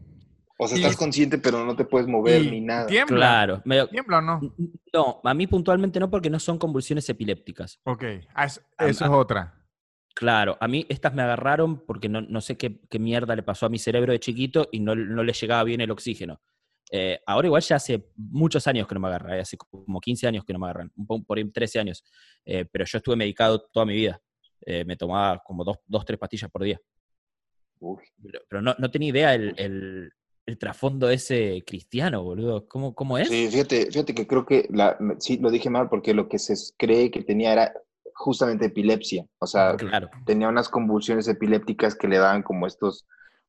o 0.59 0.69
sea, 0.69 0.77
estás 0.79 0.97
consciente, 0.97 1.39
pero 1.39 1.65
no 1.65 1.75
te 1.75 1.85
puedes 1.85 2.07
mover 2.07 2.51
ni 2.51 2.61
nada. 2.61 2.87
¿Tiembla? 2.87 3.17
Claro. 3.17 3.63
medio- 3.65 3.89
¿Tiembla 3.89 4.19
o 4.19 4.23
no? 4.23 4.41
no, 4.93 5.21
a 5.25 5.35
mí 5.35 5.47
puntualmente 5.47 5.99
no 5.99 6.09
porque 6.11 6.31
no 6.31 6.39
son 6.39 6.59
convulsiones 6.59 7.09
epilépticas. 7.09 7.81
Ok, 7.85 8.05
ah, 8.35 8.45
es- 8.45 8.61
Ah, 8.79 8.87
eso 8.87 9.05
ah. 9.05 9.09
es 9.09 9.13
otra. 9.15 9.61
Claro, 10.15 10.57
a 10.61 10.69
mí 10.69 10.87
estas 10.89 11.13
me 11.13 11.23
agarraron 11.23 11.85
porque 11.85 12.09
no, 12.09 12.21
no 12.21 12.41
sé 12.41 12.57
qué, 12.57 12.81
qué 12.89 13.01
mierda 13.01 13.35
le 13.35 13.43
pasó 13.43 13.67
a 13.67 13.69
mi 13.69 13.79
cerebro 13.81 14.13
de 14.13 14.21
chiquito 14.21 14.69
y 14.71 14.79
no, 14.79 14.95
no 14.95 15.25
le 15.25 15.33
llegaba 15.33 15.65
bien 15.65 15.81
el 15.81 15.91
oxígeno. 15.91 16.41
Eh, 16.93 17.19
ahora 17.27 17.49
igual 17.49 17.63
ya 17.63 17.77
hace 17.77 18.13
muchos 18.15 18.65
años 18.69 18.87
que 18.87 18.95
no 18.95 19.01
me 19.01 19.09
agarra, 19.09 19.37
eh, 19.37 19.41
hace 19.41 19.57
como 19.57 19.99
15 20.01 20.29
años 20.29 20.45
que 20.45 20.53
no 20.53 20.61
me 20.61 20.67
agarran, 20.67 20.93
por 21.27 21.37
ahí 21.39 21.51
13 21.51 21.81
años, 21.81 22.05
Eh, 22.45 22.65
pero 22.71 22.85
yo 22.85 22.99
estuve 22.99 23.17
medicado 23.17 23.59
toda 23.73 23.87
mi 23.87 23.95
vida. 23.95 24.21
Eh, 24.67 24.85
me 24.85 24.97
tomaba 24.97 25.43
como 25.45 25.65
dos, 25.65 25.79
dos, 25.87 26.05
tres 26.05 26.19
pastillas 26.19 26.51
por 26.51 26.63
día. 26.63 26.81
Uy. 27.81 28.03
Pero, 28.23 28.41
pero 28.49 28.63
no, 28.63 28.75
no 28.79 28.91
tenía 28.91 29.11
idea 29.11 29.35
el, 29.35 29.55
el- 29.59 30.13
el 30.47 30.59
trasfondo 30.59 31.09
ese 31.09 31.63
cristiano, 31.67 32.23
boludo. 32.23 32.69
¿Cómo, 32.69 32.95
cómo 32.95 33.17
es? 33.17 33.29
Sí, 33.29 33.49
fíjate, 33.51 33.87
fíjate 33.87 34.15
que 34.15 34.27
creo 34.27 34.45
que 34.45 34.67
la, 34.71 34.99
sí 35.19 35.39
lo 35.39 35.51
dije 35.51 35.71
mal 35.71 35.89
porque 35.89 36.13
lo 36.13 36.29
que 36.29 36.39
se 36.39 36.55
cree 36.77 37.11
que 37.11 37.23
tenía 37.23 37.53
era 37.55 37.73
justamente 38.15 38.67
epilepsia. 38.67 39.27
O 39.39 39.47
sea, 39.47 39.75
Claro. 39.77 40.11
tenía 40.27 40.49
unas 40.49 40.69
convulsiones 40.69 41.29
epilépticas 41.29 41.95
que 41.95 42.09
le 42.09 42.19
daban 42.19 42.43
como 42.43 42.67
estos 42.67 43.07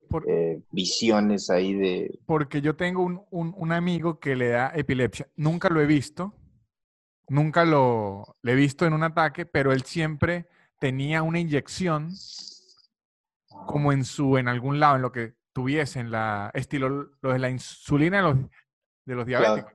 Por- 0.10 0.24
eh, 0.30 0.62
visiones 0.72 1.50
ahí 1.50 1.74
de... 1.74 2.18
porque 2.26 2.62
yo 2.62 2.76
tengo 2.78 3.04
un, 3.04 3.22
un- 3.32 3.54
un 3.58 3.72
amigo 3.74 4.20
que 4.20 4.36
le 4.38 4.50
da 4.50 4.72
epilepsia. 4.74 5.28
Nunca 5.36 5.68
lo 5.70 5.82
he 5.82 5.86
visto, 5.86 6.34
nunca 7.28 7.66
lo 7.66 8.24
le 8.42 8.54
he 8.54 8.56
visto 8.56 8.86
en 8.86 8.94
un 8.94 9.04
ataque, 9.04 9.46
pero 9.46 9.72
él 9.74 9.82
siempre 9.84 10.46
tenía 10.80 11.24
una 11.24 11.40
inyección 11.40 12.12
como 13.68 13.92
en 13.92 14.06
su, 14.06 14.38
en 14.38 14.48
algún 14.48 14.80
lado, 14.80 14.96
en 14.98 15.02
lo 15.02 15.12
que 15.12 15.34
tuviese, 15.54 16.00
en 16.00 16.12
la 16.12 16.52
estilo 16.54 17.10
lo 17.22 17.32
de 17.34 17.40
la 17.40 17.50
insulina 17.50 18.18
de 18.18 18.24
los, 18.24 18.38
de 19.06 19.16
los 19.16 19.26
diabéticos. 19.26 19.74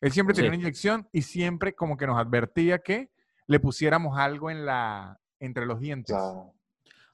Él 0.00 0.12
siempre 0.12 0.34
tenía 0.34 0.50
Sí. 0.50 0.56
una 0.56 0.62
inyección 0.62 1.08
y 1.12 1.22
siempre 1.22 1.74
como 1.74 1.96
que 1.96 2.06
nos 2.06 2.18
advertía 2.18 2.78
que 2.80 3.10
le 3.46 3.60
pusiéramos 3.60 4.18
algo 4.18 4.50
en 4.50 4.64
la, 4.66 5.18
entre 5.38 5.66
los 5.66 5.78
dientes. 5.80 6.16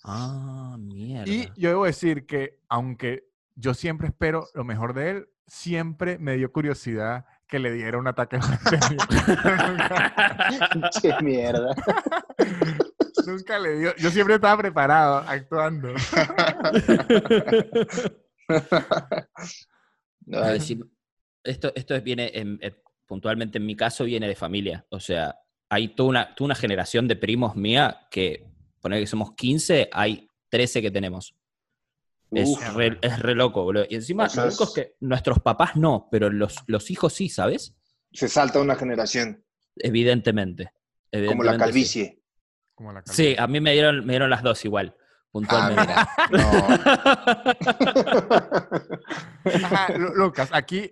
Ah, 0.05 0.77
mierda. 0.79 1.31
Y 1.31 1.51
yo 1.57 1.69
debo 1.71 1.85
decir 1.85 2.27
que, 2.27 2.59
aunque 2.69 3.29
yo 3.57 3.75
siempre 3.75 4.09
espero 4.09 4.47
lo 4.55 4.65
mejor 4.65 4.95
de 4.95 5.11
él, 5.11 5.29
siempre 5.47 6.19
me 6.19 6.37
dio 6.37 6.53
curiosidad 6.53 7.27
que 7.49 7.59
le 7.59 7.73
diera 7.73 7.99
un 7.99 8.07
ataque 8.09 8.39
¡Qué 11.03 11.15
mierda! 11.23 11.75
nunca 13.27 13.59
le 13.59 13.79
dio. 13.79 13.97
Yo 13.97 14.11
siempre 14.11 14.37
estaba 14.37 14.61
preparado, 14.63 15.19
actuando. 15.27 15.89
No, 20.27 20.45
esto, 21.45 21.73
esto 21.77 22.01
viene, 22.03 22.33
en- 22.35 22.59
eh, 22.61 22.75
puntualmente 23.07 23.59
en 23.59 23.67
mi 23.67 23.77
caso, 23.77 24.05
viene 24.05 24.27
de 24.27 24.35
familia. 24.35 24.85
O 24.91 24.99
sea, 24.99 25.39
hay 25.69 25.95
toda 25.95 26.09
una, 26.09 26.35
toda 26.35 26.47
una 26.47 26.55
generación 26.57 27.07
de 27.07 27.15
primos 27.17 27.55
mía 27.55 28.09
que, 28.11 28.45
poner 28.81 29.01
que 29.01 29.07
somos 29.07 29.35
15, 29.37 29.89
hay 29.93 30.29
13 30.49 30.83
que 30.83 30.91
tenemos. 30.91 31.35
Es 32.33 32.75
re, 32.75 32.99
es 33.03 33.21
re 33.21 33.37
loco, 33.37 33.63
boludo. 33.63 33.87
Y 33.89 33.95
encima, 33.95 34.27
lo 34.35 34.47
único 34.47 34.65
es 34.65 34.71
que 34.71 34.97
nuestros 34.99 35.39
papás 35.39 35.77
no, 35.77 36.09
pero 36.11 36.29
los, 36.29 36.57
los 36.67 36.91
hijos 36.91 37.13
sí, 37.13 37.29
¿sabes? 37.29 37.77
se 38.13 38.29
salta 38.29 38.61
una 38.61 38.75
generación, 38.77 39.45
Evidentemente. 39.77 40.73
como 41.29 41.45
la 41.45 41.71
sí. 41.71 42.16
Calvicie. 42.77 42.77
Como 42.77 42.93
la 42.93 43.03
Sí, 43.07 43.35
a 43.39 43.47
mí 43.47 43.61
me 43.61 43.73
dieron, 43.73 44.05
me 44.07 44.13
dieron 44.13 44.31
las 44.31 44.43
dos 44.43 44.65
igual, 44.65 44.95
Ah, 44.99 45.03
puntualmente. 45.33 45.83
mira. 45.83 46.09
No. 46.31 46.51
Ajá, 49.65 49.97
Lu- 49.99 50.15
Lucas, 50.15 50.51
aquí, 50.53 50.91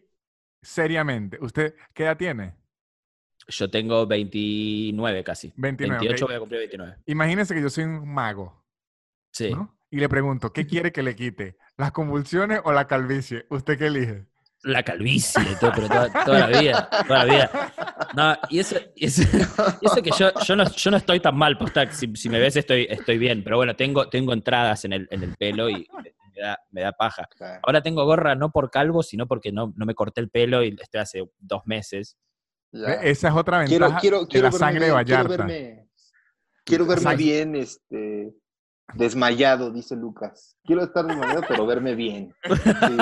seriamente, 0.62 1.38
¿usted 1.40 1.74
qué 1.92 2.04
edad 2.04 2.16
tiene? 2.16 2.54
Yo 3.48 3.68
tengo 3.70 4.06
29 4.06 5.22
casi. 5.24 5.52
29, 5.56 5.98
28 6.00 6.24
ok. 6.24 6.28
voy 6.30 6.36
a 6.36 6.40
cumplir 6.40 6.58
29. 6.60 6.96
Imagínese 7.06 7.54
que 7.54 7.62
yo 7.62 7.70
soy 7.70 7.84
un 7.84 8.08
mago, 8.12 8.64
Sí. 9.30 9.50
¿no? 9.50 9.76
Y 9.90 9.98
le 9.98 10.08
pregunto, 10.08 10.52
¿qué 10.52 10.66
quiere 10.66 10.92
que 10.92 11.02
le 11.02 11.14
quite? 11.14 11.56
¿Las 11.76 11.92
convulsiones 11.92 12.60
o 12.64 12.72
la 12.72 12.86
calvicie? 12.86 13.46
¿Usted 13.50 13.78
qué 13.78 13.86
elige? 13.86 14.26
La 14.64 14.82
calvicie, 14.82 15.42
todo, 15.60 15.72
pero 15.74 15.88
toda, 15.88 16.24
toda 16.24 16.48
la 16.48 16.58
vida, 16.60 16.88
toda 17.06 17.24
la 17.24 17.32
vida. 17.32 17.72
No, 18.16 18.36
y 18.48 18.58
eso, 18.60 18.76
y 18.94 19.06
eso, 19.06 19.22
y 19.80 19.86
eso 19.86 20.02
que 20.02 20.10
yo, 20.18 20.32
yo, 20.42 20.56
no, 20.56 20.64
yo 20.70 20.90
no 20.90 20.96
estoy 20.96 21.20
tan 21.20 21.36
mal, 21.36 21.58
posta, 21.58 21.90
si, 21.92 22.14
si 22.16 22.28
me 22.28 22.38
ves 22.38 22.56
estoy, 22.56 22.86
estoy 22.88 23.18
bien, 23.18 23.44
pero 23.44 23.56
bueno, 23.56 23.76
tengo, 23.76 24.08
tengo 24.08 24.32
entradas 24.32 24.84
en 24.86 24.94
el, 24.94 25.08
en 25.10 25.22
el 25.22 25.36
pelo 25.36 25.68
y 25.68 25.86
me 26.34 26.42
da, 26.42 26.58
me 26.70 26.80
da 26.82 26.92
paja. 26.92 27.28
Claro. 27.36 27.60
Ahora 27.62 27.82
tengo 27.82 28.04
gorra 28.04 28.34
no 28.34 28.50
por 28.50 28.70
calvo, 28.70 29.02
sino 29.02 29.26
porque 29.26 29.52
no, 29.52 29.72
no 29.76 29.86
me 29.86 29.94
corté 29.94 30.20
el 30.20 30.30
pelo 30.30 30.62
y 30.64 30.74
estoy 30.80 31.00
hace 31.00 31.22
dos 31.38 31.62
meses. 31.66 32.16
Ya. 32.72 32.94
Esa 32.94 33.28
es 33.28 33.34
otra 33.34 33.64
Quiero, 33.66 33.84
ventaja 33.86 34.00
quiero, 34.00 34.20
de 34.22 34.26
quiero 34.28 34.44
la 34.44 34.50
verme 34.50 34.58
sangre 34.58 34.86
de 34.86 34.92
bien, 34.92 35.04
quiero 35.04 35.22
Vallarta. 35.22 35.46
verme, 35.46 35.88
Quiero 36.64 36.86
verme 36.86 37.16
bien, 37.16 37.54
este, 37.54 38.34
desmayado, 38.94 39.70
dice 39.70 39.94
Lucas. 39.94 40.56
Quiero 40.64 40.82
estar 40.82 41.06
desmayado, 41.06 41.42
pero 41.46 41.66
verme 41.66 41.94
bien. 41.94 42.34
Sí. 42.44 42.96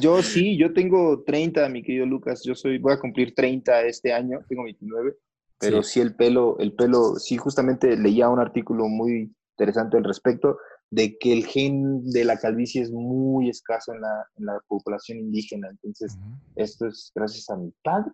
Yo 0.00 0.22
sí, 0.22 0.56
yo 0.58 0.72
tengo 0.72 1.22
30, 1.24 1.68
mi 1.68 1.82
querido 1.82 2.06
Lucas. 2.06 2.42
Yo 2.44 2.54
soy, 2.54 2.78
voy 2.78 2.92
a 2.94 3.00
cumplir 3.00 3.34
30 3.34 3.82
este 3.82 4.12
año, 4.12 4.40
tengo 4.48 4.64
29, 4.64 5.14
pero 5.58 5.82
Sí. 5.82 5.94
sí, 5.94 6.00
el 6.00 6.14
pelo, 6.14 6.56
el 6.58 6.72
pelo, 6.74 7.16
sí, 7.16 7.36
justamente 7.36 7.96
leía 7.96 8.28
un 8.28 8.40
artículo 8.40 8.86
muy 8.88 9.34
interesante 9.58 9.96
al 9.96 10.04
respecto 10.04 10.58
de 10.90 11.16
que 11.18 11.32
el 11.32 11.44
gen 11.46 12.04
de 12.10 12.24
la 12.24 12.38
calvicie 12.38 12.80
es 12.82 12.90
muy 12.92 13.48
escaso 13.50 13.92
en 13.92 14.00
la, 14.02 14.24
en 14.36 14.46
la 14.46 14.60
población 14.68 15.18
indígena. 15.18 15.68
Entonces, 15.70 16.16
esto 16.54 16.86
es 16.86 17.10
gracias 17.14 17.48
a 17.50 17.56
mi 17.56 17.72
padre 17.82 18.12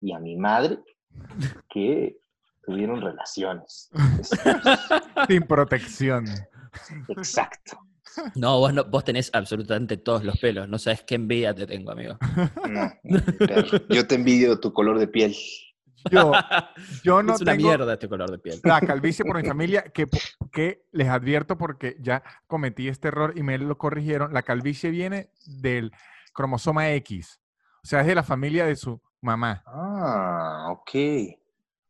y 0.00 0.12
a 0.12 0.18
mi 0.18 0.36
madre 0.36 0.78
que 1.68 2.16
tuvieron 2.64 3.00
relaciones. 3.00 3.90
Es- 4.20 4.30
Sin 5.28 5.42
protección. 5.42 6.24
Exacto. 7.08 7.78
No 8.34 8.58
vos, 8.58 8.72
no, 8.72 8.84
vos 8.84 9.04
tenés 9.04 9.30
absolutamente 9.32 9.96
todos 9.96 10.24
los 10.24 10.38
pelos. 10.38 10.68
No 10.68 10.78
sabes 10.78 11.02
qué 11.02 11.14
envidia 11.16 11.54
te 11.54 11.66
tengo, 11.66 11.90
amigo. 11.92 12.16
No. 12.68 12.92
Yo 13.90 14.06
te 14.06 14.14
envidio 14.14 14.58
tu 14.60 14.72
color 14.72 14.98
de 14.98 15.08
piel. 15.08 15.34
Yo, 16.10 16.32
yo 17.02 17.22
no 17.22 17.34
es 17.34 17.40
una 17.40 17.52
tengo 17.52 17.66
mierda 17.68 17.92
este 17.94 18.08
color 18.08 18.30
de 18.30 18.38
piel. 18.38 18.60
la 18.62 18.80
calvicie 18.80 19.24
por 19.24 19.40
mi 19.40 19.46
familia, 19.48 19.82
que, 19.82 20.06
les 20.92 21.08
advierto 21.08 21.58
porque 21.58 21.96
ya 22.00 22.22
cometí 22.46 22.88
este 22.88 23.08
error 23.08 23.32
y 23.36 23.42
me 23.42 23.58
lo 23.58 23.76
corrigieron. 23.76 24.32
La 24.32 24.42
calvicie 24.42 24.90
viene 24.90 25.30
del 25.46 25.90
cromosoma 26.32 26.90
X. 26.92 27.40
O 27.82 27.86
sea, 27.88 28.00
es 28.00 28.06
de 28.06 28.14
la 28.14 28.22
familia 28.22 28.66
de 28.66 28.76
su 28.76 29.00
mamá. 29.20 29.62
Ah, 29.66 30.68
ok. 30.70 30.90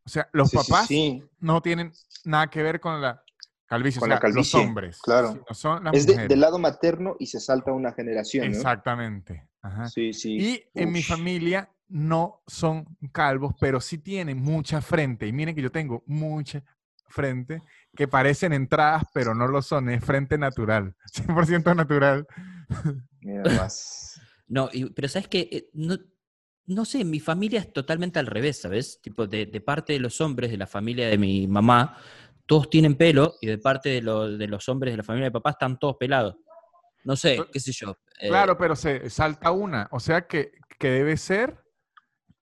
O 0.05 0.09
sea, 0.09 0.29
los 0.33 0.51
Sí, 0.51 0.57
sí, 0.59 0.70
papás 0.70 0.87
sí. 0.87 1.22
no 1.41 1.61
tienen 1.61 1.93
nada 2.24 2.49
que 2.49 2.62
ver 2.62 2.81
con 2.81 3.01
la 3.03 3.22
calvicie. 3.67 4.01
Con 4.01 4.09
o 4.09 4.11
la 4.11 4.17
sea, 4.17 4.21
calvicie, 4.21 4.59
los 4.61 4.67
hombres. 4.69 4.99
claro. 5.03 5.45
son 5.53 5.85
las 5.85 5.95
Es 5.95 6.07
de- 6.07 6.29
del 6.29 6.41
lado 6.41 6.59
materno 6.59 7.17
y 7.19 7.27
se 7.27 7.41
salta 7.41 7.73
una 7.73 7.93
generación, 7.93 8.51
¿no? 8.51 8.57
Exactamente. 8.57 9.49
Ajá. 9.62 9.89
Sí, 9.89 10.12
sí. 10.12 10.37
Y 10.75 10.81
en 10.81 10.93
mi 10.93 11.03
familia 11.03 11.69
no 11.89 12.43
son 12.47 12.85
calvos, 13.12 13.55
pero 13.61 13.81
sí 13.81 13.99
tienen 13.99 14.39
mucha 14.43 14.81
frente. 14.81 15.27
Y 15.27 15.33
miren 15.33 15.55
que 15.55 15.62
yo 15.62 15.71
tengo 15.73 16.03
mucha 16.07 16.62
frente 17.09 17.62
que 17.95 18.09
parecen 18.09 18.53
entradas, 18.53 19.05
pero 19.14 19.35
no 19.35 19.47
lo 19.47 19.62
son. 19.62 19.89
Es 19.91 20.05
frente 20.05 20.37
natural. 20.39 20.95
100% 21.12 21.75
natural. 21.77 22.27
Mira 23.21 23.43
más. 23.69 24.21
No, 24.49 24.69
y- 24.73 24.87
pero 24.91 25.09
sabes 25.09 25.29
que 25.29 25.69
no, 25.73 25.97
no 26.67 26.85
sé, 26.85 27.05
mi 27.05 27.21
familia 27.21 27.61
es 27.61 27.73
totalmente 27.73 28.19
al 28.19 28.27
revés, 28.27 28.61
¿sabes? 28.61 29.01
Tipo, 29.01 29.27
de, 29.27 29.47
de 29.47 29.61
parte 29.61 29.93
de 29.93 30.01
los 30.01 30.21
hombres 30.21 30.51
de 30.51 30.57
la 30.57 30.67
familia 30.67 31.09
de 31.09 31.19
mi 31.19 31.47
mamá, 31.47 31.97
todos 32.47 32.70
tienen 32.70 32.94
pelo, 32.97 33.34
y 33.40 33.47
de 33.49 33.59
parte 33.59 33.88
de, 33.90 34.03
lo- 34.03 34.28
de 34.36 34.47
los 34.49 34.68
hombres 34.68 34.92
de 34.92 34.99
la 34.99 35.03
familia 35.03 35.26
de 35.26 35.32
papá 35.32 35.51
están 35.51 35.78
todos 35.78 35.97
pelados. 35.99 36.36
No 37.05 37.14
sé, 37.16 37.38
qué 37.53 37.61
sé 37.61 37.72
yo. 37.72 37.97
eh, 38.20 38.28
Claro, 38.28 38.57
pero 38.59 38.74
se 38.74 39.09
salta 39.11 39.51
una. 39.53 39.88
O 39.92 40.01
sea 40.01 40.26
que, 40.26 40.53
que 40.78 40.90
debe 40.90 41.16
ser 41.16 41.59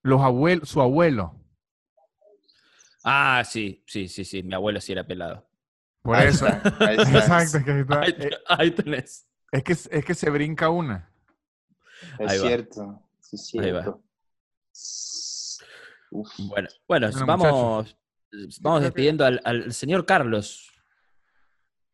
los 0.01 0.21
abuelos, 0.21 0.69
su 0.69 0.81
abuelo. 0.81 1.39
Ah, 3.03 3.43
sí, 3.45 3.83
sí, 3.85 4.07
sí, 4.07 4.25
sí, 4.25 4.41
mi 4.41 4.53
abuelo 4.55 4.81
sí 4.81 4.91
era 4.91 5.05
pelado. 5.05 5.47
Por 6.01 6.15
Ahí 6.15 6.27
eso. 6.27 6.47
está, 6.47 6.85
ahí 6.87 6.95
está. 6.97 7.09
Exacto, 7.19 7.63
que 7.63 7.71
ahí 7.71 7.79
está. 7.81 8.01
Ahí, 8.01 8.15
Eh, 8.17 8.29
ahí 8.47 8.71
tenés. 8.71 9.27
Es 9.51 9.63
que, 9.63 9.73
es 9.73 10.05
que 10.05 10.13
se 10.15 10.29
brinca 10.29 10.69
una. 10.69 11.11
Es 12.19 12.31
Ahí 12.31 12.37
va. 12.39 12.47
cierto. 12.47 13.01
Sí, 13.19 13.35
es 13.35 13.53
Ahí 13.63 13.71
va. 13.71 13.81
cierto. 13.83 14.03
Uf. 16.11 16.29
Bueno, 16.39 16.67
bueno, 16.87 17.09
Bueno, 17.11 17.25
vamos, 17.27 17.97
vamos 18.61 18.81
despidiendo 18.81 19.25
al, 19.25 19.39
al 19.43 19.73
señor 19.73 20.05
Carlos. 20.05 20.71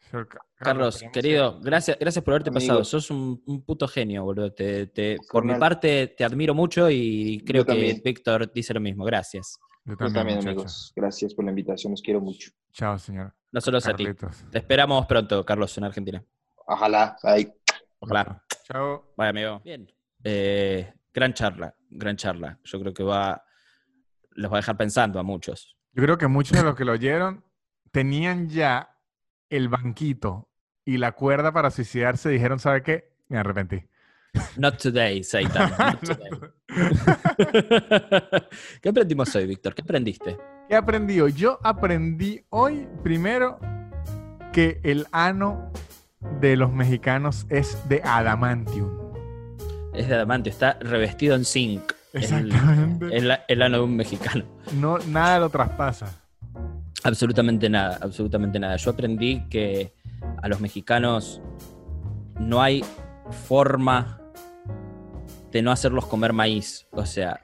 Señor 0.09 0.27
Ca- 0.27 0.41
Carlos, 0.57 1.01
querido, 1.13 1.59
gracias, 1.61 1.97
gracias 1.99 2.23
por 2.23 2.33
haberte 2.33 2.49
Amigo. 2.49 2.59
pasado. 2.67 2.83
Sos 2.83 3.09
un, 3.11 3.41
un 3.45 3.63
puto 3.63 3.87
genio, 3.87 4.23
boludo. 4.23 4.51
Te- 4.53 4.87
te- 4.87 5.17
por 5.31 5.43
mi 5.45 5.55
parte, 5.55 6.07
te 6.07 6.23
admiro 6.23 6.53
mucho 6.53 6.89
y 6.89 7.41
creo 7.45 7.65
que. 7.65 7.99
Víctor 8.03 8.51
dice 8.53 8.73
lo 8.73 8.79
mismo. 8.79 9.03
Gracias. 9.05 9.57
Yo 9.85 9.95
Yo 9.99 10.11
también, 10.13 10.37
amigos. 10.39 10.91
Gracias 10.95 11.33
por 11.33 11.45
la 11.45 11.51
invitación. 11.51 11.91
Los 11.91 12.01
quiero 12.01 12.21
mucho. 12.21 12.51
Chao, 12.71 12.97
señor. 12.99 13.33
No 13.51 13.59
solo 13.61 13.79
a 13.79 13.81
ti. 13.81 14.03
Carlitos. 14.05 14.43
Te 14.51 14.59
esperamos 14.59 15.05
pronto, 15.07 15.43
Carlos, 15.43 15.75
en 15.77 15.83
Argentina. 15.85 16.23
Ojalá. 16.67 17.17
Ay. 17.23 17.51
Ojalá. 17.99 18.43
Chao. 18.65 19.13
Vaya, 19.17 19.29
amigo. 19.31 19.61
Bien. 19.63 19.91
Eh, 20.23 20.93
gran 21.13 21.33
charla, 21.33 21.75
gran 21.89 22.15
charla. 22.15 22.59
Yo 22.63 22.79
creo 22.79 22.93
que 22.93 23.01
va, 23.03 23.43
los 24.31 24.51
va 24.51 24.57
a 24.57 24.59
dejar 24.59 24.77
pensando 24.77 25.19
a 25.19 25.23
muchos. 25.23 25.75
Yo 25.93 26.03
creo 26.03 26.17
que 26.17 26.27
muchos 26.27 26.57
de 26.57 26.63
los 26.63 26.75
que 26.75 26.85
lo 26.85 26.93
oyeron 26.93 27.43
tenían 27.91 28.47
ya 28.49 28.97
el 29.49 29.67
banquito 29.67 30.47
y 30.85 30.97
la 30.97 31.11
cuerda 31.11 31.51
para 31.51 31.69
suicidarse. 31.69 32.29
Dijeron, 32.29 32.59
¿sabe 32.59 32.81
qué? 32.81 33.11
Me 33.27 33.37
arrepentí. 33.37 33.83
Not 34.55 34.77
today, 34.77 35.21
Satan. 35.23 35.69
Not 35.79 35.99
today. 35.99 36.29
¿Qué 38.81 38.89
aprendimos 38.89 39.35
hoy, 39.35 39.45
Víctor? 39.45 39.75
¿Qué 39.75 39.81
aprendiste? 39.81 40.37
¿Qué 40.69 40.75
aprendí 40.75 41.19
hoy? 41.19 41.33
Yo 41.33 41.59
aprendí 41.61 42.45
hoy, 42.49 42.87
primero, 43.03 43.59
que 44.53 44.79
el 44.83 45.07
ano 45.11 45.73
de 46.39 46.55
los 46.55 46.71
mexicanos 46.71 47.45
es 47.49 47.77
de 47.89 48.01
adamantium. 48.05 48.89
Es 49.93 50.07
de 50.07 50.15
adamante, 50.15 50.49
está 50.49 50.79
revestido 50.79 51.35
en 51.35 51.43
zinc. 51.43 51.91
Exactamente. 52.13 53.15
el- 53.15 53.37
el 53.47 53.61
ano 53.61 53.77
de 53.77 53.83
un 53.83 53.95
mexicano. 53.95 54.43
No, 54.73 54.97
nada 54.99 55.39
lo 55.39 55.49
traspasa. 55.49 56.07
Absolutamente 57.03 57.69
nada, 57.69 57.97
absolutamente 58.01 58.59
nada. 58.59 58.75
Yo 58.75 58.91
aprendí 58.91 59.41
que 59.49 59.93
a 60.41 60.47
los 60.47 60.59
mexicanos 60.61 61.41
no 62.39 62.61
hay 62.61 62.83
forma 63.47 64.19
de 65.51 65.61
no 65.61 65.71
hacerlos 65.71 66.05
comer 66.05 66.31
maíz. 66.33 66.87
O 66.91 67.05
sea, 67.05 67.39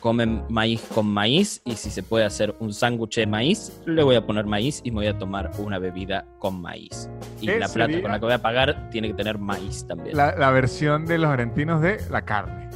comen 0.00 0.44
maíz 0.48 0.82
con 0.94 1.06
maíz 1.06 1.60
y 1.64 1.74
si 1.76 1.90
se 1.90 2.02
puede 2.02 2.24
hacer 2.24 2.54
un 2.60 2.72
sándwich 2.72 3.16
de 3.16 3.26
maíz, 3.26 3.80
le 3.86 4.02
voy 4.02 4.16
a 4.16 4.24
poner 4.24 4.46
maíz 4.46 4.80
y 4.84 4.90
me 4.90 4.96
voy 4.96 5.06
a 5.08 5.18
tomar 5.18 5.50
una 5.58 5.78
bebida 5.78 6.24
con 6.38 6.60
maíz. 6.60 7.08
Y 7.40 7.46
¿Qué 7.46 7.58
la 7.58 7.68
plata 7.68 8.00
con 8.00 8.10
la 8.12 8.18
que 8.18 8.24
voy 8.26 8.34
a 8.34 8.42
pagar 8.42 8.88
tiene 8.90 9.08
que 9.08 9.14
tener 9.14 9.38
maíz 9.38 9.86
también. 9.86 10.16
La, 10.16 10.34
la 10.36 10.50
versión 10.50 11.04
de 11.06 11.18
los 11.18 11.30
argentinos 11.30 11.80
de 11.82 11.98
la 12.10 12.22
carne. 12.24 12.70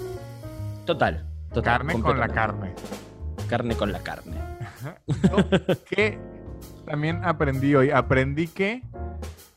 Total, 0.88 1.26
total. 1.52 1.62
Carne 1.80 2.00
con 2.00 2.18
la 2.18 2.28
carne. 2.28 2.74
Carne 3.46 3.76
con 3.76 3.92
la 3.92 3.98
carne. 3.98 4.36
Que 5.90 6.18
también 6.86 7.20
aprendí 7.26 7.74
hoy? 7.74 7.90
Aprendí 7.90 8.48
que 8.48 8.82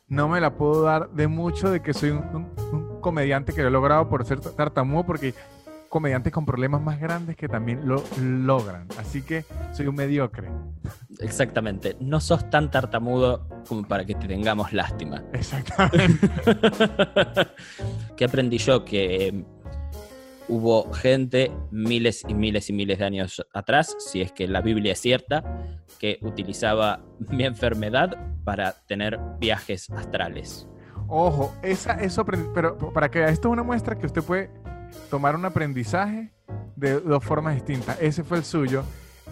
no 0.10 0.28
me 0.28 0.42
la 0.42 0.56
puedo 0.56 0.82
dar 0.84 1.10
de 1.12 1.28
mucho 1.30 1.72
de 1.72 1.82
que 1.82 1.94
soy 1.94 2.10
un, 2.10 2.18
un- 2.36 2.52
un 2.74 3.00
comediante 3.00 3.54
que 3.54 3.62
lo 3.62 3.70
he 3.70 3.72
logrado 3.72 4.10
por 4.10 4.26
ser 4.26 4.42
tartamudo, 4.42 5.06
porque 5.06 5.28
hay 5.28 5.34
comediantes 5.88 6.34
con 6.34 6.46
problemas 6.46 6.82
más 6.82 7.00
grandes 7.00 7.38
que 7.38 7.48
también 7.48 7.88
lo 7.88 8.04
logran. 8.22 8.88
Así 9.00 9.22
que 9.22 9.46
soy 9.72 9.88
un 9.88 9.96
mediocre. 9.96 10.50
Exactamente. 11.20 11.96
No 12.02 12.20
sos 12.20 12.50
tan 12.50 12.70
tartamudo 12.72 13.48
como 13.70 13.84
para 13.88 14.04
que 14.04 14.16
te 14.16 14.28
tengamos 14.28 14.74
lástima. 14.74 15.24
Exactamente. 15.32 16.28
¿Qué 18.18 18.26
aprendí 18.26 18.58
yo? 18.58 18.84
Que 18.84 19.46
hubo 20.52 20.92
gente 20.92 21.50
miles 21.72 22.26
y 22.28 22.34
miles 22.34 22.70
y 22.70 22.74
miles 22.74 23.00
de 23.00 23.06
años 23.06 23.46
atrás, 23.54 23.96
si 24.00 24.22
es 24.22 24.34
que 24.34 24.50
la 24.50 24.60
Biblia 24.60 24.92
es 24.92 25.00
cierta, 25.00 25.44
que 25.98 26.20
utilizaba 26.22 27.02
mi 27.30 27.46
enfermedad 27.46 28.18
para 28.44 28.74
tener 28.86 29.18
viajes 29.40 29.90
astrales. 29.92 30.68
Ojo, 31.08 31.56
esa, 31.64 31.94
eso, 31.94 32.26
pero 32.26 32.78
para 32.94 33.10
que 33.10 33.24
esto 33.24 33.48
es 33.48 33.54
una 33.54 33.64
muestra 33.64 33.98
que 33.98 34.06
usted 34.06 34.22
puede 34.22 34.50
tomar 35.10 35.36
un 35.36 35.46
aprendizaje 35.46 36.34
de 36.76 37.00
dos 37.00 37.24
formas 37.24 37.56
distintas. 37.56 37.98
Ese 38.02 38.24
fue 38.24 38.38
el 38.38 38.44
suyo. 38.44 38.84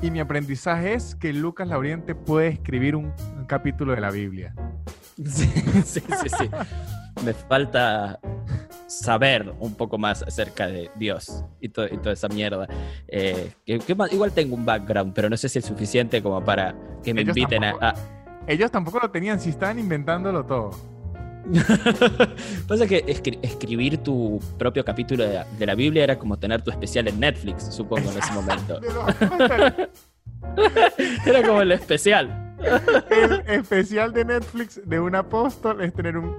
Y 0.02 0.12
mi 0.12 0.22
aprendizaje 0.22 0.94
es 0.94 1.16
que 1.16 1.34
Lucas 1.34 1.68
Lauriente 1.68 2.16
puede 2.16 2.48
escribir 2.48 2.96
un, 2.96 3.14
un 3.38 3.46
capítulo 3.46 3.94
de 3.94 4.02
la 4.02 4.10
Biblia. 4.10 4.56
Sí, 5.26 5.52
sí, 5.84 6.00
sí, 6.00 6.30
sí. 6.30 6.50
Me 7.26 7.34
falta 7.34 8.22
saber 8.90 9.54
un 9.60 9.76
poco 9.76 9.98
más 9.98 10.24
acerca 10.24 10.68
de 10.68 10.90
Dios 10.96 11.46
y, 11.62 11.70
to- 11.70 11.86
y 11.86 11.98
toda 11.98 12.12
esa 12.14 12.28
mierda. 12.28 12.68
Eh, 13.08 13.52
que- 13.66 13.80
que 13.80 13.96
más- 13.96 14.12
igual 14.12 14.32
tengo 14.32 14.56
un 14.56 14.66
background, 14.66 15.14
pero 15.14 15.30
no 15.30 15.38
sé 15.38 15.48
si 15.48 15.60
es 15.60 15.66
suficiente 15.66 16.22
como 16.24 16.44
para 16.44 16.76
que 17.04 17.14
me 17.14 17.22
Ellos 17.22 17.38
inviten 17.38 17.64
a, 17.64 17.72
tampoco. 17.72 17.86
a- 17.86 17.96
Ellos 18.48 18.72
tampoco 18.72 19.00
lo 19.00 19.12
tenían, 19.12 19.40
si 19.40 19.50
estaban 19.52 19.78
inventándolo 19.80 20.44
todo. 20.46 20.72
Pasa 22.68 22.86
que 22.88 23.06
escri- 23.08 23.40
escribir 23.42 23.98
tu 24.00 24.40
propio 24.58 24.84
capítulo 24.84 25.24
de, 25.24 25.44
de 25.58 25.66
la 25.66 25.74
Biblia 25.76 26.04
era 26.04 26.20
como 26.20 26.38
tener 26.38 26.62
tu 26.62 26.70
especial 26.72 27.08
en 27.08 27.20
Netflix, 27.20 27.74
supongo, 27.74 28.12
en 28.12 28.18
ese 28.18 28.32
momento. 28.34 28.80
Era 31.26 31.44
como 31.46 31.62
el 31.62 31.72
especial. 31.72 32.56
el 33.10 33.42
especial 33.48 34.14
de 34.14 34.26
Netflix 34.26 34.82
de 34.86 35.00
un 35.00 35.16
apóstol 35.16 35.82
es 35.82 35.94
tener 35.94 36.18
un 36.18 36.36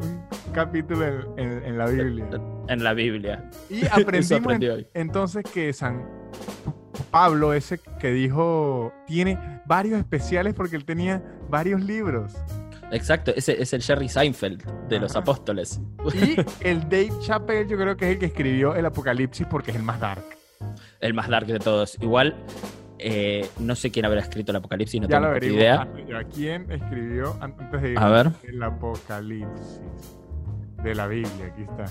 capítulo 0.53 1.05
en, 1.07 1.39
en- 1.39 1.65
en 1.65 1.79
la 1.79 1.87
Biblia. 1.87 2.27
En 2.69 2.85
la 2.85 2.95
Biblia. 2.95 3.51
Y 3.69 3.87
aprendimos 3.91 4.53
en- 4.55 4.87
entonces 4.95 5.45
que 5.53 5.73
San 5.73 6.05
Pablo, 7.11 7.53
ese 7.55 7.79
que 7.99 8.13
dijo, 8.13 8.93
tiene 9.07 9.39
varios 9.67 9.99
especiales 9.99 10.55
porque 10.55 10.77
él 10.77 10.85
tenía 10.85 11.23
varios 11.49 11.83
libros. 11.83 12.33
Exacto, 12.93 13.33
ese 13.37 13.61
es 13.63 13.73
el 13.73 13.83
Jerry 13.83 14.09
Seinfeld 14.09 14.65
de 14.89 14.99
los 14.99 15.15
apóstoles. 15.17 15.81
Y 16.15 16.37
el 16.69 16.81
Dave 16.83 17.11
Chappelle, 17.21 17.69
yo 17.69 17.77
creo 17.77 17.97
que 17.97 18.07
es 18.07 18.13
el 18.15 18.19
que 18.19 18.27
escribió 18.27 18.75
el 18.75 18.85
Apocalipsis 18.87 19.47
porque 19.49 19.71
es 19.71 19.77
el 19.77 19.83
más 19.85 20.01
dark. 20.01 20.25
El 21.01 21.15
más 21.15 21.29
dark 21.29 21.47
de 21.47 21.59
todos. 21.61 21.97
Igual, 22.01 22.35
eh, 22.99 23.49
no 23.61 23.75
sé 23.77 23.91
quién 23.91 24.05
habrá 24.07 24.21
escrito 24.21 24.53
el 24.53 24.57
apocalipsis, 24.57 25.01
no 25.01 25.09
ya 25.09 25.17
tengo 25.17 25.23
lo 25.23 25.31
averiguo. 25.31 25.57
idea. 25.59 25.83
Ah, 25.83 25.99
ya, 26.07 26.25
¿Quién 26.25 26.71
escribió 26.71 27.37
antes 27.41 27.81
de 27.81 27.93
ir 27.93 27.99
A 27.99 28.09
ver. 28.11 28.31
el 28.43 28.63
Apocalipsis 28.63 29.81
de 30.83 30.95
la 30.95 31.07
Biblia? 31.07 31.47
Aquí 31.53 31.63
está. 31.63 31.85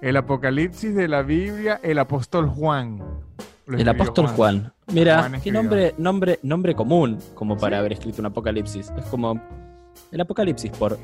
El 0.00 0.16
Apocalipsis 0.16 0.94
de 0.94 1.08
la 1.08 1.22
Biblia, 1.22 1.80
el 1.82 1.98
apóstol 1.98 2.48
Juan. 2.48 3.02
El 3.68 3.88
apóstol 3.88 4.26
Juan. 4.28 4.72
Mira, 4.92 5.20
Juan 5.28 5.40
qué 5.40 5.52
nombre, 5.52 5.94
nombre, 5.96 6.38
nombre 6.42 6.74
común 6.74 7.18
como 7.34 7.56
para 7.56 7.76
Sí. 7.76 7.80
haber 7.80 7.92
escrito 7.92 8.20
un 8.20 8.26
apocalipsis. 8.26 8.92
Es 8.98 9.04
como 9.06 9.40
el 10.10 10.20
apocalipsis 10.20 10.70
por 10.72 10.98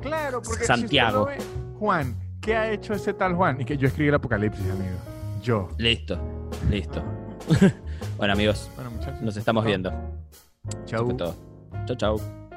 Claro, 0.00 0.40
porque 0.40 0.64
Santiago. 0.64 1.28
Si 1.36 1.42
Juan, 1.78 2.14
¿qué 2.40 2.56
ha 2.56 2.70
hecho 2.70 2.94
ese 2.94 3.12
tal 3.12 3.34
Juan? 3.34 3.60
Y 3.60 3.64
que 3.64 3.76
yo 3.76 3.88
escribí 3.88 4.08
el 4.08 4.14
Apocalipsis, 4.14 4.64
amigo. 4.70 4.96
Yo. 5.42 5.68
listo, 5.76 6.18
listo. 6.70 7.02
bueno, 8.16 8.32
amigos, 8.32 8.70
Bueno, 8.76 8.90
muchachos. 8.92 9.20
nos 9.20 9.36
estamos 9.36 9.64
viendo. 9.64 9.92
Chau. 10.86 11.08
Chau, 11.86 11.96
chau. 11.96 12.47